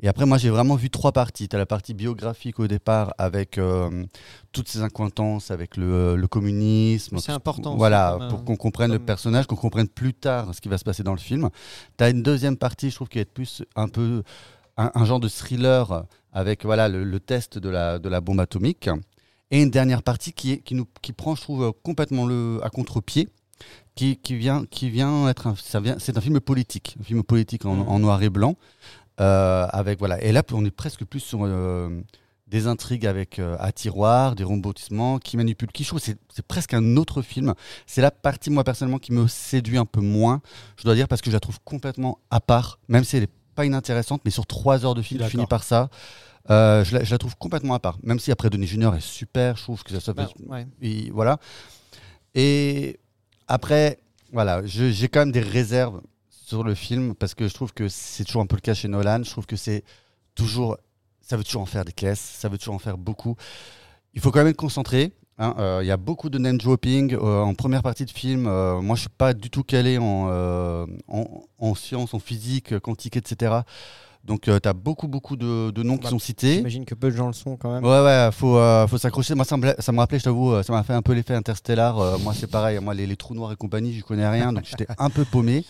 [0.00, 1.48] Et après, moi, j'ai vraiment vu trois parties.
[1.48, 4.04] Tu as la partie biographique au départ, avec euh,
[4.52, 7.18] toutes ces incointances, avec le, le communisme.
[7.18, 10.68] C'est important Voilà, euh, pour qu'on comprenne le personnage, qu'on comprenne plus tard ce qui
[10.68, 11.48] va se passer dans le film.
[11.96, 14.22] Tu as une deuxième partie, je trouve, qui est plus un peu
[14.76, 18.40] un, un genre de thriller avec voilà, le, le test de la, de la bombe
[18.40, 18.90] atomique.
[19.50, 22.70] Et une dernière partie qui, est, qui, nous, qui prend, je trouve, complètement le, à
[22.70, 23.28] contre-pied.
[23.94, 27.22] Qui, qui vient, qui vient être un, ça vient, c'est un film politique, un film
[27.22, 28.56] politique en, en noir et blanc,
[29.18, 30.22] euh, avec voilà.
[30.22, 31.88] Et là, on est presque plus sur euh,
[32.46, 35.86] des intrigues avec euh, à tiroir, des rebondissements, qui manipulent qui.
[35.86, 37.54] Trouve c'est, c'est presque un autre film.
[37.86, 40.42] C'est la partie moi personnellement qui me séduit un peu moins.
[40.76, 43.32] Je dois dire parce que je la trouve complètement à part, même si elle est
[43.54, 45.30] pas inintéressante, mais sur trois heures de film, je D'accord.
[45.30, 45.88] finis par ça.
[46.50, 47.98] Euh, je, la, je la trouve complètement à part.
[48.02, 50.66] Même si après Denis Junior est super, je trouve que ça, ça fait- ouais.
[50.80, 51.38] et voilà.
[52.34, 52.98] Et
[53.48, 53.98] après,
[54.32, 58.24] voilà, j'ai quand même des réserves sur le film parce que je trouve que c'est
[58.24, 59.22] toujours un peu le cas chez Nolan.
[59.24, 59.82] Je trouve que c'est
[60.34, 60.76] toujours,
[61.20, 63.36] ça veut toujours en faire des caisses, ça veut toujours en faire beaucoup.
[64.14, 65.12] Il faut quand même être concentré.
[65.38, 65.54] hein.
[65.58, 68.46] Euh, Il y a beaucoup de name dropping euh, en première partie de film.
[68.46, 70.28] euh, moi, je suis pas du tout calé en,
[71.08, 71.24] en,
[71.58, 73.54] en sciences, en physique, quantique, etc.
[74.26, 76.56] Donc, tu as beaucoup, beaucoup de, de noms qui Bah, sont cités.
[76.56, 77.84] J'imagine que peu de gens le sont quand même.
[77.84, 79.34] Ouais, ouais, faut, euh, faut s'accrocher.
[79.36, 81.34] Moi, ça me, ça me rappelait, je t'avoue, euh, ça m'a fait un peu l'effet
[81.34, 81.98] interstellar.
[81.98, 82.78] Euh, moi, c'est pareil.
[82.80, 85.64] Moi, les, les trous noirs et compagnie, je connais rien, donc j'étais un peu paumé.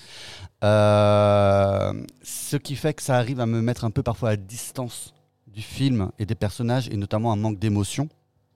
[0.64, 1.92] Euh,
[2.22, 5.12] ce qui fait que ça arrive à me mettre un peu parfois à distance
[5.46, 8.08] du film et des personnages, et notamment un manque d'émotion,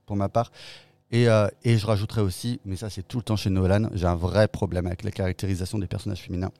[0.07, 0.51] pour ma part.
[1.13, 4.07] Et, euh, et je rajouterais aussi, mais ça c'est tout le temps chez Nolan, j'ai
[4.07, 6.53] un vrai problème avec la caractérisation des personnages féminins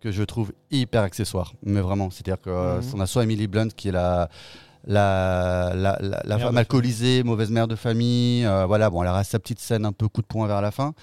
[0.00, 1.54] que je trouve hyper accessoire.
[1.62, 2.82] Mais vraiment, c'est-à-dire que Mhm.
[2.94, 4.28] on a soit Emily Blunt qui est la,
[4.84, 8.44] la, la, la, la Mère femme alcoolisée, mauvaise mère de famille.
[8.44, 10.72] euh, voilà, bon, elle aura sa petite scène un peu coup de poing vers la
[10.72, 10.94] fin.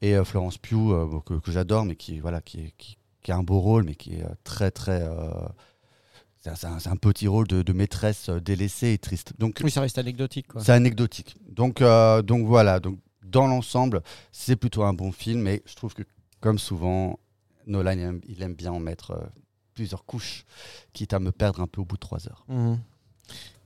[0.00, 3.42] Et euh, Florence Pugh, que, que j'adore, mais qui, voilà, qui, qui, qui a un
[3.42, 5.02] beau rôle, mais qui est très, très.
[6.40, 9.34] C'est un- petit rôle de, de maîtresse euh, délaissée et triste.
[9.38, 10.48] Donc, Oui, ça reste anecdotique.
[10.48, 10.62] Quoi.
[10.62, 11.36] c'est anecdotique.
[11.48, 12.80] Donc, euh, donc voilà.
[12.80, 15.46] Donc, dans l'ensemble, c'est plutôt un bon film.
[15.46, 16.02] Et je trouve que,
[16.40, 17.18] comme souvent,
[17.66, 19.20] Nolan, il aime, il aime bien en mettre euh,
[19.74, 20.44] plusieurs couches,
[20.92, 22.44] quitte à me perdre un peu au bout de trois heures.
[22.48, 22.78] Mhm.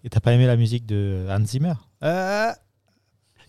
[0.05, 1.75] Et t'as pas aimé la musique de Hans Zimmer?
[2.03, 2.51] Euh,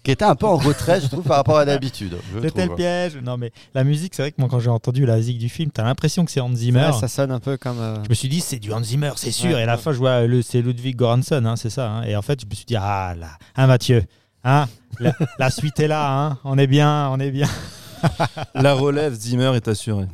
[0.05, 2.15] qui était un peu en retrait, je trouve, par rapport à d'habitude.
[2.41, 3.17] C'était le piège.
[3.17, 5.71] Non, mais la musique, c'est vrai que moi, quand j'ai entendu la musique du film,
[5.71, 6.85] t'as l'impression que c'est Hans Zimmer.
[6.85, 7.79] Ouais, ça sonne un peu comme.
[7.79, 9.51] euh, Je me suis dit, c'est du Hans Zimmer, c'est sûr.
[9.55, 9.81] Ouais, et à la ouais.
[9.81, 11.89] fin, je vois, le, c'est Ludwig Göransson, hein, c'est ça.
[11.89, 12.03] hein.
[12.03, 14.03] Et en fait, je me suis dit, ah là, hein, Mathieu,
[14.43, 14.67] hein,
[14.99, 17.47] la, la suite est là, hein, on est bien, on est bien.
[18.55, 20.07] La relève Zimmer est assurée.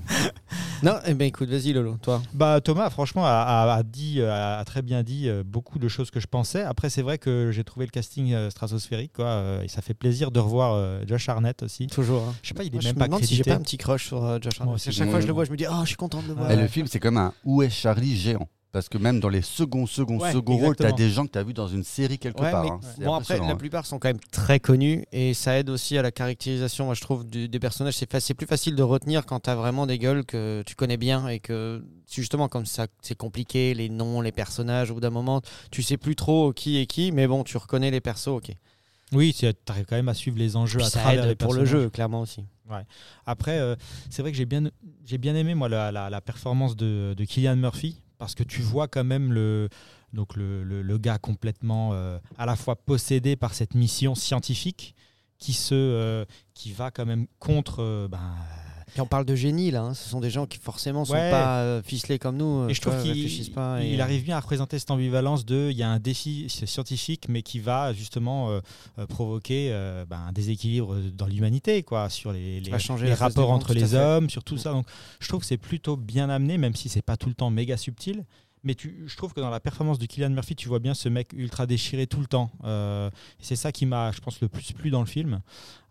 [0.83, 2.21] Non, eh ben écoute, vas-y Lolo, toi.
[2.33, 5.87] Bah, Thomas, franchement, a, a- a dit, euh, a très bien dit euh, beaucoup de
[5.87, 6.63] choses que je pensais.
[6.63, 9.93] Après, c'est vrai que j'ai trouvé le casting euh, stratosphérique, quoi, euh, et ça fait
[9.93, 11.85] plaisir de revoir euh, Josh Harnett aussi.
[11.87, 12.23] Toujours.
[12.29, 12.33] hein.
[12.41, 13.59] Je sais pas, il est Moi, je même me pas demande si j'ai pas un
[13.61, 14.75] petit crush sur euh, Josh Moi Hartnett.
[14.75, 14.89] aussi.
[14.89, 16.27] À chaque fois que je le vois, je me dis, oh, je suis content de
[16.29, 16.49] le voir.
[16.51, 16.61] Et Ouais.
[16.61, 18.47] le film, c'est comme un Où est Charlie géant.
[18.71, 20.95] Parce que même dans les seconds, seconds, Ouais, seconds rôles, t'as exactement.
[21.07, 22.63] des gens que t'as vu dans une série quelque Ouais, part.
[22.63, 22.79] mais hein.
[23.03, 23.55] Bon après, la hein.
[23.57, 27.01] plupart sont quand même très connus et ça aide aussi à la caractérisation, moi je
[27.01, 27.95] trouve, du- des personnages.
[27.97, 30.95] C'est fa- c'est plus facile de retenir quand t'as vraiment des gueules que tu connais
[30.95, 34.89] bien et que justement comme ça, c'est compliqué, les noms, les personnages.
[34.89, 37.91] Au bout d'un moment, tu sais plus trop qui est qui, mais bon, tu reconnais
[37.91, 38.51] les persos, ok.
[39.11, 41.37] Oui, tu arrives quand même à suivre les enjeux Puis à ça travers les aide
[41.37, 42.45] pour le jeu, clairement aussi.
[43.25, 43.75] Après, euh,
[44.09, 44.63] c'est vrai que j'ai bien,
[45.05, 48.61] j'ai bien aimé moi la, la- la performance de, de Killian Murphy parce que tu
[48.61, 49.67] vois quand même le,
[50.99, 54.93] gars complètement euh, à la fois possédé par cette mission scientifique
[55.39, 57.79] qui se, euh, qui va quand même contre.
[57.79, 58.35] euh, ben,
[58.97, 59.93] Et on parle de génie là, hein.
[59.93, 61.31] ce sont des gens qui forcément sont Ouais.
[61.31, 62.67] pas euh, ficelés comme nous.
[62.69, 65.83] et je trouve qu'il et- il arrive bien à représenter cette ambivalence de il y
[65.83, 68.59] a un défi scientifique mais qui va justement euh,
[68.99, 73.95] euh, provoquer euh, ben, un déséquilibre dans l'humanité quoi sur les, changer rapports entre les
[73.95, 74.85] hommes sur tout ça donc
[75.19, 77.77] je trouve que c'est plutôt bien amené même si c'est pas tout le temps méga
[77.77, 78.25] subtil
[78.63, 81.33] mais je trouve que dans la performance de Kylian Murphy, tu vois bien ce mec
[81.33, 82.51] ultra déchiré tout le temps.
[82.63, 83.09] Euh,
[83.39, 85.41] c'est ça qui m'a, je pense, le plus plu dans le film.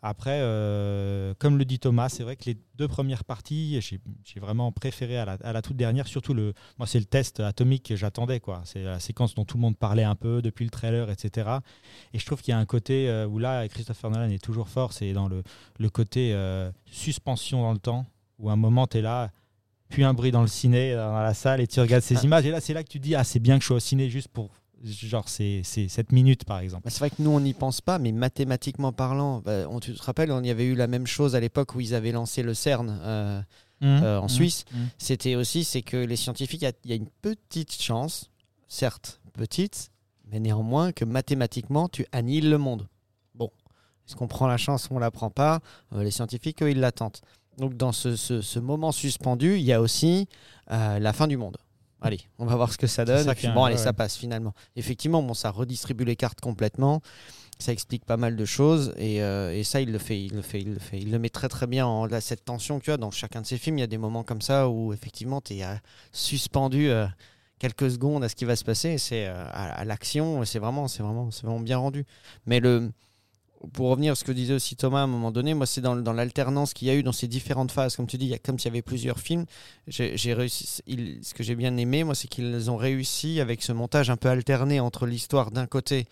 [0.02, 4.70] Après, euh, comme le dit Thomas, c'est vrai que les deux premières parties, j'ai vraiment
[4.70, 6.06] préféré à la, toute dernière.
[6.06, 8.38] Surtout, le, moi, c'est le test atomique que j'attendais.
[8.38, 8.62] quoi.
[8.64, 11.50] C'est la séquence dont tout le monde parlait un peu depuis le trailer, etc.
[12.14, 14.68] Et je trouve qu'il y a un côté euh, où là, Christopher Nolan est toujours
[14.68, 14.92] fort.
[14.92, 15.42] C'est dans le,
[15.90, 16.36] côté
[16.86, 18.06] suspension dans le temps,
[18.38, 19.32] où à un moment, tu es là
[19.90, 22.24] puis un bruit dans le ciné, dans la salle, et tu regardes ces Ah.
[22.24, 22.46] images.
[22.46, 23.80] Et là, c'est là que tu te dis, ah, c'est bien que je sois au
[23.80, 24.48] ciné juste pour,
[24.82, 26.84] genre, c'est 7 minutes, par exemple.
[26.84, 29.92] Bah, C'est vrai que nous, on n'y pense pas, mais mathématiquement parlant, bah, on, tu
[29.92, 32.42] te rappelles, on y avait eu la même chose à l'époque où ils avaient lancé
[32.42, 33.42] le CERN euh,
[33.82, 34.64] euh, en Suisse.
[34.72, 34.76] Mmh.
[34.98, 38.30] C'était aussi, c'est que les scientifiques, il y a- il y, a une petite chance,
[38.68, 39.90] certes petite,
[40.30, 42.88] mais néanmoins que mathématiquement, tu annihiles le monde.
[43.34, 43.50] Bon,
[44.06, 45.60] est-ce qu'on prend la chance ou on la prend pas?
[45.94, 47.22] Euh, Les scientifiques, eux, ils la tentent.
[47.60, 50.26] Donc dans ce, ce- ce moment suspendu, il y a aussi
[50.72, 51.56] euh, la fin du monde.
[52.02, 53.24] Allez, on va voir ce que ça donne.
[53.24, 54.54] ça puis bon, allez, ouais, ça passe finalement.
[54.74, 57.02] Effectivement, bon, ça redistribue les cartes complètement.
[57.58, 60.40] Ça explique pas mal de choses et, euh, et ça, il le fait, il le
[60.40, 60.98] fait, il le fait.
[60.98, 63.42] Il le met très très bien en là, cette tension que tu as dans chacun
[63.42, 63.76] de ses films.
[63.76, 65.64] Il y a des moments comme ça où effectivement, tu es
[66.14, 67.06] suspendu euh,
[67.58, 68.96] quelques secondes à ce qui va se passer.
[68.96, 72.06] C'est à, à l'action, c'est vraiment, c'est vraiment, c'est vraiment bien rendu.
[72.46, 72.90] Mais le,
[73.72, 75.94] pour revenir à ce que disait aussi Thomas à un moment donné, moi c'est dans,
[75.94, 77.96] l'alternance qu'il y a eu dans ces différentes phases.
[77.96, 79.44] Comme tu dis, il y a, comme s'il y avait plusieurs films.
[79.86, 80.82] J'ai réussi.
[81.22, 84.28] ce que j'ai bien aimé, moi, c'est qu'ils ont réussi avec ce montage un peu
[84.28, 86.06] alterné entre l'histoire d'un côté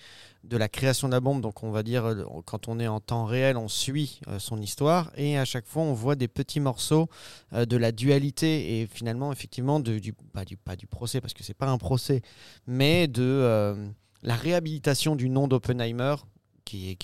[0.44, 3.00] de la création de la bombe, donc on va dire euh, quand on est en
[3.00, 6.60] temps réel, on suit euh, son histoire et à chaque fois on voit des petits
[6.60, 7.08] morceaux
[7.52, 10.00] euh, de la dualité et finalement effectivement de,
[10.32, 12.22] pas du procès parce que c'est pas un procès,
[12.68, 13.76] mais de
[14.22, 16.14] la réhabilitation du nom d'Oppenheimer
[16.68, 16.96] qui,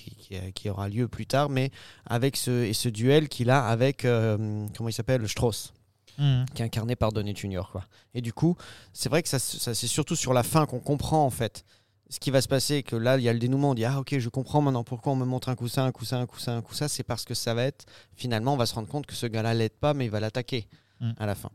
[0.55, 1.71] qui, aura lieu plus tard, mais
[2.07, 5.73] avec ce, et ce duel qu'il a avec, euh, comment il s'appelle, Strauss,
[6.17, 6.45] Mmh.
[6.55, 7.73] qui est incarné par Donnie Junior.
[7.73, 7.83] Quoi.
[8.15, 8.57] Et du coup,
[8.93, 11.65] c'est vrai que ça, ça, c'est surtout sur la fin qu'on comprend en fait
[12.09, 13.99] ce qui va se passer, que là, il y a le dénouement, on dit, ah
[13.99, 16.63] ok, je comprends maintenant pourquoi on me montre un coussin, un coussin, un coussin, un
[16.63, 19.27] coussin, c'est parce que ça va être, finalement, on va se rendre compte que ce
[19.27, 20.69] gars-là l'aide pas, mais il va l'attaquer
[21.01, 21.11] Mm.
[21.19, 21.51] à la fin.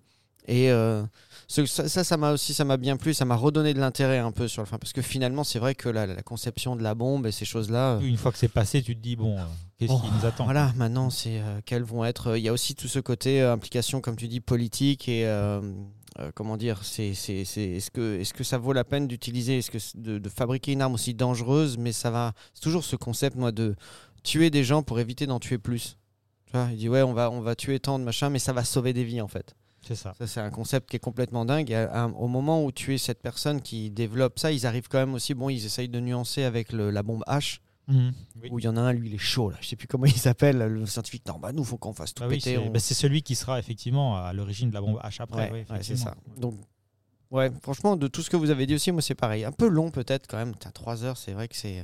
[0.52, 1.04] Et euh,
[1.48, 4.32] ce- ça, ça, m'a aussi, ça m'a bien plu, ça m'a redonné de l'intérêt un
[4.32, 6.96] peu sur le fin, parce que finalement, c'est vrai que la, la conception de la
[6.96, 7.98] bombe et ces choses-là.
[7.98, 9.42] euh, Une fois que c'est passé, tu te dis, bon, euh,
[9.78, 12.36] qu'est-ce Bon, qui nous attend voilà, maintenant, c'est euh, quels vont être.
[12.36, 15.24] Il y a aussi tout ce côté implication, comme tu dis, politique et
[16.36, 16.80] comment dire.
[16.84, 19.78] C'est, c'est, c'est- est-ce que, est-ce que ça vaut la peine d'utiliser, est-ce que
[20.20, 22.34] de fabriquer une arme aussi dangereuse, mais ça va.
[22.54, 23.76] C'est toujours ce concept, moi, de
[24.24, 25.98] tuer des gens pour éviter d'en tuer plus.
[26.48, 28.52] Tu vois, il dit ouais, on va, on va tuer tant de machin, mais ça
[28.54, 29.56] va sauver des vies en fait.
[29.82, 30.14] C'est ça.
[30.18, 31.72] Ça, c'est un concept qui est complètement dingue.
[31.72, 34.88] Et à- à- au moment où tu es cette personne qui développe ça, ils arrivent
[34.90, 35.34] quand même aussi.
[35.34, 38.10] Bon, ils essayent de nuancer avec le- la bombe H Mmh.
[38.44, 38.50] Oui.
[38.52, 39.58] où il y en a un, lui, il est chaud, là.
[39.62, 41.26] Je sais plus comment il s'appelle, le scientifique.
[41.28, 42.52] Non, bah, nous, faut qu'on fasse tout Ah oui, péter.
[42.52, 45.50] c'est on- bah, c'est celui qui sera effectivement à l'origine de la bombe H après.
[45.52, 46.14] Ouais, c'est ça.
[46.38, 46.54] Donc,
[47.32, 49.44] ouais, franchement, de tout ce que vous avez dit aussi, moi, c'est pareil.
[49.44, 50.54] Un peu long, peut-être, quand même.
[50.56, 51.84] T'as trois heures, c'est vrai que c'est.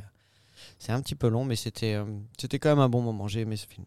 [0.77, 2.05] C'est un petit peu long, mais c'était euh,
[2.39, 3.27] c'était quand même un bon moment.
[3.27, 3.85] J'ai aimé ce film.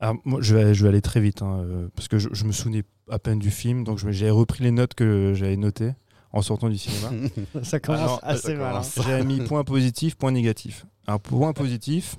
[0.00, 2.44] Alors, moi, je vais, je vais aller très vite, hein, euh, parce que je, je
[2.44, 5.92] me souvenais à peine du film, donc j'ai repris les notes que j'avais notées.
[6.32, 7.10] en sortant du cinéma.
[7.62, 8.76] Ça commence Alors, assez mal.
[8.76, 8.82] hein.
[9.06, 10.84] J'ai mis point positif, point négatif.
[11.06, 12.16] Un point positif.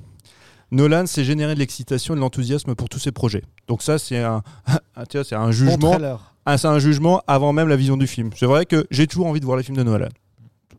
[0.71, 3.43] Nolan s'est généré de l'excitation et de l'enthousiasme pour tous ses projets.
[3.67, 5.97] Donc ça, c'est un, ah, un Bon jugement.
[6.45, 8.31] Ah, c'est un jugement avant même la vision du film.
[8.35, 10.07] C'est vrai que j'ai toujours envie de voir les films de Nolan.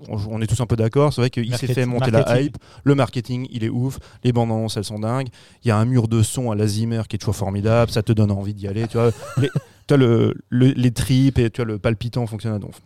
[0.09, 1.13] On, on est tous un peu d'accord.
[1.13, 2.45] C'est vrai qu'il s'est fait monter la marketing.
[2.47, 2.57] hype.
[2.85, 3.99] Le marketing, il est ouf.
[4.25, 5.29] Les bandes annonces, elles sont dingues.
[5.65, 7.91] Il y a un mur de son à la Zimmer qui est toujours formidable.
[7.91, 8.87] Ça te donne envie d'y aller.
[8.87, 9.55] Tu vois, les, tu
[9.89, 12.81] vois, le, le- les tripes et tu vois, le palpitant fonctionne à donf.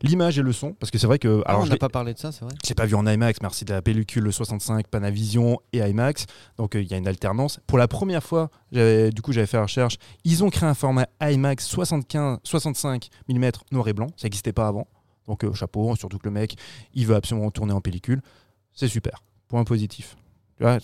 [0.00, 1.42] L'image et le son, parce que c'est vrai que.
[1.44, 2.54] Ah, alors, on je n'a l'ai- pas parlé de ça, c'est vrai.
[2.62, 6.26] je l'ai pas vu en IMAX, merci de la pellicule 65 Panavision et IMAX.
[6.56, 7.58] Donc euh, il y a une alternance.
[7.66, 9.96] Pour la première fois, du coup j'avais fait la recherche.
[10.24, 14.06] Ils ont créé un format IMAX 75, 65 mm noir et blanc.
[14.16, 14.86] Ça n'existait pas avant.
[15.28, 16.56] Donc euh, chapeau, surtout que le mec,
[16.94, 18.20] il veut absolument tourner en pellicule.
[18.72, 19.22] C'est super.
[19.46, 20.16] Point positif.
[20.56, 20.78] Tu vois,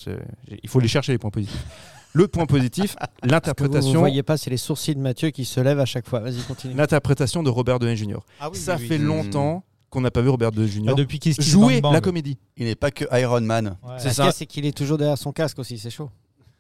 [0.63, 1.65] il faut les chercher les points positifs.
[2.13, 3.99] Le point positif, que vous ne l'interprétation.
[3.99, 6.21] voyez pas, c'est les sourcils de Mathieu qui se lèvent à chaque fois.
[6.21, 6.75] Vas-y, continue.
[6.75, 8.19] L'interprétation de Robert Downey Jr.
[8.39, 9.05] Ah Ça fait oui.
[9.05, 10.91] longtemps qu'on n'a pas vu Robert Downey Jr.
[10.91, 11.93] Ah, depuis Kiss jouer Bang Bang.
[11.95, 12.39] la comédie.
[12.57, 13.77] Il n'est pas que Iron Man.
[13.83, 13.95] Ouais.
[13.99, 14.31] C'est ça.
[14.31, 16.09] c'est qu'il est toujours derrière son casque aussi, c'est chaud.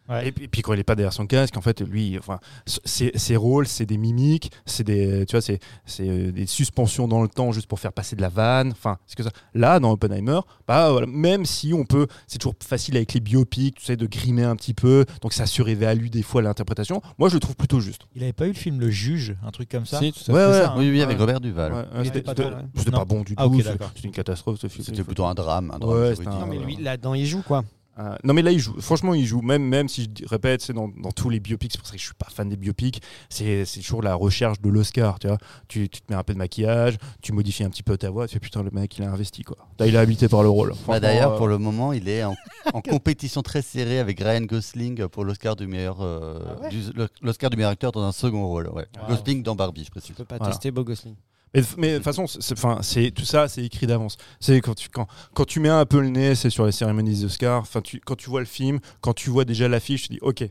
[0.09, 0.29] Ouais.
[0.29, 3.37] Et puis, puis quand il est pas derrière son casque, en fait, lui, enfin, ses,
[3.37, 5.61] rôles, c'est des mimiques, c'est des, tu vois, c'est,
[6.01, 8.73] euh, des suspensions dans le temps juste pour faire passer de la vanne.
[8.73, 9.31] Enfin, c'est que ça.
[9.55, 13.77] Là, dans Oppenheimer, bah voilà, même si on peut, c'est toujours facile avec les biopics,
[13.77, 17.01] tu sais, de grimer un petit peu, donc ça surévalue des fois l'interprétation.
[17.19, 18.03] Moi, je le trouve plutôt juste.
[18.15, 20.35] Il avait pas eu le film Le Juge, un truc comme ça Si, tout à
[20.35, 20.53] Ouais, ouais.
[20.53, 20.75] ça, hein.
[20.77, 21.19] Oui, oui, avec.
[21.19, 21.87] Robert Duval.
[22.05, 23.61] C'était était pas pas bon du Ah, tout.
[23.63, 24.85] C'était une catastrophe ce film.
[24.85, 25.71] C'était plutôt un drame.
[25.75, 26.25] Un drame Ouais, juridique.
[26.25, 27.65] c'était un- Non, mais lui, là-dedans, il joue quoi.
[27.99, 30.63] Euh, non mais là il joue, franchement il joue, même, même si je dis- répète,
[30.63, 32.57] c'est dans, dans tous les biopics, c'est pour ça que je suis pas fan des
[32.57, 35.39] biopics, c'est c'est toujours la recherche de l'Oscar, tu vois.
[35.69, 38.27] Tu, tu te mets un peu de maquillage, tu modifies un petit peu ta voix,
[38.27, 39.57] tu fais putain le mec il a investi quoi.
[39.79, 40.73] Là il est habité par le rôle.
[40.89, 42.35] Bah, D'ailleurs, euh, pour le moment, il est en,
[42.73, 46.93] en compétition très serrée avec Ryan Gosling pour l'Oscar du meilleur, euh, Ah ouais du-
[46.95, 48.69] le- l'Oscar du meilleur acteur dans un second rôle.
[48.71, 48.87] Ouais.
[49.01, 49.15] Wow.
[49.17, 50.09] Gosling dans Barbie, je précise.
[50.09, 50.53] Tu peux pas Voilà.
[50.53, 51.15] tester Beau Gosling.
[51.55, 54.17] Mais mais de toute façon, c'est, tout ça, c'est écrit d'avance.
[54.41, 57.11] C'est quand tu quand, quand tu mets un peu le nez, c'est sur les cérémonies
[57.11, 57.61] des Oscars.
[57.61, 60.49] Enfin, tu, quand tu vois le film, quand tu vois déjà l'affiche, tu dis ok,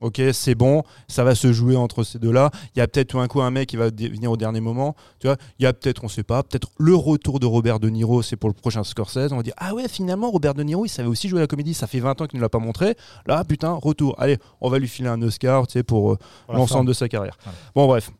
[0.00, 2.50] ok, c'est bon, ça va se jouer entre ces deux-là.
[2.74, 4.94] Il y a peut-être tout un coup un mec qui va venir au dernier moment.
[5.18, 7.88] Tu vois, il y a peut-être, on sait pas, peut-être le retour de Robert De
[7.88, 9.32] Niro, c'est pour le prochain Scorsese.
[9.32, 11.74] On va dire ah ouais, finalement Robert De Niro, il savait aussi jouer la comédie.
[11.74, 12.96] Ça fait 20 ans qu'il ne l'a pas montré.
[13.26, 14.14] Là, putain, retour.
[14.18, 16.18] Allez, on va lui filer un Oscar, tu sais, pour euh,
[16.48, 17.36] l'ensemble de sa carrière.
[17.74, 18.10] Bon, bref,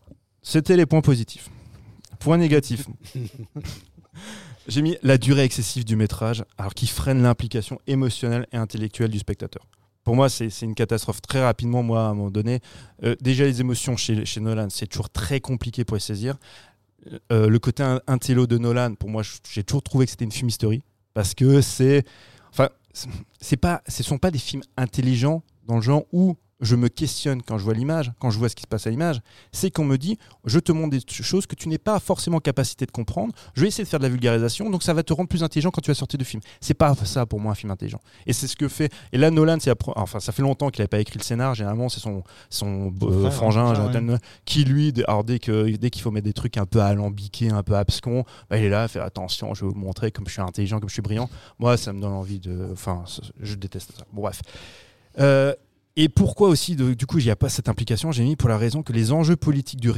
[0.43, 1.51] c'était les points positifs.
[2.25, 2.87] Point négatif.
[4.69, 9.19] J'ai mis la durée excessive du métrage, alors qui freine l'implication émotionnelle et intellectuelle du
[9.19, 9.67] spectateur.
[10.05, 11.21] Pour moi, c'est une catastrophe.
[11.23, 12.61] Très rapidement, moi, à un moment donné,
[13.05, 16.37] euh, déjà les émotions chez, chez Nolan, c'est toujours très compliqué pour les saisir.
[17.33, 20.33] Euh, le côté in- intello de Nolan, pour moi, j'ai toujours trouvé que c'était une
[20.33, 20.83] fumisterie.
[21.13, 22.05] Parce que c'est.
[22.51, 23.09] Enfin, c'est-
[23.41, 27.43] c'est pas, ce sont pas des films intelligents dans le genre où je me questionne
[27.43, 29.21] quand je vois l'image, quand je vois ce qui se passe à l'image.
[29.53, 32.41] C'est qu'on me dit, je te montre des choses que tu n'es pas forcément en
[32.41, 33.33] capacité de comprendre.
[33.55, 35.71] Je vais essayer de faire de la vulgarisation, donc ça va te rendre plus intelligent
[35.71, 36.43] quand tu vas sortir du film.
[36.61, 38.01] C'est pas ça pour moi un film intelligent.
[38.27, 38.93] Et c'est ce que fait.
[39.13, 41.55] Et là, Nolan, c'est enfin, ça fait longtemps qu'il n'avait pas écrit le scénar.
[41.55, 44.19] Généralement, c'est son, son euh, frangin, Jonathan ouais.
[44.45, 47.51] Qui lui, dès- alors dès que dès qu'il faut mettre des trucs un peu alambiqués,
[47.51, 50.27] un peu abscons, bah, il est là, à faire attention, je vais vous montrer comme
[50.27, 51.29] je suis intelligent, comme je suis brillant.
[51.59, 52.69] Moi, ça me donne envie de.
[52.73, 53.05] Enfin,
[53.41, 54.05] je déteste ça.
[54.13, 54.41] Bon, bref.
[55.21, 55.55] Euh,
[55.97, 58.49] et pourquoi aussi, de- du coup, il n'y a pas cette implication J'ai mis pour
[58.49, 59.91] la raison que les enjeux politiques du,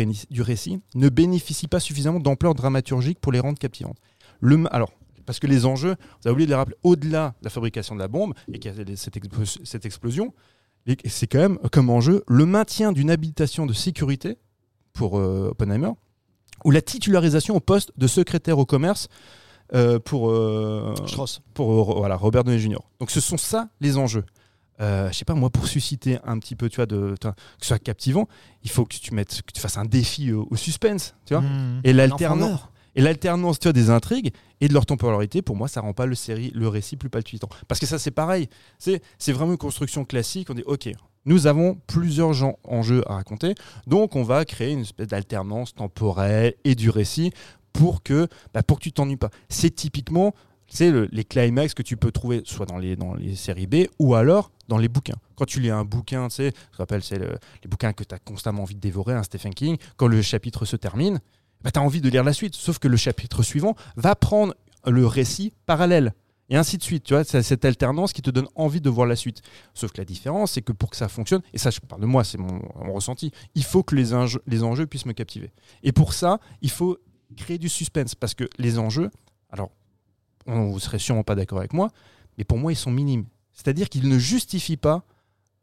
[0.43, 3.97] récit ne bénéficient pas suffisamment d'ampleur dramaturgique pour les rendre captivantes.
[4.41, 4.93] Le, alors,
[5.25, 8.01] parce que les enjeux, vous avez oublié de les rappeler, au-delà de la fabrication de
[8.01, 10.35] la bombe et qu'il y a cette, explo- cette explosion,
[11.07, 14.37] c'est quand même comme enjeu le maintien d'une habitation de sécurité
[14.93, 15.91] pour euh, Oppenheimer
[16.65, 19.09] ou la titularisation au poste de secrétaire au commerce
[19.75, 21.41] euh, pour, euh, Strauss.
[21.55, 22.79] pour euh, voilà, Robert Downey Jr.
[23.01, 24.25] Donc ce sont ça les enjeux.
[24.81, 27.33] Euh, je sais pas moi pour susciter un petit peu tu vois de, tu vois,
[27.35, 28.29] que ce soit captivant
[28.63, 31.41] il faut que tu mettes que tu fasses un défi au, au suspense tu vois.
[31.43, 31.81] Mmh.
[31.85, 32.61] et l'alternance
[32.95, 36.05] et l'alternance tu vois, des intrigues et de leur temporalité pour moi ça rend pas
[36.05, 37.49] le série le récit plus palpitant.
[37.69, 38.49] Parce que ça c'est pareil.
[38.79, 40.51] C'est c'est vraiment une construction classique.
[40.51, 40.91] On dit ok
[41.25, 43.55] nous avons plusieurs gens en jeu à raconter.
[43.87, 47.33] Donc on va créer une espèce d'alternance temporelle et du récit
[47.73, 49.31] pour que bah, pour que tu t'ennuies pas.
[49.49, 50.35] C'est typiquement
[50.69, 53.87] c'est le- les climax que tu peux trouver soit dans les, dans les séries B
[53.99, 55.17] ou alors dans les bouquins.
[55.37, 58.05] Quand tu lis un bouquin, tu sais, je te rappelle, c'est le- les bouquins que
[58.05, 61.21] tu as constamment envie de dévorer, un Stephen King, quand le chapitre se termine,
[61.63, 62.55] bah, tu as envie de lire la suite.
[62.55, 64.55] Sauf que le chapitre suivant va prendre
[64.87, 66.15] le récit parallèle.
[66.49, 69.07] Et ainsi de suite, tu vois, c'est cette alternance qui te donne envie de voir
[69.07, 69.43] la suite.
[69.75, 72.07] Sauf que la différence, c'est que pour que ça fonctionne, et ça je parle de
[72.07, 72.61] moi, c'est mon,
[72.93, 75.51] ressenti, il faut que les enjeux, les enjeux puissent me captiver.
[75.83, 76.99] Et pour ça, il faut
[77.37, 79.11] créer du suspense, parce que les enjeux,
[79.51, 79.71] alors,
[80.47, 81.89] on, vous serez sûrement pas d'accord avec moi,
[82.39, 83.27] mais pour moi, ils sont minimes.
[83.57, 85.03] C'est-à-dire qu'ils ne justifient pas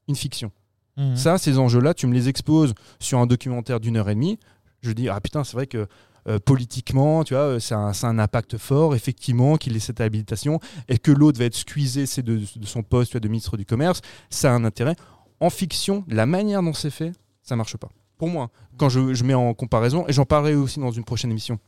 [0.10, 0.52] une fiction.
[0.98, 1.16] Mmh.
[1.16, 4.38] Ça, ces enjeux-là, tu me les exposes sur un documentaire d'une heure et demie.
[4.82, 5.88] Je dis, ah putain, c'est vrai que
[6.28, 10.98] euh, politiquement, tu vois, c'est un, un impact fort, effectivement, qu'il ait cette habilitation, et
[10.98, 13.66] que l'autre va être squeezé c'est de, de son poste tu vois, de ministre du
[13.66, 14.96] Commerce, ça a un intérêt.
[15.40, 17.12] En fiction, la manière dont c'est fait,
[17.42, 17.90] ça marche pas.
[18.18, 21.32] Pour moi, quand je, je mets en comparaison, et j'en parlerai aussi dans une prochaine
[21.32, 21.60] émission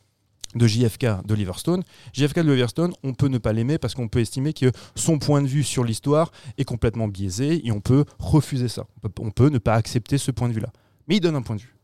[0.53, 1.83] de JFK d'Oliver Stone.
[2.13, 5.41] JFK d'Oliver Stone, on peut ne pas l'aimer parce qu'on peut estimer que son point
[5.41, 8.85] de vue sur l'histoire est complètement biaisé et on peut refuser ça.
[9.19, 10.71] On peut, ne pas accepter ce point de vue-là.
[11.07, 11.75] Mais il donne un point de vue.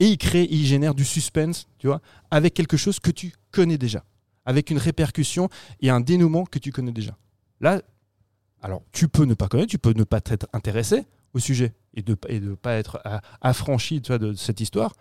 [0.00, 2.00] Et il crée, il génère du suspense, tu vois,
[2.30, 4.02] avec quelque chose que tu connais déjà,
[4.46, 5.50] avec une répercussion
[5.82, 7.16] et un dénouement que tu connais déjà.
[7.60, 7.82] Là,
[8.62, 11.04] alors tu peux ne pas connaître, tu peux ne pas t'être intéressé
[11.34, 14.94] au sujet et de et de pas être a- affranchi tu vois, de cette histoire.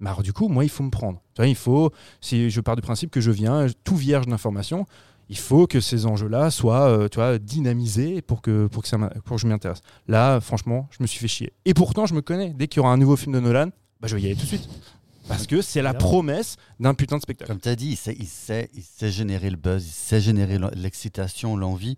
[0.00, 1.20] Mais alors du coup, moi, il faut me prendre.
[1.34, 4.86] Tu vois, il faut, si je pars du principe que je viens tout vierge d'informations,
[5.28, 8.98] il faut que ces enjeux-là soient euh, tu vois, dynamisés pour que, pour, que ça
[8.98, 9.80] pour que je m'y intéresse.
[10.08, 11.52] Là, franchement, je me suis fait chier.
[11.64, 12.52] Et pourtant, je me connais.
[12.52, 13.68] Dès qu'il y aura un nouveau film de Nolan,
[14.00, 14.68] bah, je vais y aller tout de suite.
[15.28, 17.48] Parce que c'est la promesse d'un putain de spectacle.
[17.48, 20.20] Comme tu as dit, il sait, il, sait, il sait générer le buzz, il sait
[20.20, 21.94] générer l'excitation, l'envie.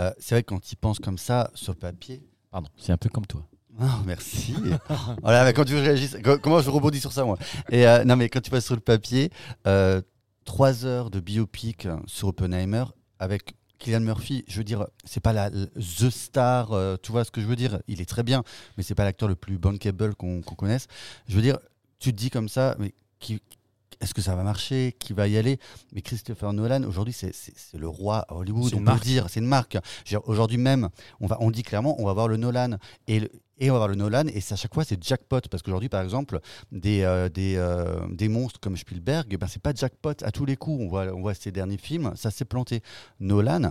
[0.00, 2.22] Euh, c'est vrai que quand il pense comme ça, sur papier.
[2.50, 3.46] Pardon, c'est un peu comme toi.
[3.80, 4.54] Ah, merci.
[5.22, 7.38] voilà, mais quand tu réagis, co- comment je rebondis sur ça, moi?
[7.70, 9.30] Et euh, non, mais quand tu passes sur le papier,
[9.66, 10.00] euh,
[10.44, 12.84] trois heures de biopic sur Oppenheimer
[13.18, 17.30] avec Kylian Murphy, je veux dire, c'est pas la the star, euh, tu vois ce
[17.30, 17.80] que je veux dire?
[17.88, 18.44] Il est très bien,
[18.76, 20.86] mais c'est pas l'acteur le plus bankable qu'on qu'on connaisse.
[21.28, 21.58] Je veux dire,
[21.98, 23.40] tu te dis comme ça, mais qui,
[24.00, 24.94] est-ce que ça va marcher?
[24.98, 25.58] Qui va y aller?
[25.92, 27.32] Mais Christopher Nolan, aujourd'hui, c'est-
[27.76, 29.02] le roi à Hollywood, on peut le marque.
[29.02, 29.78] dire, c'est une marque.
[30.26, 30.88] Aujourd'hui même,
[31.20, 32.76] on, va, on dit clairement, on va voir le Nolan.
[33.08, 35.40] Et, le- et on va voir le Nolan, et à chaque fois, c'est jackpot.
[35.50, 36.40] Parce qu'aujourd'hui, par exemple,
[36.72, 40.56] des, euh, des, euh, des monstres comme Spielberg, ben, c'est pas jackpot à tous les
[40.56, 40.80] coups.
[40.82, 42.82] On voit, on voit ses derniers films, ça s'est planté.
[43.20, 43.70] Nolan,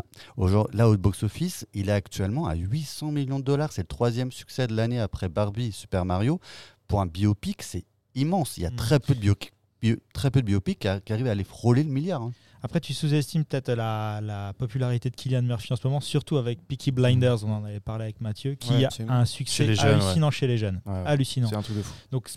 [0.74, 3.72] là, au box-office, il est actuellement à 800 millions de dollars.
[3.72, 6.40] C'est le troisième succès de l'année après Barbie et Super Mario.
[6.88, 7.86] Pour un biopic, c'est
[8.16, 8.58] immense.
[8.58, 8.76] Il y a Mm.
[8.76, 9.54] très peu de biopics.
[9.82, 12.22] bio- Très peu de biopics qui arrivent à aller frôler le milliard.
[12.22, 12.32] hein.
[12.64, 16.66] Après, tu sous-estimes peut-être la, la popularité de Kylian Murphy en ce moment, surtout avec
[16.66, 20.02] Peaky Blinders, on en avait parlé avec Mathieu, qui Ouais, a un succès Chez jeunes,
[20.02, 20.82] hallucinant chez les jeunes.
[20.86, 21.04] Ouais.
[21.06, 21.50] Hallucinant.
[21.50, 21.94] C'est un truc de fou.
[22.12, 22.30] Donc,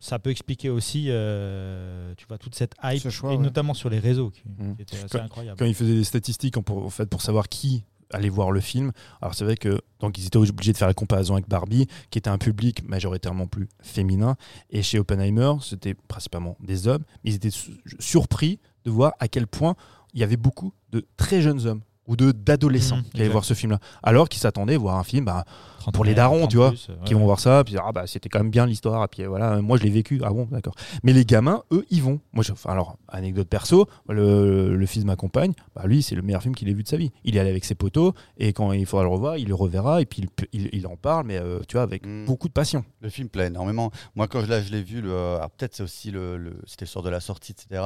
[0.00, 3.88] ça peut expliquer aussi, euh, tu vois, toute cette hype, Ce choix, et notamment sur
[3.88, 4.76] les réseaux, qui, Mm.
[4.76, 5.58] qui était assez Quand- incroyable.
[5.58, 8.92] quand ils faisaient des statistiques pour, en fait, pour savoir qui allait voir le film,
[9.20, 12.16] alors c'est vrai que donc ils étaient obligés de faire la comparaison avec Barbie, qui
[12.18, 14.36] était un public majoritairement plus féminin,
[14.70, 19.46] et chez Oppenheimer, c'était principalement des hommes, ils étaient su- surpris de voir à quel
[19.46, 19.76] point
[20.14, 23.44] il y avait beaucoup de très jeunes hommes ou de d'adolescents Mhm, qui allaient voir
[23.44, 25.44] ce film-là, alors qu'ils s'attendaient à voir un film bah,
[25.92, 27.20] pour les darons, 30 tu vois, plus, qui ouais.
[27.20, 29.78] vont voir ça, puis ah bah c'était quand même bien l'histoire, et puis voilà, moi
[29.78, 30.74] je l'ai vécu, ah bon, d'accord.
[31.02, 32.20] Mais les gamins, eux, ils vont.
[32.32, 36.22] Moi, je- alors, anecdote perso, le, le fils de ma compagne, bah lui, c'est le
[36.22, 37.10] meilleur film qu'il ait vu de sa vie.
[37.24, 40.00] Il est allé avec ses potos, et quand il faudra le revoir, il le reverra,
[40.02, 40.22] et puis
[40.52, 42.24] il, il, il en parle, mais euh, tu vois, avec Mm.
[42.26, 42.84] beaucoup de passion.
[43.00, 43.90] Le film plaît énormément.
[44.14, 46.86] Moi, quand je, là, je l'ai vu, le, alors peut-être c'est aussi le, le- c'était
[46.86, 47.82] sur de la sortie, etc.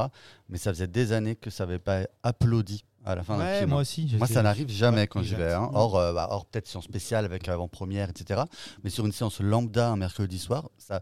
[0.49, 3.59] Mais ça faisait des années que ça n'avait pas applaudi à la fin d'un Ouais,
[3.59, 3.71] film.
[3.71, 4.15] moi aussi.
[4.19, 5.53] Moi, ça n'arrive jamais Ouais, quand j'y vais.
[5.53, 5.71] hein.
[5.75, 8.43] Or, euh, bah, or peut-être séance spéciale avec avant-première, etc.
[8.85, 11.01] Mais sur une séance lambda un mercredi soir, ça,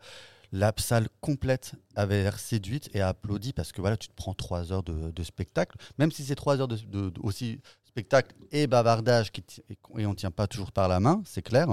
[0.53, 4.35] la salle complète avait l'air séduite et a applaudi parce que voilà, tu te prends
[4.35, 8.35] trois heures de, de spectacle, même si c'est trois heures de, de- de- aussi spectacle
[8.53, 9.43] et bavardage qui
[9.99, 11.67] et on tient pas toujours par la main, c'est clair.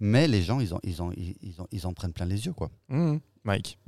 [0.00, 2.46] Mais les gens, ils en, ils en, ils, ils en, ils en prennent plein les
[2.46, 2.70] yeux, quoi.
[2.88, 3.16] Mm.
[3.44, 3.78] Mike.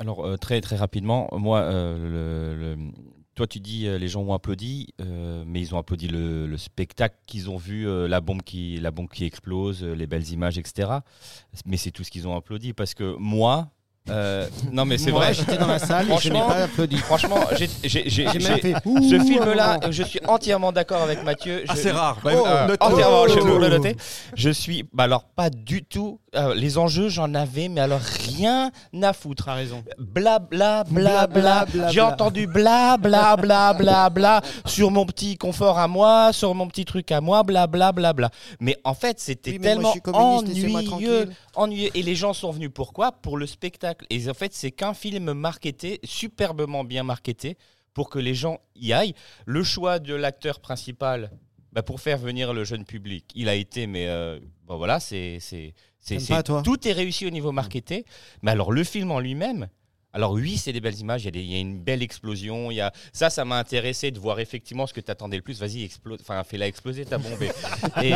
[0.00, 2.92] Alors euh, très très rapidement, moi, euh, le- le-
[3.38, 6.58] toi tu dis euh, les gens ont applaudi, euh, mais ils ont applaudi le, le
[6.58, 10.28] spectacle qu'ils ont vu, euh, la bombe qui la bombe qui explose, euh, les belles
[10.32, 10.90] images, etc.
[11.64, 13.68] Mais c'est tout ce qu'ils ont applaudi parce que moi,
[14.10, 15.34] euh, non mais c'est Moi, vrai.
[15.34, 16.96] J'étais dans la salle et je n'ai Franchement, pas applaudi.
[16.96, 18.74] Franchement, j'ai- fait.
[18.84, 21.62] ce film-là, je suis entièrement d'accord avec Mathieu.
[21.68, 22.18] Ah, Je- rare.
[22.24, 23.96] Oh, euh, entièrement, je vais vous le noter.
[24.34, 26.18] Je suis, bah alors pas du tout.
[26.34, 28.70] Euh, les enjeux, j'en avais, mais alors rien
[29.02, 29.46] à foutre.
[29.46, 29.82] T'as raison.
[29.98, 31.40] Bla bla bla Bla, bla.
[31.40, 36.32] bla, bla, J'ai entendu bla bla bla bla bla sur mon petit confort à moi,
[36.32, 38.30] sur mon petit truc à moi, bla bla bla bla.
[38.60, 41.90] Mais en fait, c'était Oui, mais moi, tellement ennuyeux, ennuyeux.
[41.94, 43.12] Et les gens sont venus pourquoi?
[43.12, 44.04] Pour le spectacle.
[44.10, 47.56] Et en fait, c'est qu'un film marketé, superbement bien marketé,
[47.94, 49.14] pour que les gens y aillent.
[49.46, 51.30] Le choix de l'acteur principal.
[51.72, 55.38] bah, pour faire venir le jeune public, il a été, mais euh, bon, voilà, c'est,
[56.00, 58.04] c'est, toi tout est réussi au niveau marketé.
[58.42, 59.68] Mais alors le film en lui-même,
[60.14, 62.80] alors oui, c'est des belles images, il y, a y une belle explosion, il y
[62.80, 65.60] a ça, ça m'a intéressé de voir effectivement ce que tu attendais le plus.
[65.60, 67.50] Vas-y, explose, enfin fais-la exploser ta bombe et,
[68.02, 68.14] et,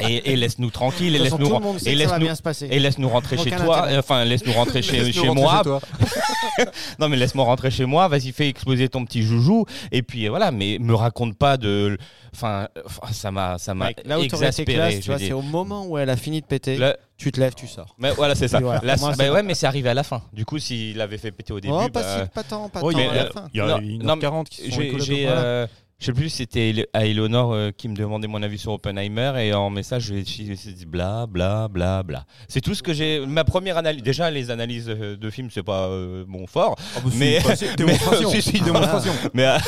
[0.00, 1.46] et- et laisse-nous tranquille, et laisse-nous
[1.86, 2.68] et laisse-nous bien se passer.
[2.70, 3.94] et laisse-nous rentrer chez toi, intérêt.
[3.96, 5.62] euh, enfin laisse-nous rentrer chez, chez moi.
[6.98, 10.30] non mais laisse-moi rentrer chez moi, vas-y fais exploser ton petit joujou et puis euh,
[10.30, 11.96] voilà, mais me raconte pas de,
[12.34, 13.86] enfin euh, ça m'a ça m'a
[14.24, 15.00] exaspéré.
[15.18, 16.76] c'est au moment où elle a fini de péter.
[16.76, 17.94] Le- Tu te lèves, tu sors.
[17.98, 18.60] Mais voilà, c'est ça.
[18.60, 18.80] Voilà.
[18.84, 20.22] Là, Moi, bah ouais, mais c'est arrivé à la fin.
[20.32, 22.78] Du coup, s'il avait fait péter au début, oh, bah, pas, si, pas tant, pas
[22.80, 23.48] Oh, tant il y à a- la fin.
[23.52, 25.44] Il y a Non, 1h40 qui sont j'ai, écoulées j'ai, à peu près.
[25.46, 25.66] euh,
[25.98, 29.52] je sais plus, c'était à Eleonore euh, qui me demandait mon avis sur Oppenheimer et
[29.52, 32.24] en message, je lui ai dit bla bla bla bla.
[32.46, 33.26] C'est tout ce que j'ai.
[33.26, 34.04] Ma première analyse.
[34.04, 36.76] Déjà, les analyses euh, de films, c'est pas euh, mon fort.
[36.96, 38.30] Ah bah, mais- bah, démonstration.
[38.54, 39.12] mais- démonstration.
[39.34, 39.58] Mais, euh,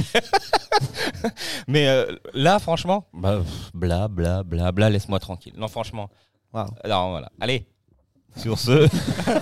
[1.68, 5.54] mais euh, là, franchement, bah, pff, bla bla bla bla, laisse-moi tranquille.
[5.56, 6.10] Non, franchement.
[6.54, 6.68] Waouh.
[6.88, 7.30] Non, voilà.
[7.40, 7.66] Allez.
[8.36, 8.88] Sur ce.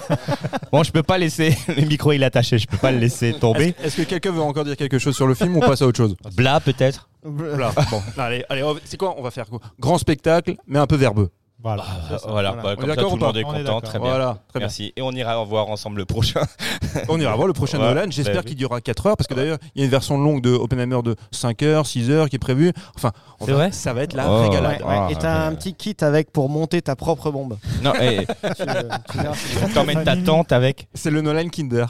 [0.72, 1.56] bon, je peux pas laisser.
[1.68, 2.58] Le micro, il est attaché.
[2.58, 3.76] Je peux pas le laisser tomber.
[3.84, 5.88] Est-ce que quelqu'un veut encore dire quelque chose sur le film ou on passe à
[5.88, 7.10] autre chose Bla, peut-être.
[7.24, 7.72] Voilà.
[7.92, 9.60] Bon, allez, allez, on va- c'est quoi On va faire quoi?
[9.80, 11.30] Grand spectacle, mais un peu verbeux.
[11.64, 11.84] Voilà.
[12.12, 12.52] Euh, voilà, Voilà.
[12.52, 13.82] bah, On est comme ça d'accord tout ou le monde pas est On est content,
[13.82, 14.10] très bien.
[14.10, 14.68] Voilà, très bien.
[14.68, 14.94] Merci.
[14.96, 16.42] Et on ira voir ensemble le prochain.
[17.10, 18.02] On ira voir le prochain Ouais, Nolan.
[18.04, 18.46] bah J'espère oui.
[18.46, 21.02] qu'il durera 4 heures parce que d'ailleurs, il y a une version longue de Oppenheimer
[21.04, 22.74] de 5 heures, 6 heures qui est prévue.
[22.96, 23.12] Enfin,
[23.44, 24.42] C'est vrai ça va être la Oh.
[24.44, 24.82] régalade.
[24.82, 24.96] Ouais, ouais.
[25.00, 25.54] Ah, Et t'as ouais.
[25.54, 27.58] un petit kit avec pour monter ta propre bombe.
[27.84, 28.64] Non, et Tu, tu
[29.18, 30.88] verras, c'est très, t'emmènes ta tante avec.
[30.94, 31.86] C'est le Nolan Kinder.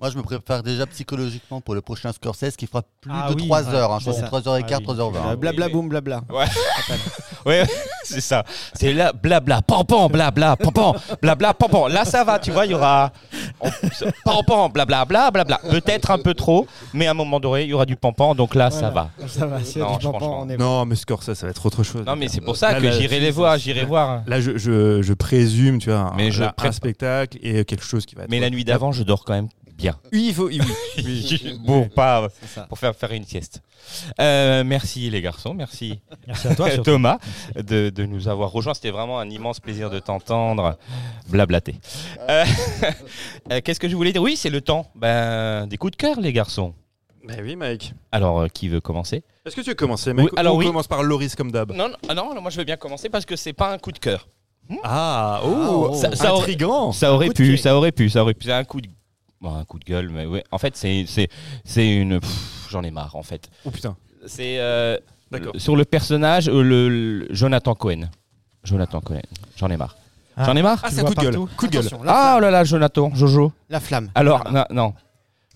[0.00, 3.34] Moi, je me prépare déjà psychologiquement pour le prochain Scorsese qui fera plus Ah de
[3.34, 4.00] oui, 3 ouais, heures.
[4.00, 4.26] Je pense ça.
[4.26, 4.84] 3h15, Ah oui.
[4.86, 5.32] 3h20.
[5.32, 6.22] Euh, blabla boum blabla.
[7.46, 7.64] Ouais,
[8.04, 8.44] c'est ça.
[8.74, 11.88] C'est là, blabla, pampan, blabla, pampan, blabla, pampan.
[11.88, 13.12] Là, ça va, tu vois, il y aura
[14.24, 15.60] pampan, blabla, blabla, blabla.
[15.70, 18.54] Peut-être un peu trop, mais à un moment donné, il y aura du pampan, donc
[18.54, 19.10] là, ça va.
[19.26, 20.40] Ça va, si Non, du pampan, franchement.
[20.42, 22.04] on est Non, mais Scorsese, ça va être autre chose.
[22.06, 24.22] Non, mais c'est pour ça Là, que j'irai les voir, j'irai voir.
[24.26, 27.84] Là, je, je, je présume, tu vois, un, Mais je là, un spectacle et quelque
[27.84, 28.30] chose qui va être.
[28.30, 29.48] Mais la nuit d'avant, je dors quand même
[29.80, 29.96] bien.
[30.12, 30.46] Oui, il faut.
[30.48, 30.60] oui,
[31.04, 31.58] oui.
[31.66, 32.28] Pour pas,
[32.68, 33.62] pour faire faire une sieste.
[34.20, 36.68] Euh, merci les garçons, merci Merci à toi.
[36.70, 36.92] surtout.
[36.92, 37.18] Thomas
[37.56, 38.74] de, de nous avoir rejoints.
[38.74, 40.76] C'était vraiment un immense plaisir de t'entendre
[41.28, 41.76] blablater.
[42.28, 42.44] Euh,
[43.52, 44.22] euh, Qu'est-ce que je voulais dire?
[44.22, 46.74] Oui, c'est le temps ben, des coups de cœur, les garçons.
[47.24, 47.92] Mais oui, Mike.
[48.12, 49.22] Alors, euh, qui veut commencer?
[49.44, 50.66] Est-ce que tu veux commencer, Mike Oui, alors Ou on oui.
[50.66, 51.72] commence par Loris comme d'hab?
[51.72, 53.98] non, non, non, moi je veux bien commencer parce que c'est pas un coup de
[53.98, 54.28] cœur.
[54.84, 55.92] Ah, oh.
[55.94, 56.56] Ça- ça aurait-.
[56.92, 58.46] Ça aurait pu, ça aurait pu, ça aurait pu.
[58.46, 58.88] C'est un coup de,
[59.40, 60.44] bon, un coup de gueule, mais ouais.
[60.50, 61.28] En fait, c'est, c'est,
[61.64, 62.20] c'est une.
[62.20, 63.50] pff, J'en ai marre, en fait.
[63.64, 63.96] Oh putain.
[64.26, 64.96] C'est euh,
[65.30, 65.52] D'accord.
[65.56, 68.10] sur le personnage, euh, le, le- Jonathan Cohen.
[68.64, 69.22] Jonathan Cohen.
[69.56, 69.96] J'en ai marre.
[70.36, 70.44] Ah.
[70.44, 70.80] J'en ai marre?
[70.82, 71.36] Ah, c'est un coup de gueule.
[71.56, 71.86] Coup de gueule.
[71.86, 72.36] Attention, la, Ah flamme.
[72.36, 73.52] oh là là, Jonathan, Jojo.
[73.68, 74.10] la flamme.
[74.14, 74.94] Alors, non, non.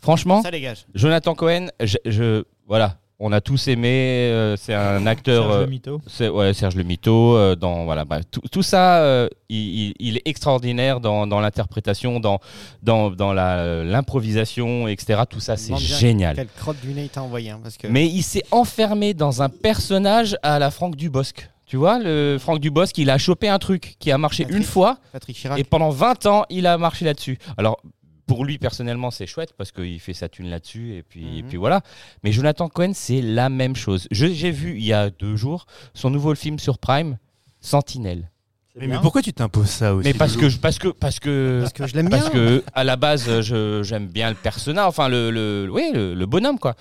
[0.01, 0.86] Franchement, ça dégage.
[0.94, 3.88] Jonathan Cohen, je, je- voilà, on a tous aimé.
[4.30, 5.44] euh, c'est un acteur.
[5.44, 6.00] Serge euh, le mytho.
[6.06, 9.56] c'est ouais, Serge le Mito, euh, dans voilà, bref, tout, tout ça, euh, il,
[9.88, 12.40] il- il est extraordinaire dans, dans l'interprétation, dans
[12.82, 15.22] dans, dans la- l'improvisation, etc.
[15.28, 16.36] Tout ça, c'est Demande bien génial.
[16.36, 19.42] Quelle crotte du nez il t'a envoyé hein, parce que Mais il s'est enfermé dans
[19.42, 21.48] un personnage à la Franck Dubosc.
[21.66, 24.58] Tu vois, le Franck Dubosc, il a chopé un truc qui a marché Patrick.
[24.60, 25.58] une fois Patrick Chirac.
[25.58, 27.38] et pendant 20 ans, il a marché là-dessus.
[27.56, 27.80] Alors,
[28.26, 31.48] pour lui, personnellement, c'est chouette parce qu'il fait sa thune là-dessus et puis, et Mhm.
[31.48, 31.82] puis voilà.
[32.22, 34.09] Mais Jonathan Cohen, c'est la même chose.
[34.10, 37.18] J'ai vu il y a deux jours son nouveau film sur Prime,
[37.60, 38.30] Sentinelle.
[38.76, 41.60] Mais, mais pourquoi tu t'imposes ça aussi Mais parce que, je- parce que, parce que,
[41.60, 42.18] Parce que je l'aime bien.
[42.18, 46.12] parce que à la base, je- j'aime bien le personnage, enfin le, le, oui, le,
[46.14, 46.74] le bonhomme quoi.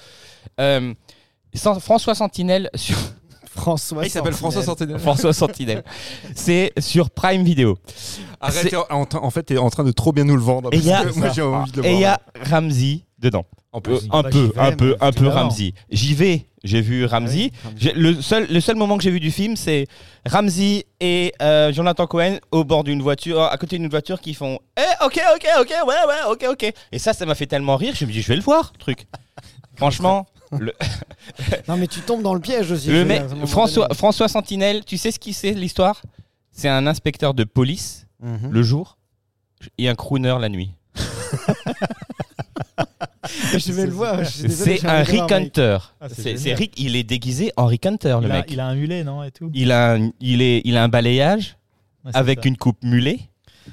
[0.59, 0.93] Euh,
[1.55, 2.97] François Sentinelle sur
[3.55, 3.99] François.
[4.01, 4.99] Ah, il s'appelle François Sentinelle.
[4.99, 5.83] François Sentinelle,
[6.35, 7.77] c'est sur Prime Video.
[8.41, 10.69] Arrête, en, en fait, t'es en train de trop bien nous le vendre.
[10.73, 12.19] Et parce il y a- que moi, j'ai envie de le Et il y voir.
[12.43, 13.45] a Ramsey dedans.
[13.71, 14.07] En Euh, plus.
[14.11, 15.27] un Bah, peu, j'y vais, un peu, un peu.
[15.27, 15.73] Ramsey.
[15.89, 16.45] J'y vais.
[16.63, 17.51] J'ai vu Ramsey.
[17.77, 19.87] J'ai- Le seul, le seul moment que j'ai vu du film, c'est
[20.25, 24.59] Ramsey et euh, Jonathan Cohen au bord d'une voiture, à côté d'une voiture qui font
[24.77, 26.73] Eh, ok, ok, ok, ouais, ouais, ok, ok.
[26.91, 29.07] Et ça, ça m'a fait tellement rire, je me dis, je vais le voir, truc.
[29.75, 30.25] Franchement,
[30.59, 30.73] le,
[31.67, 32.89] Non mais tu tombes dans le piège aussi.
[32.89, 33.87] le mec, François.
[33.93, 36.01] François Sentinelle, tu sais ce qui c'est l'histoire?
[36.51, 38.51] C'est un inspecteur de police Mhm.
[38.51, 38.97] le jour
[39.77, 40.71] et un crooner la nuit.
[43.57, 44.25] Je vais le voir.
[44.25, 45.77] C'est un Rick Hunter.
[46.01, 48.45] Ah, c'est Rick, il est déguisé en Rick Hunter, le il, a, mec.
[48.51, 49.49] il a un mulet, non et tout?
[49.53, 51.57] Il a, un- il, est, il a un balayage
[52.05, 52.49] Ouais, avec ça.
[52.49, 53.19] une coupe mulet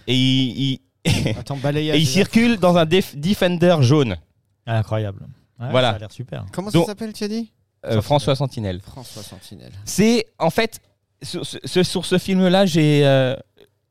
[0.06, 1.96] et il, il- Attends, balayage.
[1.96, 2.12] et il déjà.
[2.12, 4.16] circule dans un Def- Defender jaune.
[4.66, 5.26] Ah, incroyable.
[5.60, 5.90] Ouais, Voilà.
[5.90, 6.46] Ça a l'air super.
[6.52, 7.52] Comment Donc- ça s'appelle, tu as dit?
[7.86, 8.80] Euh, François Sentinelle.
[8.80, 9.72] François Sentinelle.
[9.84, 10.80] C'est en fait
[11.22, 13.34] sur ce, ce- sur ce film-là, j'ai, euh,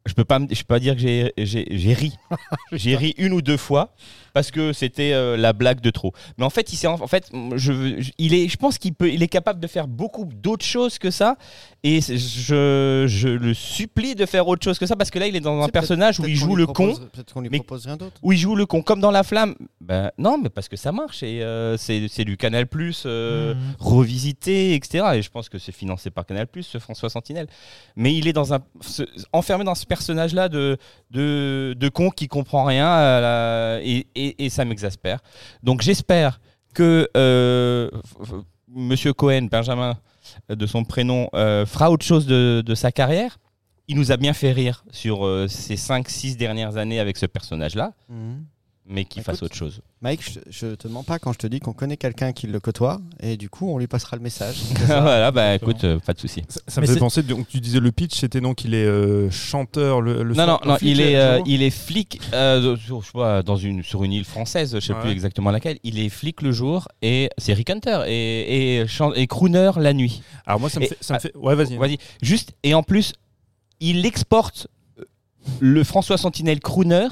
[0.05, 2.13] je peux pas, je peux pas dire que j'ai, j'ai, j'ai ri.
[2.71, 3.93] j'ai ri une ou deux fois
[4.40, 6.14] parce que c'était euh, la blague de trop.
[6.38, 9.11] Mais en fait, il s'est, en fait, je, je- il est, je pense qu'il peut,
[9.11, 11.36] il est capable de faire beaucoup d'autres choses que ça.
[11.84, 15.36] Et je, je le supplie de faire autre chose que ça parce que là, il
[15.36, 16.74] est dans un personnage où il joue le con.
[16.74, 18.18] propose- Peut-être qu'on lui mais- propose rien d'autre.
[18.22, 19.56] où il joue le con comme dans la flamme.
[19.82, 23.61] Ben non, mais parce que ça marche et euh, c'est du Canal Plus euh, Mhm.
[23.80, 25.06] revisité, etc.
[25.16, 27.48] Et je pense que c'est financé par Canal Plus, ce François Sentinelle.
[27.95, 29.03] Mais il est dans un ce-
[29.34, 30.78] enfermé dans ce personnage-là de,
[31.11, 35.19] de de con qui comprend rien à la- et, et- et ça m'exaspère.
[35.64, 36.39] Donc j'espère
[36.73, 37.89] que euh,
[38.68, 39.97] Monsieur Cohen, Benjamin
[40.51, 43.39] euh, de son prénom, euh, fera autre chose de, de sa carrière.
[43.88, 47.93] il nous a bien fait rire sur euh, ces 5-6 dernières années avec ce personnage-là,
[48.10, 48.45] Mhm.
[48.91, 49.82] Mais qu'il fasse autre chose.
[50.02, 52.60] Mike, je, je te mens pas quand je te dis qu'on connaît quelqu'un qui le
[52.60, 54.57] côtoie et du coup on lui passera le message.
[54.86, 55.72] voilà, bah exactement.
[55.72, 56.44] écoute, euh, pas de souci.
[56.49, 58.84] Ça, ça me fait c'est- penser, donc tu disais le pitch, c'était donc il est
[58.86, 62.76] euh, chanteur le, le Non, non, non, flic, il est, euh, il est flic euh,
[62.78, 65.02] sur, je sais pas, dans une, sur une île française, je sais Ouais.
[65.02, 65.78] plus exactement laquelle.
[65.84, 68.86] Il est flic le jour et c'est Rick Hunter et, et,
[69.16, 70.24] et crooner la nuit.
[70.48, 71.78] Alors moi, ça me Et- fait, ça me fait- ouais, vas-y.
[71.78, 73.14] Vas-y, juste, et en plus,
[73.80, 74.68] il exporte
[75.60, 77.07] le François Sentinelle crooner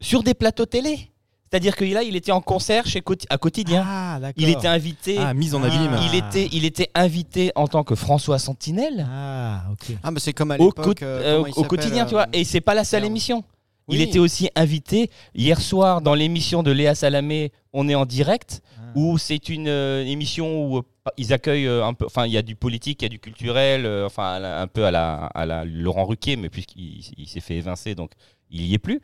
[0.00, 1.10] sur des plateaux télé.
[1.50, 3.84] C'est-à-dire que là, il était en concert chez Quoti- à quotidien.
[3.84, 5.16] Ah, il était invité.
[5.18, 5.68] Ah, mise en Ah.
[6.12, 9.96] Il était, il était invité en tant que François Sentinelle Ah, ok.
[10.04, 11.00] Ah mais c'est comme à au, l'époque.
[11.00, 12.26] co- euh, euh, au quotidien, tu euh, vois.
[12.32, 13.42] Et c'est pas la seule émission.
[13.88, 17.50] Il était aussi invité hier soir dans l'émission de Léa Salamé.
[17.72, 18.82] On est en direct, Ah.
[18.94, 20.82] où c'est une euh, émission où euh,
[21.16, 22.06] ils accueillent euh, un peu.
[22.06, 23.86] Enfin, il y a du politique, il y a du culturel.
[23.86, 27.56] euh, enfin, un peu à la, à la Laurent Ruquier, mais puisqu'il il s'est fait
[27.56, 28.12] évincer, donc
[28.52, 29.00] il y est plus.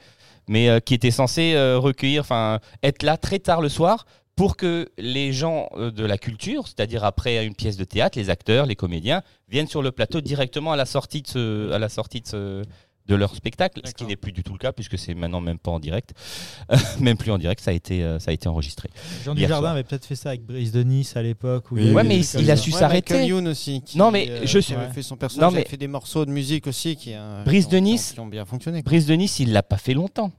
[0.48, 4.06] Mais euh, qui était censé euh, recueillir, enfin, être là très tard le soir
[4.36, 8.28] pour que les gens euh, de la culture, c'est-à-dire après une pièce de théâtre, les
[8.30, 11.88] acteurs, les comédiens, viennent sur le plateau directement à la sortie de, ce, à la
[11.88, 12.62] sortie de, ce-
[13.08, 15.58] de leur spectacle, ce qui n'est plus du tout le cas puisque c'est maintenant même
[15.58, 16.12] pas en direct,
[17.00, 18.90] même plus en direct, ça a été, euh, ça a été enregistré.
[19.24, 21.66] Jean Dujardin avait peut-être fait ça avec Brice de Nice à l'époque.
[21.70, 23.26] Oui, Ouais, mais il- a su Ouais, s'arrêter.
[23.26, 23.82] Youn aussi.
[23.82, 24.88] Qui, Non, mais euh, je- Ouais.
[24.92, 27.68] fait son personnage, Non, mais- avait fait des morceaux de musique aussi qui, euh, Brice
[27.68, 28.12] de Nice.
[28.14, 28.82] qui ont bien fonctionné.
[28.82, 28.90] quoi.
[28.90, 30.32] Brice de Nice, il l'a pas fait longtemps.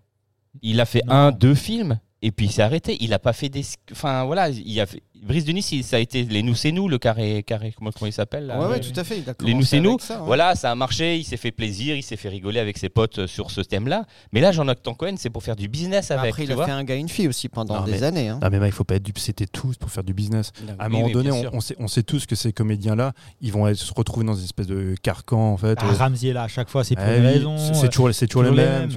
[0.61, 1.13] Il a fait Non.
[1.13, 1.99] un, deux films.
[2.23, 2.97] Et puis il s'est arrêté.
[2.99, 3.63] Il a pas fait des.
[3.91, 5.03] Enfin voilà, il a fait...
[5.23, 7.91] Brice de Nice, il- ça a été les nous c'est nous, le carré carré comment,
[7.91, 8.99] comment il s'appelle là Ouais, ouais, oui, tout oui.
[8.99, 9.17] à fait.
[9.19, 9.97] il a Les nous c'est nous.
[9.99, 10.25] ça, ouais.
[10.25, 11.17] Voilà, ça a marché.
[11.17, 14.05] Il s'est fait plaisir, il s'est fait rigoler avec ses potes euh, sur ce thème-là.
[14.31, 16.29] Mais là, Jean-Octan Cohen, c'est pour faire du business avec.
[16.29, 16.65] Après, il a vois.
[16.65, 18.29] fait un gars et une fille aussi pendant Non, des mais- années.
[18.29, 18.39] hein.
[18.41, 20.51] Ah mais Mike, il faut pas être dupe, c'était tous pour faire du business.
[20.79, 23.51] À un Oui, moment oui, donné, on, sait, on sait tous que ces comédiens-là, ils
[23.51, 25.77] vont être- se retrouver dans une espèce de carcan en fait.
[25.81, 27.57] Ah, Euh, Ramsey là, à chaque fois, c'est pour eh une oui, raison.
[27.57, 28.89] c'est- toujours, c'est toujours les mêmes.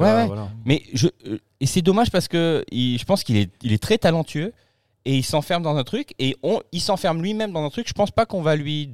[0.65, 3.99] Mais je, euh, et c'est dommage parce que je pense qu'il est, il est très
[3.99, 4.53] talentueux
[5.05, 7.89] et il s'enferme dans un truc et on, il s'enferme lui-même dans un truc.
[7.89, 8.93] Je pense pas qu'on va lui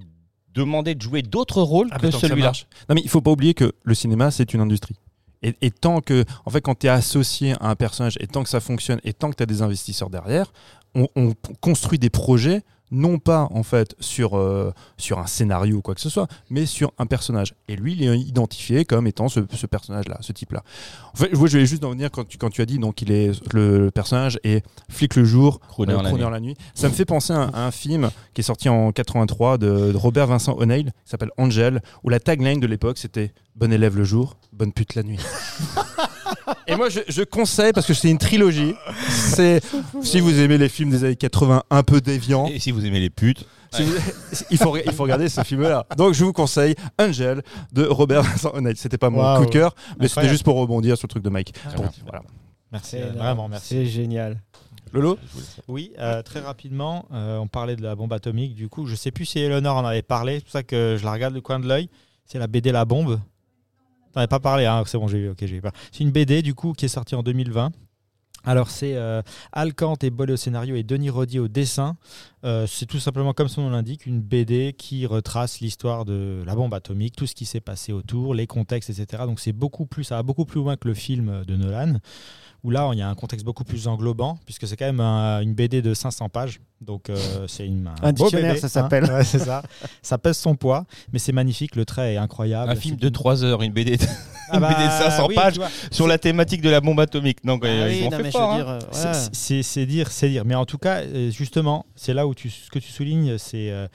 [0.54, 2.52] demander de jouer d'autres rôles Ah, que celui-là.
[2.88, 4.96] Non mais il faut pas oublier que le cinéma c'est une industrie.
[5.42, 8.42] Et, et tant que, en fait, quand tu es associé à un personnage et tant
[8.42, 10.50] que ça fonctionne et tant que tu as des investisseurs derrière,
[10.94, 15.94] on, construit des projets non pas en fait sur, euh, sur un scénario ou quoi
[15.94, 17.54] que ce soit, mais sur un personnage.
[17.68, 20.62] Et lui, il est identifié comme étant ce, ce personnage-là, ce type-là.
[21.12, 23.10] En fait, je voulais juste en venir quand tu, quand tu as dit donc il
[23.10, 26.56] est le, personnage est flic le jour, Crooner euh, la la nuit.
[26.74, 29.92] Ça me fait penser à un, à un film qui est sorti en 83 de,
[29.92, 33.96] de Robert Vincent O'Neill, qui s'appelle Angel, où la tagline de l'époque c'était Bon élève
[33.96, 35.18] le jour, bonne pute la nuit.
[36.66, 38.74] Et moi je, je conseille parce que c'est une trilogie.
[39.08, 39.60] C'est
[40.02, 43.00] si vous aimez les films des années 80 un peu déviants, Et si vous aimez
[43.00, 43.94] les putes, si vous-
[44.50, 45.86] il, faut, il faut regarder ce film-là.
[45.96, 47.42] Donc je vous conseille Angel
[47.72, 48.76] de Robert Vincent O'Neill.
[48.76, 49.40] C'était pas mon Waouh.
[49.40, 50.32] coup de cœur, mais c'était Incroyable.
[50.32, 51.52] juste pour rebondir sur le truc de Mike.
[51.66, 52.00] Ah, Pour- merci.
[52.04, 52.22] voilà.
[52.72, 53.66] Merci, euh, vraiment, merci.
[53.68, 54.40] C'est génial.
[54.92, 55.18] Lolo
[55.68, 58.54] Oui, euh, très rapidement, euh, on parlait de la bombe atomique.
[58.54, 60.36] Du coup, je sais plus si Eleanor en avait parlé.
[60.36, 61.88] C'est pour ça que je la regarde du coin de l'œil.
[62.24, 63.20] C'est la BD La Bombe.
[64.16, 65.28] T'en pas parlé, hein c'est bon, j'ai.
[65.28, 65.60] Ok, j'ai.
[65.92, 67.70] C'est une BD du coup qui est sortie en 2020.
[68.46, 69.20] Alors c'est euh,
[70.00, 71.98] et Bolle au scénario et Denis Rodier au dessin.
[72.46, 76.54] Euh, c'est tout simplement comme son nom l'indique, une BD qui retrace l'histoire de la
[76.54, 79.24] bombe atomique, tout ce qui s'est passé autour, les contextes, etc.
[79.26, 81.94] Donc c'est beaucoup plus, ça va beaucoup plus loin que le film de Nolan,
[82.62, 85.40] où là il y a un contexte beaucoup plus englobant, puisque c'est quand même un-
[85.40, 86.60] une BD de 500 pages.
[86.80, 87.16] Donc euh,
[87.48, 89.04] c'est une, Un beau dictionnaire, BD, ça s'appelle.
[89.10, 89.14] hein.
[89.18, 89.62] Ouais, c'est ça.
[90.02, 92.70] Ça pèse son poids, mais c'est magnifique, le trait est incroyable.
[92.70, 93.96] un film de une- 3 heures, une BD
[94.50, 95.54] Ah bah, BD de 500 oui, pages.
[95.54, 95.70] tu vois.
[95.90, 97.38] sur la thématique de la bombe atomique.
[97.44, 98.54] Donc Ah euh, oui, ils ont non, fait mais je fort.
[98.56, 98.78] veux hein.
[98.78, 99.14] dire, C'est- voilà.
[99.32, 100.44] C'est c'est dire, c'est dire.
[100.44, 101.00] Mais en tout cas,
[101.30, 103.88] justement, c'est là où tu, ce que tu soulignes, c'est euh,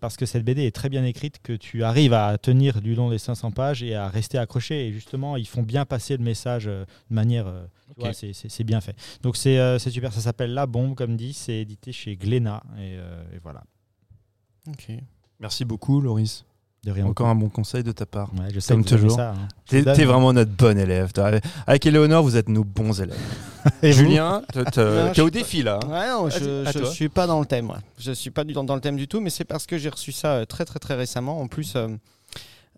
[0.00, 3.10] parce que cette BD est très bien écrite que tu arrives à tenir du long
[3.10, 4.86] des 500 pages et à rester accroché.
[4.86, 7.46] Et justement, ils font bien passer le message euh, de manière.
[7.46, 7.96] euh, tu Ok.
[8.00, 8.32] vois, c'est-
[8.64, 8.94] bien fait.
[9.22, 10.12] Donc c'est euh, c'est super.
[10.12, 11.32] Ça s'appelle La Bombe, comme dit.
[11.32, 12.62] C'est édité chez Glénat.
[12.76, 13.64] Et, euh, et voilà.
[14.68, 14.92] Ok.
[15.40, 16.44] Merci beaucoup, Loris.
[16.84, 17.04] De rien.
[17.06, 18.30] Encore un bon conseil de ta part.
[18.34, 19.10] Ouais, je sais Comme toujours.
[19.10, 19.48] ça, hein.
[19.68, 21.12] T'es donne- vraiment notre bon élève.
[21.12, 21.30] toi.
[21.66, 23.18] Avec Éléonore, vous êtes nos bons élèves.
[23.82, 25.78] Et Julien, t'es je au suis défi là.
[25.84, 25.88] hein.
[25.88, 26.90] Ouais, non, je, toi.
[26.90, 27.66] suis pas dans le thème.
[27.66, 27.78] moi.
[27.98, 29.90] Je suis pas du tout dans le thème du tout, mais c'est parce que j'ai
[29.90, 31.42] reçu ça euh, très très très récemment.
[31.42, 31.88] En plus, euh,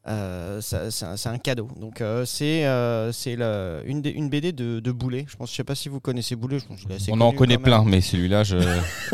[0.09, 1.69] euh, c'est un, cadeau.
[1.81, 5.25] Donc euh, c'est euh, c'est une, une BD de, de Boulet.
[5.29, 6.59] Je pense, je sais pas si vous connaissez Boulet.
[6.59, 8.59] Je pense qu'il est assez On en connaît plein, mais celui-là, je,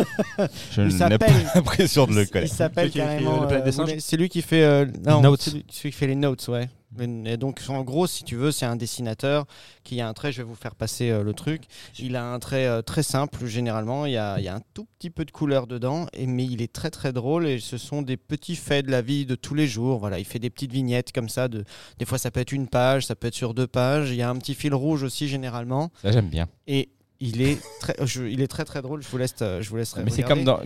[0.73, 2.55] je Il n'ai s'appelle- pas l'impression de le Il connaître.
[2.55, 3.89] s'appelle Celui qui a écrit, carrément.
[3.99, 4.63] C'est lui qui fait.
[4.63, 5.43] euh, non, Notes.
[5.43, 6.69] c'est lui, celui qui fait les notes, ouais.
[6.99, 9.47] Et donc, en gros, si tu veux, c'est un dessinateur
[9.85, 10.33] qui a un trait.
[10.33, 11.65] Je vais vous faire passer euh, le truc.
[11.99, 14.07] Il a un trait euh, très simple, généralement.
[14.07, 16.45] Il y, a, il y a un tout petit peu de couleur dedans, et, mais
[16.47, 17.47] il est très très drôle.
[17.47, 19.99] Et ce sont des petits faits de la vie de tous les jours.
[19.99, 21.49] Voilà, il fait des petites vignettes comme ça.
[21.49, 21.65] De,
[21.99, 24.11] des fois, ça peut être une page, ça peut être sur deux pages.
[24.11, 25.91] Il y a un petit fil rouge aussi, généralement.
[26.03, 26.49] Ça, j'aime bien.
[26.67, 26.89] Et
[27.21, 29.03] il est très, je- il est très très drôle.
[29.03, 29.95] Je vous laisse, euh, je vous laisse.
[29.97, 30.61] Mais c'est comme dans.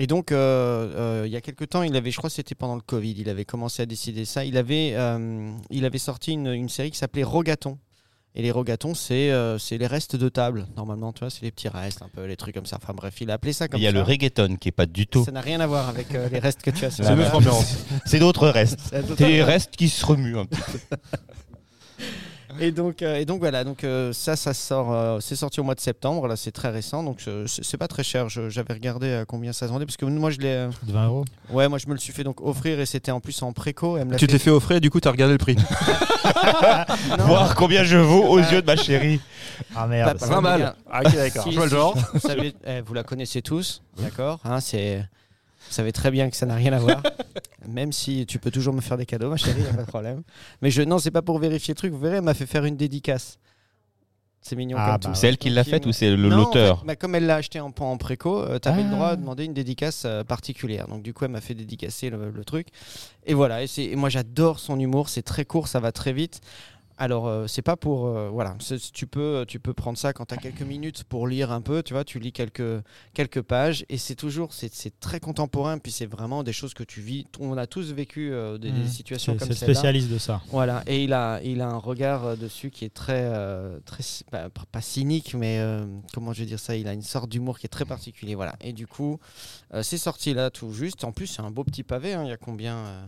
[0.00, 0.36] Et donc, euh,
[0.94, 3.16] euh, il y a quelques temps, il avait, je crois que c'était pendant le Covid,
[3.18, 4.44] il avait commencé à décider ça.
[4.44, 7.78] Il avait, euh, il avait sorti une, une série qui s'appelait Rogaton.
[8.34, 9.32] Et les rogatons, c'est
[9.70, 12.54] les restes de table, normalement, tu vois, c'est les petits restes, un peu les trucs
[12.54, 12.76] comme ça.
[12.80, 13.96] Enfin bref, il a appelé ça comme Il y a ça.
[13.96, 15.24] le reggaeton qui est pas du tout.
[15.24, 18.78] Ça n'a rien à voir avec les restes que tu as sur C'est d'autres restes.
[18.92, 19.46] C'est restes.
[19.46, 20.96] restes qui se remuent un petit peu.
[22.60, 25.64] Et donc, euh, et donc voilà, donc euh, ça, ça sort, euh, c'est sorti au
[25.64, 26.26] mois de septembre.
[26.26, 28.28] Là, c'est très récent, donc c'est pas très cher.
[28.28, 31.06] J'avais regardé à combien ça se vendait parce que moi, je l'ai, euh, De 20
[31.06, 31.24] euros.
[31.50, 33.96] ouais, moi, je me le suis fait donc offrir et c'était en plus en préco.
[33.96, 35.38] Elle me l'a Tu te l'es fait offrir et du coup, tu as regardé le
[35.38, 35.56] prix.
[37.20, 39.20] Voir combien je vaux aux yeux de ma chérie.
[39.74, 40.18] Ah merde.
[40.18, 40.74] pas Pas mal.
[40.90, 41.42] Ah, ok, d'accord.
[41.44, 41.94] Si, Je vois le si, genre.
[42.14, 45.04] Vous, savez- eh, vous la connaissez tous, d'accord hein, c'est,
[45.68, 47.02] Vous savez très bien que ça n'a rien à voir.
[47.68, 49.86] Même si tu peux toujours me faire des cadeaux, ma chérie, y a pas de
[49.88, 50.22] problème.
[50.62, 51.92] Mais je, non, c'est pas pour vérifier le truc.
[51.92, 53.38] Vous verrez, elle m'a fait faire une dédicace.
[54.40, 55.14] C'est mignon Ah, comme bah, tout.
[55.20, 57.26] C'est elle qui l'a faite ou c'est le- Non, en l'auteur fait, bah, Comme elle
[57.26, 58.84] l'a acheté en, en préco, tu avais Ah.
[58.84, 60.86] le droit de demander une dédicace euh, particulière.
[60.88, 62.68] Donc du coup, elle m'a fait dédicacer le, le truc.
[63.26, 66.12] Et voilà, et, c'est- et moi j'adore son humour, c'est très court, ça va très
[66.12, 66.40] vite.
[67.00, 68.06] Alors, euh, c'est pas pour.
[68.08, 71.28] euh, voilà, c'est- tu peux, tu peux prendre ça quand tu as quelques minutes pour
[71.28, 72.82] lire un peu, tu vois, tu lis quelques,
[73.14, 74.52] quelques pages et c'est toujours.
[74.52, 77.24] C'est c'est très contemporain, puis c'est vraiment des choses que tu vis.
[77.38, 78.88] On a tous vécu euh, des, des Mmh.
[78.88, 79.74] situations C'est comme c'est le celle-là.
[79.74, 80.42] spécialiste de ça.
[80.48, 84.02] Voilà, et il a, il a un regard euh, dessus qui est très, euh, très
[84.32, 87.60] bah, pas cynique, mais euh, comment je vais dire ça Il a une sorte d'humour
[87.60, 88.56] qui est très particulier, voilà.
[88.60, 89.20] Et du coup,
[89.72, 91.04] euh, c'est sorti là tout juste.
[91.04, 92.14] En plus, c'est un beau petit pavé.
[92.14, 92.24] hein.
[92.24, 93.06] Il y a combien euh, euh,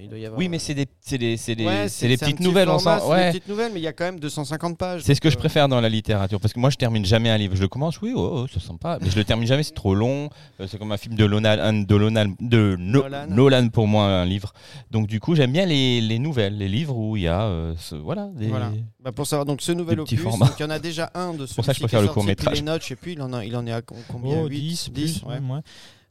[0.00, 0.38] Il doit y avoir.
[0.38, 3.00] Oui, mais c'est des, c'est des, c'est des, Ouais, c'est des petites petit nouvelles ensemble.
[3.00, 3.30] C'est des Ouais.
[3.32, 5.02] petites nouvelles, mais il y a quand même 250 pages.
[5.02, 7.30] C'est ce que je euh, préfère dans la littérature parce que moi je termine jamais
[7.30, 7.56] un livre.
[7.56, 9.94] Je le commence, oui, oh, oh, c'est sympa, mais je le termine jamais, c'est trop
[9.94, 10.30] long.
[10.60, 13.26] Euh, C'est comme un film de Nolan, de Nolan, de No- Nolan.
[13.28, 14.52] Nolan pour moi un livre.
[14.90, 17.74] Donc du coup j'aime bien les, les nouvelles, les livres où il y a, euh,
[17.78, 18.70] ce- voilà, des- Voilà.
[19.02, 21.46] Bah, pour savoir, donc ce nouvel opus, donc il y en a déjà un de
[21.46, 22.52] pour ça que je préfère le sorti, court-métrage.
[22.54, 24.40] puis Les notes, je sais plus, il en, a, il en est à com- combien?
[24.42, 25.38] Oh, 8, 10, 10, plus, ouais.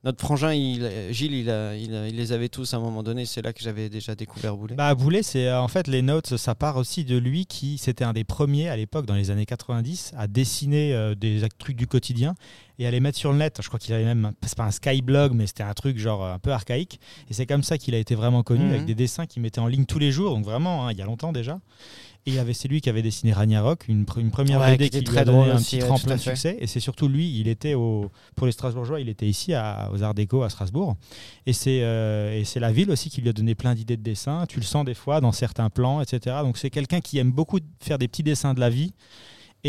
[0.04, 3.26] Notre frangin, il, Gilles, il, les avait tous à un moment donné.
[3.26, 4.76] C'est là que j'avais déjà découvert Boulet.
[4.76, 8.04] Bah, Boulet, c'est euh, en fait les notes, ça part aussi de lui qui, c'était
[8.04, 11.88] un des premiers à l'époque, dans les années 90, à dessiner euh, des trucs du
[11.88, 12.36] quotidien
[12.80, 13.60] et à les mettre sur le net.
[13.62, 16.34] Je crois qu'il avait même, c'est pas un skyblog, mais c'était un truc genre euh,
[16.34, 17.00] un peu archaïque.
[17.30, 18.70] Et c'est comme ça qu'il a été vraiment connu, Mhm.
[18.72, 21.02] avec des dessins qu'il mettait en ligne tous les jours, donc vraiment, hein, il y
[21.02, 21.60] a longtemps déjà.
[22.26, 24.86] Et il y avait, c'est lui qui avait dessiné Ragnarok, une, une première Ouais, BD
[24.90, 26.58] qui qui, lui très a donné un aussi, petit tremplin de succès.
[26.60, 30.04] Et c'est surtout lui, il était au, pour les Strasbourgeois, il était ici à- aux
[30.04, 30.98] Arts Déco à Strasbourg.
[31.46, 34.46] Et c'est euh, la ville aussi qui lui a donné plein d'idées de dessin.
[34.50, 36.36] Tu le sens des fois dans certains plans, etc.
[36.44, 38.92] Donc c'est quelqu'un qui aime beaucoup faire des petits dessins de la vie.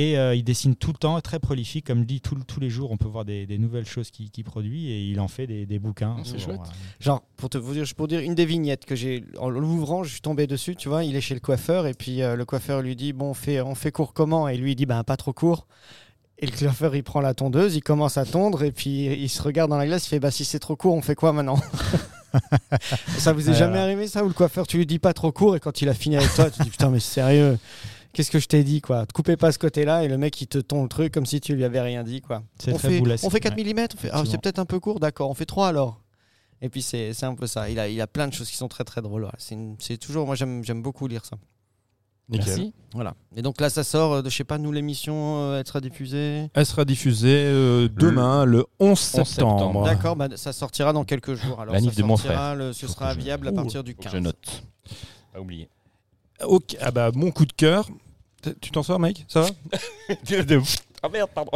[0.01, 1.87] Et euh, il dessine tout le temps, très prolifique.
[1.87, 4.45] Comme je dis, tout- tous les jours, on peut voir des, des nouvelles choses qu'il
[4.45, 4.93] produit.
[4.93, 6.17] Et il en fait des, des bouquins.
[6.23, 6.57] C'est chouette.
[6.59, 6.73] voilà.
[7.01, 10.11] Genre, pour te vous dire, pour dire une des vignettes que j'ai, en l'ouvrant, je
[10.13, 12.81] suis tombé dessus, tu vois, il est chez le coiffeur et puis euh, le coiffeur
[12.81, 14.47] lui dit, bon, on fait, on fait court comment?
[14.47, 15.67] Et lui, il dit, ben, pas trop court.
[16.39, 19.43] Et le coiffeur, il prend la tondeuse, il commence à tondre et puis il se
[19.43, 21.59] regarde dans la glace, il fait, bah, si c'est trop court, on fait quoi maintenant?
[23.19, 25.57] Ça vous est jamais arrivé ça Où le coiffeur, tu lui dis pas trop court
[25.57, 27.59] et quand il a fini avec toi, tu dis, putain, mais sérieux?
[28.19, 29.07] Qu'est-ce que je t'ai dit quoi?
[29.07, 31.41] Te coupez pas ce côté-là et le mec il te tond le truc comme si
[31.41, 32.43] tu lui avais rien dit quoi.
[32.59, 33.73] C'est On très fait, Boulet, on fait 4 ouais.
[33.73, 36.01] mm, on fait, ah, c'est peut-être un peu court, d'accord, on fait 3 alors.
[36.61, 37.71] Et puis c'est c'est un peu ça.
[37.71, 39.21] Il a, il a plein de choses qui sont très très drôles.
[39.23, 39.37] voilà.
[39.39, 41.37] C'est une- C'est toujours, moi j'aime j'aime beaucoup lire ça.
[42.29, 42.47] Nickel.
[42.49, 42.75] Merci.
[42.93, 43.15] Voilà.
[43.37, 45.81] Et donc là ça sort euh, de, je sais pas, nous l'émission, euh, elle sera
[45.81, 46.51] diffusée?
[46.55, 49.29] Elle sera diffusée euh, demain, le 11 septembre.
[49.29, 49.85] septembre.
[49.85, 51.61] D'accord, bah, ça sortira dans quelques jours.
[51.61, 52.17] Alors La ça de mon
[52.57, 54.13] le- ce Faut sera je- viable à Ouh, partir du faut que 15.
[54.15, 54.63] Je note.
[55.33, 55.69] Pas oublier.
[56.45, 57.89] Ok, ah bah, mon coup de cœur.
[58.61, 59.49] Tu t'en sors, Mike Ça va?
[61.03, 61.51] Ah merde, pardon.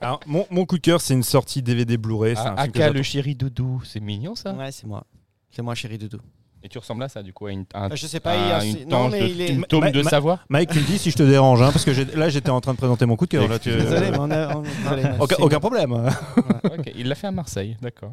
[0.00, 2.34] Alors, mon, mon coup de cœur, c'est une sortie DVD Blu-ray.
[2.34, 2.94] c'est un Ah, film que Aka j'attends.
[2.94, 4.52] le chéri doudou, c'est mignon ça?
[4.54, 5.04] Ouais, c'est moi.
[5.50, 6.18] C'est moi chéri Doudou.
[6.62, 8.36] Et tu ressembles à ça du coup à une, un- Ah, je sais pas, à
[8.64, 10.10] il y a- une non, tange mais de, il est- une tome Ma- de ma-
[10.10, 10.40] Savoie?
[10.48, 12.60] Mike, tu me dis si je te dérange, hein, parce que j'ai- là, j'étais en
[12.60, 13.48] train de présenter mon coup de cœur.
[13.48, 14.56] là, tu- Désolé, mais on a.
[14.56, 15.92] on- désolé, mais aucun, c'est- aucun problème.
[16.64, 18.12] Ok, il l'a fait à Marseille, d'accord.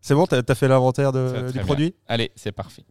[0.00, 1.62] C'est bon, t'as as fait l'inventaire de- très du bien.
[1.64, 1.94] produit?
[2.06, 2.84] Allez, c'est parfait.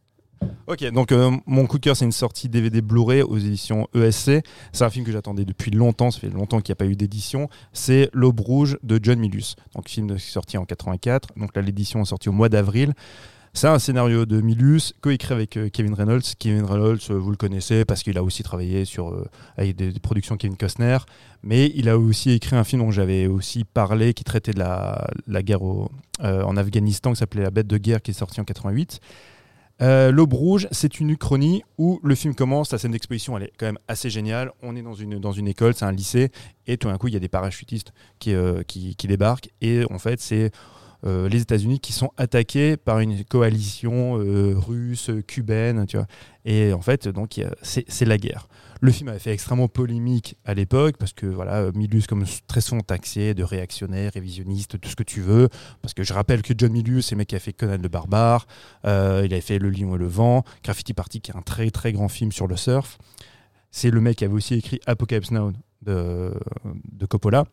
[0.71, 4.41] Ok, donc euh, mon coup de cœur, c'est une sortie DVD Blu-ray aux éditions ESC.
[4.71, 6.95] C'est un film que j'attendais depuis longtemps, ça fait longtemps qu'il n'y a pas eu
[6.95, 7.49] d'édition.
[7.73, 9.57] C'est L'Aube Rouge de John Milius.
[9.75, 11.29] Donc, film sorti en 84.
[11.35, 12.93] Donc, là, l'édition est sortie au mois d'avril.
[13.53, 16.21] C'est un scénario de Milius, coécrit avec euh, Kevin Reynolds.
[16.39, 19.13] Kevin Reynolds, euh, vous le connaissez parce qu'il a aussi travaillé sur,
[19.57, 20.99] avec des, productions Kevin Costner.
[21.43, 25.43] Mais il a aussi écrit un film dont j'avais aussi parlé, qui traitait de la,
[25.43, 29.01] guerre en Afghanistan, qui s'appelait La bête de guerre, qui est sorti en 88.
[29.81, 33.53] Euh, L'Aube Rouge, c'est une uchronie où le film commence, la scène d'exposition, elle est
[33.57, 34.51] quand même assez géniale.
[34.61, 36.31] On est dans une, école, c'est un lycée,
[36.67, 38.61] et tout d'un coup, il y a des parachutistes qui, euh,
[39.03, 40.51] débarquent, et en fait, c'est
[41.05, 46.07] euh, les États-Unis qui sont attaqués par une coalition euh, russe, cubaine, tu vois.
[46.45, 48.47] Et en fait, donc, c'est la guerre.
[48.83, 52.81] Le film avait fait extrêmement polémique à l'époque parce que voilà, Milius, comme très souvent
[52.81, 55.49] taxé de réactionnaire, révisionniste, tout ce que tu veux.
[55.83, 57.89] Parce que je rappelle que John Milius, c'est le mec qui a fait Conan le
[57.89, 58.47] barbare,
[58.85, 61.69] euh, il avait fait Le Lion et le vent, Graffiti Party, qui est un très
[61.69, 62.97] très grand film sur le surf.
[63.69, 65.51] C'est le mec qui avait aussi écrit Apocalypse Now
[65.83, 66.33] de,
[66.91, 67.45] de Coppola,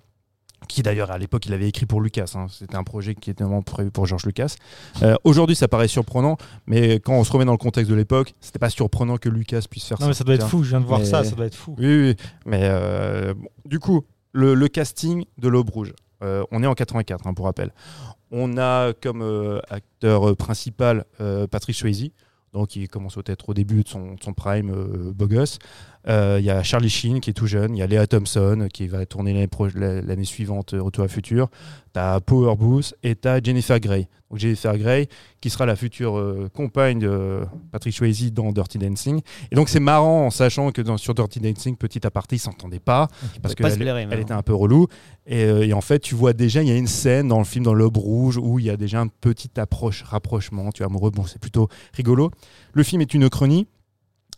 [0.66, 2.32] qui d'ailleurs à l'époque il avait écrit pour Lucas.
[2.34, 2.46] hein.
[2.50, 4.56] C'était un projet qui était vraiment prévu pour George Lucas.
[5.02, 6.36] Euh, Aujourd'hui, ça paraît surprenant,
[6.66, 9.62] mais quand on se remet dans le contexte de l'époque, c'était pas surprenant que Lucas
[9.70, 10.04] puisse faire ça.
[10.04, 10.62] Non, mais ça doit être fou.
[10.64, 11.22] Je viens de voir Mais- ça.
[11.24, 11.74] Ça doit être fou.
[11.78, 16.62] Oui, oui, mais euh, bon, du coup, le, le casting de l'Aube Rouge, euh, on
[16.62, 17.72] est en 84 hein, pour rappel.
[18.30, 19.22] On a comme
[19.70, 21.04] acteur principal
[21.50, 22.10] Patrick Swayze,
[22.52, 24.70] donc il commence peut-être au début de son, de son prime
[25.14, 25.58] beau gosse.
[26.08, 28.60] Euh, Il y a Charlie Sheen qui est tout jeune, il y a Léa Thompson
[28.62, 31.48] euh, qui va tourner l'année suivante euh, Retour à futur.
[31.92, 34.08] Tu as Power Booth et tu as Jennifer Grey.
[34.30, 35.08] Donc Jennifer Grey
[35.40, 37.40] qui sera la future euh, compagne de
[37.72, 39.20] Patrick Swayze dans Dirty Dancing.
[39.50, 42.78] Et donc c'est marrant en sachant que dans, sur Dirty Dancing, petit aparté, ils s'entendaient
[42.78, 43.08] pas
[43.42, 44.86] parce pas se qu'elle elle était un peu relou.
[45.26, 47.44] Et, euh, et en fait, tu vois déjà, il y a une scène dans le
[47.44, 50.90] film, dans l'Aube Rouge, où il y a déjà un petit approche, rapprochement, tu vois,
[50.90, 51.10] amoureux.
[51.10, 52.30] Bon, c'est plutôt rigolo.
[52.72, 53.66] Le film est une chronie,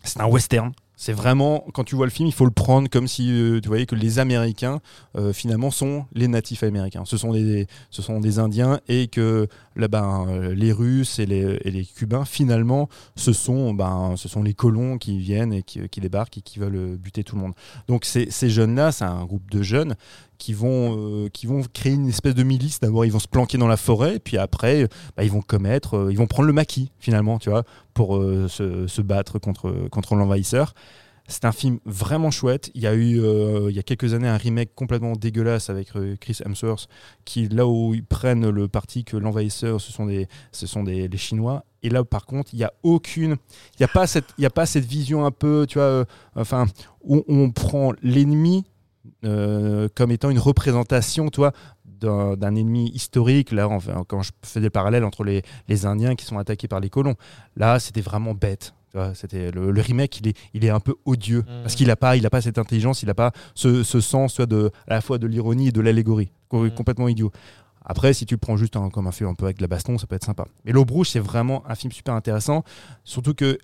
[0.03, 0.73] c'est un western.
[1.03, 3.69] C'est vraiment, quand tu vois le film, il faut le prendre comme si euh, tu
[3.69, 4.83] voyais que les Américains,
[5.17, 7.05] euh, finalement, sont les natifs américains.
[7.07, 11.27] Ce sont des, ce sont des Indiens et que là, ben, euh, les Russes et
[11.27, 15.63] les, et les Cubains, finalement, ce sont, ben, ce sont les colons qui viennent et
[15.63, 17.55] qui, qui débarquent et qui veulent euh, buter tout le monde.
[17.89, 19.95] Donc ces, ces jeunes-là, c'est un groupe de jeunes
[20.39, 22.81] qui vont, euh, qui vont créer une espèce de milice.
[22.81, 25.97] D'abord, ils vont se planquer dans la forêt, puis après, euh, bah, ils vont commettre,
[25.97, 27.65] euh, ils vont prendre le maquis finalement, tu vois,
[27.95, 30.75] pour euh, se, se battre contre, contre l'envahisseur.
[31.31, 32.73] C'est un film vraiment chouette.
[32.75, 35.95] Il y a eu, euh, il y a quelques années, un remake complètement dégueulasse avec
[35.95, 36.89] euh, Chris Hemsworth,
[37.25, 41.07] qui là où ils prennent le parti que l'envahisseur, ce sont des, ce sont des
[41.07, 41.65] les Chinois.
[41.85, 43.37] Et là, par contre, il n'y a aucune,
[43.75, 45.85] il n'y a pas cette, il y a pas cette vision un peu, tu vois,
[45.85, 46.05] euh,
[46.35, 46.67] enfin,
[47.05, 48.65] où on prend l'ennemi
[49.23, 51.53] comme étant une représentation, toi,
[51.85, 53.53] d'un d'un ennemi historique.
[53.53, 53.69] Là,
[54.09, 57.15] quand je fais des parallèles entre les, les Indiens qui sont attaqués par les colons,
[57.57, 58.75] là, c'était vraiment bête.
[59.15, 61.63] C'était le, le remake, il est, il est un peu odieux Mhm.
[61.63, 64.37] parce qu'il n'a pas, il a pas cette intelligence, il n'a pas ce, ce sens,
[64.37, 66.71] vois, de à la fois de l'ironie et de l'allégorie, Mhm.
[66.73, 67.31] complètement idiot.
[67.85, 69.69] Après, si tu le prends juste un- comme un film un peu avec de la
[69.69, 70.45] baston, ça peut être sympa.
[70.65, 72.63] Mais L'Aube Rouge, c'est vraiment un film super intéressant,
[73.05, 73.59] surtout que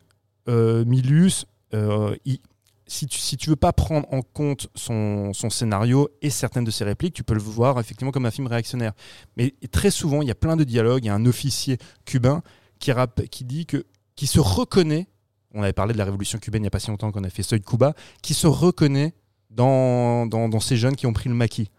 [0.49, 1.45] euh, Milius,
[1.75, 2.39] euh, il-
[2.87, 6.71] si tu, si tu veux pas prendre en compte son, son scénario et certaines de
[6.71, 8.93] ses répliques, tu peux le voir effectivement comme un film réactionnaire.
[9.37, 11.03] Mais très souvent, il y a plein de dialogues.
[11.05, 12.43] Il y a un officier cubain
[12.79, 13.85] qui, rapp- qui dit que
[14.15, 15.09] qui se reconnaît.
[15.57, 17.31] On avait parlé de la révolution cubaine il n'y a pas si longtemps qu'on a
[17.31, 19.15] fait Seuil Cuba, qui se reconnaît
[19.51, 21.71] dans, dans, dans ces jeunes qui ont pris le maquis.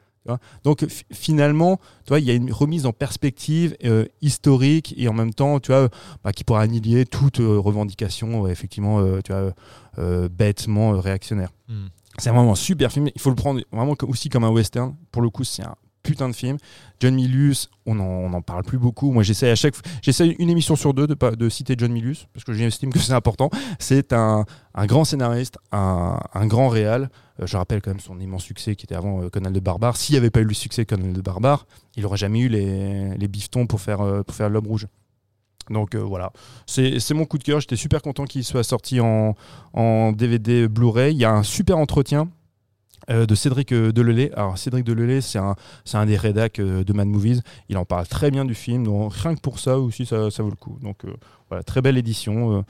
[0.64, 5.14] Donc finalement, tu vois, il y a une remise en perspective euh, historique et en
[5.14, 5.90] même temps, tu vois,
[6.24, 9.54] bah, qui pourra annihiler toute euh, revendication, euh, effectivement, tu vois,
[10.30, 11.50] bêtement réactionnaire.
[11.68, 11.88] Hmm.
[12.18, 13.10] C'est vraiment un super film.
[13.14, 14.96] Il faut le prendre vraiment aussi comme un western.
[15.12, 15.76] Pour le coup, c'est un
[16.08, 16.58] putain de film.
[17.02, 19.12] John Milius, on n'en en parle plus beaucoup.
[19.12, 22.46] Moi, j'essaie à chaque fois, j'essaie une émission sur deux de, citer John Milius parce
[22.46, 23.50] que j'estime que c'est important.
[23.78, 24.46] C'est un,
[24.86, 27.10] grand scénariste, un, grand réal.
[27.42, 29.98] Euh, je rappelle quand même son immense succès qui était avant euh, Conan le Barbare.
[29.98, 31.68] S'il n'y avait pas eu le succès de Conan le Barbare,
[31.98, 33.30] il n'aurait jamais eu les, les
[33.68, 34.88] pour faire, euh, faire L'Homme Rouge.
[35.70, 36.32] Donc voilà,
[36.66, 37.60] c'est mon coup de cœur.
[37.60, 39.36] J'étais super content qu'il soit sorti en
[40.14, 41.14] DVD Blu-ray.
[41.14, 42.30] Il y a un super entretien
[43.10, 44.32] euh, de Cédric euh, Delelay.
[44.36, 45.56] Alors Cédric Delelay, c'est un,
[45.86, 47.42] c'est un des rédacs euh, de Mad Movies.
[47.70, 50.44] Il en parle très bien du film, donc rien que pour ça aussi, ça, ça
[50.44, 50.78] vaut le coup.
[50.82, 51.04] Donc
[51.50, 52.64] voilà, très belle édition.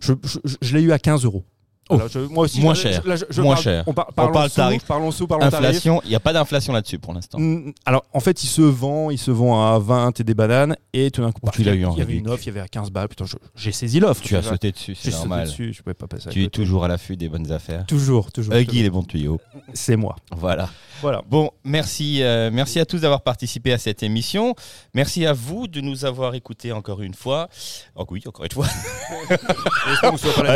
[0.00, 1.44] je- je- je l'ai eu à 15 euros.
[1.90, 3.00] Je- moi aussi, moins cher.
[3.06, 3.84] là, je- je Moins parle- cher.
[3.86, 4.84] On, par- On parlons parle sous, tarif.
[4.84, 5.44] Parlons sous, parlons.
[5.46, 7.38] Inflation, il n'y a pas d'inflation là-dessus pour l'instant.
[7.38, 10.76] Mm, Alors, en fait, il se vend, il se vend à 20 et des bananes,
[10.92, 12.46] et tout d'un coup, Oh, tu l'as eu en il y avait une offre, il
[12.46, 13.08] y avait à 15 balles.
[13.08, 14.22] Putain, j'ai saisi l'offre.
[14.22, 15.46] Tu as sauté dessus, c'est sauté normal.
[15.46, 16.28] dessus, je pouvais pas passer.
[16.28, 17.86] à Tu es toujours à l'affût des bonnes affaires.
[17.86, 18.54] toujours, toujours.
[18.54, 18.82] Huggy, toujours.
[18.82, 19.40] les bons tuyaux.
[19.74, 20.16] C'est moi.
[20.36, 20.68] Voilà.
[21.02, 21.22] Voilà.
[21.28, 24.54] Bon, merci, euh, merci à tous d'avoir participé à cette émission.
[24.94, 27.48] Merci à vous de nous avoir écoutés encore une fois.
[27.94, 28.66] Oh oui, encore une fois.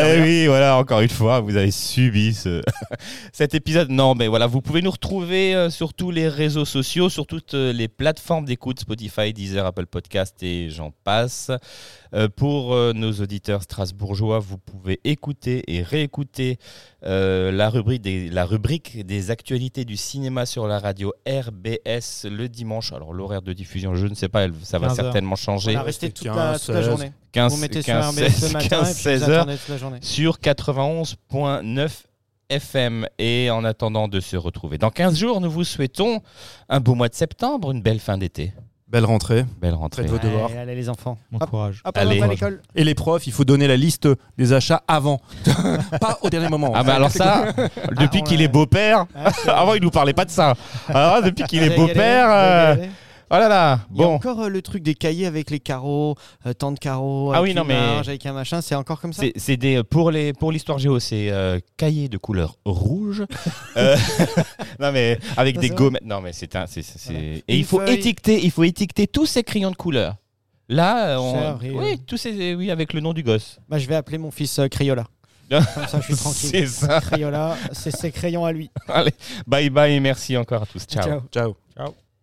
[0.02, 2.62] Eh oui, voilà, encore une fois, vous avez subi ce...
[3.32, 3.90] cet épisode.
[3.90, 7.55] Non, mais voilà, vous pouvez nous retrouver euh, sur tous les réseaux sociaux, sur toutes
[7.55, 11.51] euh, les plateformes d'écoute, Spotify, Deezer, Apple Podcast et j'en passe.
[12.12, 16.58] Euh, pour euh, nos auditeurs strasbourgeois, vous pouvez écouter et réécouter
[17.04, 22.48] euh, la, rubrique des, la rubrique des actualités du cinéma sur la radio RBS le
[22.48, 22.92] dimanche.
[22.92, 25.04] Alors l'horaire de diffusion, je ne sais pas, elle- ça va 15 heures.
[25.06, 25.70] certainement changer.
[25.70, 26.84] On va rester toute, 15, la, toute la 16.
[26.90, 27.12] journée.
[27.32, 29.40] 15, vous mettez sur 15, RBS 16, ce matin 15, et puis 16 vous heures
[29.42, 29.98] attendez toute la journée.
[30.02, 31.90] sur 91.9
[32.48, 33.06] FM.
[33.18, 36.20] Et en attendant de se retrouver dans 15 jours, nous vous souhaitons
[36.68, 38.52] un beau mois de septembre, une belle fin d'été.
[38.90, 39.44] Belle rentrée.
[39.60, 40.02] Belle rentrée.
[40.02, 40.50] Faites vos devoirs.
[40.50, 41.16] Allez, allez, les enfants.
[41.30, 41.48] Bon Hop.
[41.50, 41.80] courage.
[41.84, 42.16] Hop, Allez.
[42.16, 42.60] on va à l'école.
[42.74, 45.20] Et les profs, il faut donner la liste des achats avant.
[46.00, 46.72] pas au dernier moment.
[46.74, 47.52] Ah bah alors ça,
[48.00, 50.54] depuis qu'il est beau-père, Ah, c'est- avant il nous parlait pas de ça.
[50.88, 52.78] Alors depuis qu'il est beau-père,
[53.32, 54.15] euh, oh là là, Il y a bon.
[54.15, 56.16] encore euh, le truc des cahiers avec les carreaux,
[56.47, 58.74] euh, tant de carreaux, Ah avec oui, non, une mais- marge, avec un machin, c'est
[58.74, 62.57] encore comme ça C'est des pour les pour l'histoire géo, c'est euh, cahier de couleur
[62.65, 63.24] rouge.
[63.77, 63.97] Euh,
[64.81, 66.05] non mais avec Ça, des gommettes.
[66.05, 67.20] Non mais c'est un c'est Voilà.
[67.20, 67.94] et Une il faut feuille.
[67.94, 70.16] étiqueter, il faut étiqueter tous ces crayons de couleur.
[70.69, 73.59] Là, euh, on- oui, tous ces oui avec le nom du gosse.
[73.69, 75.05] Bah, je vais appeler mon fils euh, Crayola.
[75.51, 76.51] Comme ça, je suis tranquille.
[76.51, 77.01] C'est ça.
[77.01, 78.70] Crayola, c'est ses crayons à lui.
[78.89, 79.12] Allez,
[79.47, 80.85] bye bye et merci encore à tous.
[80.86, 81.02] Ciao.
[81.05, 81.20] Ciao.
[81.32, 81.57] Ciao.
[81.77, 81.94] Ciao.